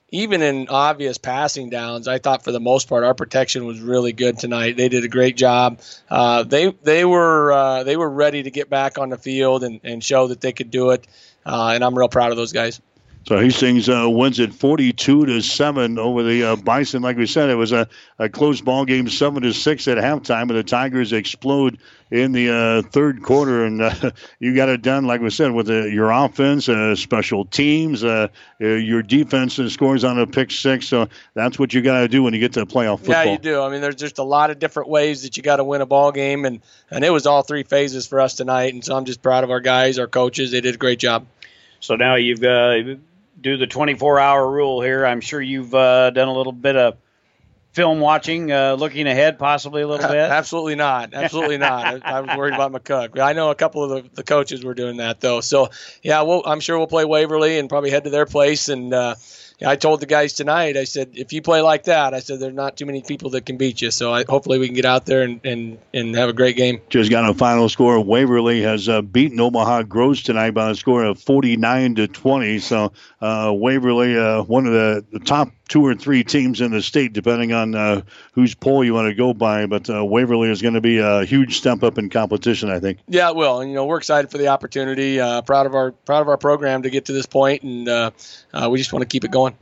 [0.09, 4.13] even in obvious passing downs, I thought for the most part our protection was really
[4.13, 4.77] good tonight.
[4.77, 5.81] They did a great job.
[6.09, 9.81] Uh, they they were uh, they were ready to get back on the field and,
[9.83, 11.05] and show that they could do it,
[11.45, 12.81] uh, and I'm real proud of those guys.
[13.27, 17.01] So Hastings uh, wins it 42 to seven over the uh, Bison.
[17.01, 17.89] Like we said, it was a,
[18.19, 21.77] a close ball game, seven to six at halftime, and the Tigers explode
[22.09, 23.65] in the uh, third quarter.
[23.65, 27.43] And uh, you got it done, like we said, with uh, your offense, uh, special
[27.43, 28.01] teams,
[28.59, 30.87] your defense, and scores on a pick six.
[30.87, 33.25] So that's what you got to do when you get to playoff football.
[33.25, 33.61] Yeah, you do.
[33.61, 35.85] I mean, there's just a lot of different ways that you got to win a
[35.85, 38.73] ball game, and and it was all three phases for us tonight.
[38.73, 40.51] And so I'm just proud of our guys, our coaches.
[40.51, 41.27] They did a great job.
[41.81, 42.41] So now you've
[43.39, 45.05] do the 24 hour rule here.
[45.05, 46.97] I'm sure you've uh, done a little bit of
[47.73, 50.17] film watching, uh, looking ahead, possibly a little bit.
[50.17, 51.13] Absolutely not.
[51.13, 51.85] Absolutely not.
[52.05, 53.19] I, I, was worried about McCook.
[53.19, 55.41] I know a couple of the, the, coaches were doing that though.
[55.41, 55.69] So
[56.01, 58.93] yeah, we'll, I'm sure we'll play Waverly and probably head to their place and.
[58.93, 59.15] Uh,
[59.65, 62.53] I told the guys tonight, I said, if you play like that, I said, there's
[62.53, 63.89] not too many people that can beat you.
[63.89, 66.81] So I, hopefully we can get out there and, and, and have a great game.
[66.89, 67.99] Just got a final score.
[67.99, 72.59] Waverly has uh, beaten Omaha Gross tonight by a score of 49 to 20.
[72.59, 76.81] So uh, Waverly, uh, one of the, the top two or three teams in the
[76.81, 78.01] state, depending on uh,
[78.33, 79.65] whose poll you want to go by.
[79.65, 82.99] But uh, Waverly is going to be a huge step up in competition, I think.
[83.07, 83.61] Yeah, it will.
[83.61, 85.19] And you know, we're excited for the opportunity.
[85.19, 88.11] Uh, proud of our proud of our program to get to this point, and uh,
[88.53, 89.55] uh, we just want to keep it going.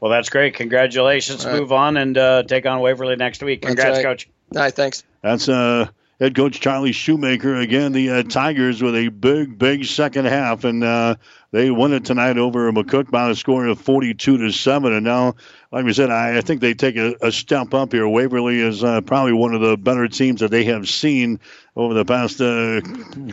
[0.00, 0.54] Well, that's great.
[0.54, 1.44] Congratulations.
[1.44, 1.58] Right.
[1.58, 3.62] Move on and uh, take on Waverly next week.
[3.62, 4.04] Congrats, right.
[4.04, 4.28] coach.
[4.54, 5.02] All right, thanks.
[5.22, 5.88] That's uh
[6.20, 7.92] head coach Charlie Shoemaker again.
[7.92, 11.16] The uh, Tigers with a big, big second half, and uh,
[11.50, 14.92] they won it tonight over McCook by a score of 42 to seven.
[14.92, 15.34] And now,
[15.76, 18.08] like we said, I, I think they take a, a, step up here.
[18.08, 21.38] Waverly is uh, probably one of the better teams that they have seen
[21.76, 22.80] over the past uh,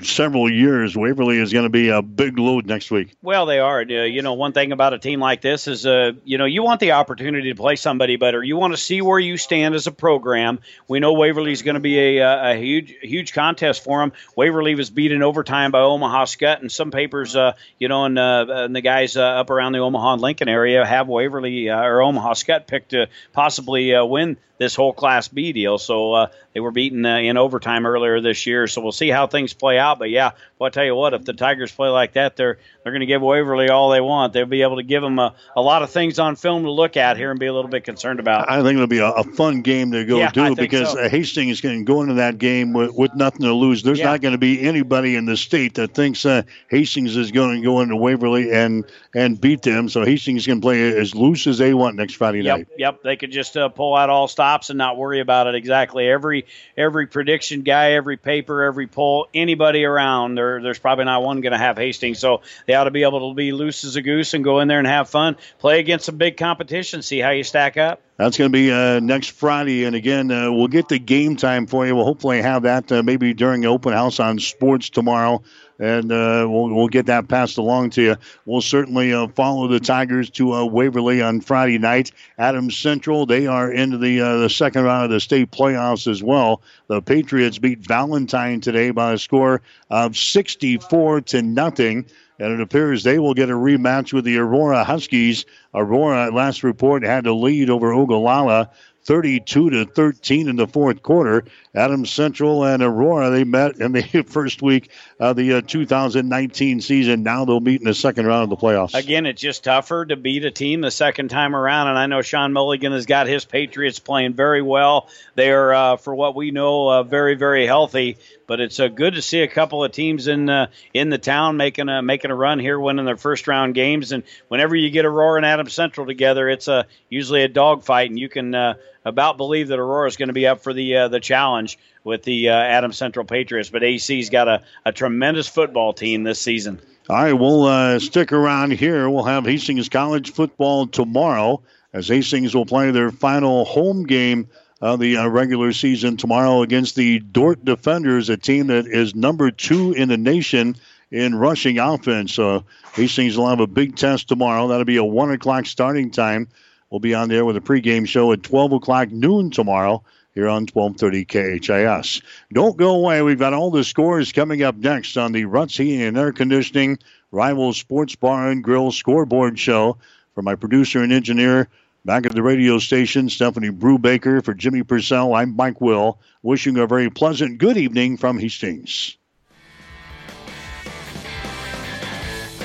[0.04, 0.98] several years.
[0.98, 3.16] Waverly is going to be a big load next week.
[3.22, 3.80] Well, they are.
[3.80, 6.64] Uh, you know, one thing about a team like this is, uh, you know, you
[6.64, 8.44] want the opportunity to play somebody better.
[8.44, 10.60] You want to see where you stand as a program.
[10.90, 14.12] We know Waverly is going to be a, uh, a, huge, huge contest for them.
[14.36, 18.20] Waverly was beat in overtime by Omaha Skutt, and some papers, uh, you know, and,
[18.20, 22.33] uh, and the guys up around the Omaha and Lincoln area have Waverly or Omaha
[22.34, 25.78] Skutt picked to possibly uh, win this whole Class B deal.
[25.78, 28.68] So uh, they were beaten uh, in overtime earlier this year.
[28.68, 30.00] So we'll see how things play out.
[30.00, 32.92] But yeah, well, I tell you what, if the Tigers play like that, they're they're
[32.92, 34.34] going to give Waverly all they want.
[34.34, 36.98] They'll be able to give them a, a lot of things on film to look
[36.98, 38.50] at here and be a little bit concerned about.
[38.50, 41.10] I think it'll be a, a fun game to go yeah, do because so.
[41.10, 43.84] Hastings can go into that game with, with nothing to lose.
[43.84, 44.06] There's yeah.
[44.06, 47.66] not going to be anybody in the state that thinks uh, Hastings is going to
[47.66, 49.90] go into Waverly and and beat them.
[49.90, 52.68] So Hastings can play as loose as they want next Friday yep, night.
[52.78, 56.08] Yep, they could just uh, pull out all stops and not worry about it exactly.
[56.08, 56.46] Every
[56.78, 61.52] every prediction guy, every paper, every poll, anybody around, there, there's probably not one going
[61.52, 62.20] to have Hastings.
[62.20, 64.68] So they ought to be able to be loose as a goose and go in
[64.68, 68.02] there and have fun, play against some big competition, see how you stack up.
[68.18, 71.66] That's going to be uh, next Friday, and again, uh, we'll get the game time
[71.66, 71.96] for you.
[71.96, 75.42] We'll hopefully have that uh, maybe during the open house on sports tomorrow
[75.84, 78.16] and uh, we'll, we'll get that passed along to you.
[78.45, 82.14] We'll certainly uh, follow the Tigers to uh, Waverly on Friday night.
[82.38, 86.24] Adams Central, they are into the uh, the second round of the state playoffs as
[86.24, 86.62] well.
[86.88, 92.06] The Patriots beat Valentine today by a score of 64 to nothing.
[92.40, 95.45] And it appears they will get a rematch with the Aurora Huskies.
[95.74, 98.72] Aurora, last report, had to lead over Ogallala
[99.06, 101.44] 32 to 13 in the fourth quarter.
[101.76, 107.24] Adams Central and Aurora they met in the first week of the uh, 2019 season.
[107.24, 108.93] Now they'll meet in the second round of the playoffs.
[108.93, 112.22] Again, it's just tougher to beat a team the second time around, and I know
[112.22, 115.08] Sean Mulligan has got his Patriots playing very well.
[115.35, 118.18] They are, uh, for what we know, uh, very very healthy.
[118.45, 121.58] But it's uh, good to see a couple of teams in uh, in the town
[121.58, 124.11] making a making a run here, winning their first round games.
[124.11, 128.19] And whenever you get Aurora and Adams Central together, it's a usually a dogfight, and
[128.19, 128.74] you can uh,
[129.06, 132.24] about believe that Aurora is going to be up for the uh, the challenge with
[132.24, 133.70] the uh, Central Patriots.
[133.70, 136.80] But AC's got a, a tremendous football team this season.
[137.10, 139.10] All right, we'll uh, stick around here.
[139.10, 141.62] We'll have Hastings College football tomorrow
[141.94, 144.48] as Hastings will play their final home game
[144.82, 149.52] of the uh, regular season tomorrow against the Dordt Defenders, a team that is number
[149.52, 150.76] two in the nation
[151.12, 152.34] in rushing offense.
[152.34, 154.68] So Hastings will have a big test tomorrow.
[154.68, 156.50] That'll be a one o'clock starting time.
[156.94, 160.04] We'll be on there with a pregame show at 12 o'clock noon tomorrow
[160.36, 161.26] here on 1230
[161.60, 162.22] KHAS.
[162.54, 163.24] Don't go away.
[163.24, 167.00] We've got all the scores coming up next on the Ruts Heating and Air Conditioning
[167.32, 169.98] Rival Sports Bar and Grill Scoreboard Show.
[170.36, 171.68] For my producer and engineer
[172.06, 174.46] back at the radio station, Stephanie Brubaker.
[174.46, 176.20] For Jimmy Purcell, I'm Mike Will.
[176.44, 179.18] Wishing a very pleasant good evening from Hastings.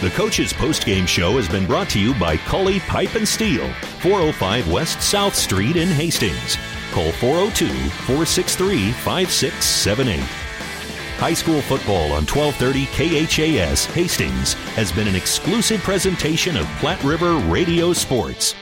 [0.00, 3.68] The Coach's post-game Show has been brought to you by Cully Pipe and Steel,
[3.98, 6.56] 405 West South Street in Hastings.
[6.92, 7.66] Call 402
[8.06, 10.20] 463 5678.
[11.18, 17.34] High school football on 1230 KHAS Hastings has been an exclusive presentation of Platte River
[17.50, 18.54] Radio Sports.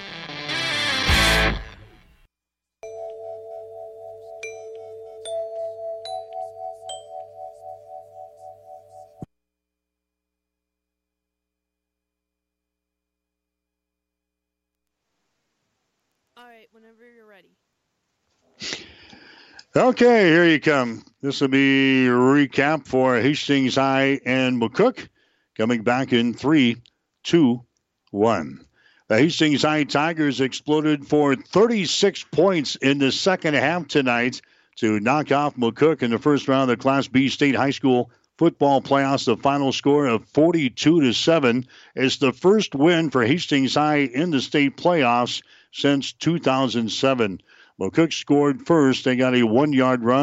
[19.74, 21.04] Okay, here you come.
[21.20, 25.08] This will be a recap for Hastings High and McCook.
[25.56, 26.76] Coming back in three,
[27.22, 27.64] two,
[28.10, 28.64] one.
[29.08, 34.40] The Hastings High Tigers exploded for 36 points in the second half tonight
[34.76, 38.10] to knock off McCook in the first round of the Class B State High School
[38.38, 39.26] football playoffs.
[39.26, 44.30] The final score of 42 to 7 is the first win for Hastings High in
[44.30, 47.40] the state playoffs since 2007.
[47.80, 49.04] McCook scored first.
[49.04, 50.14] They got a one yard run.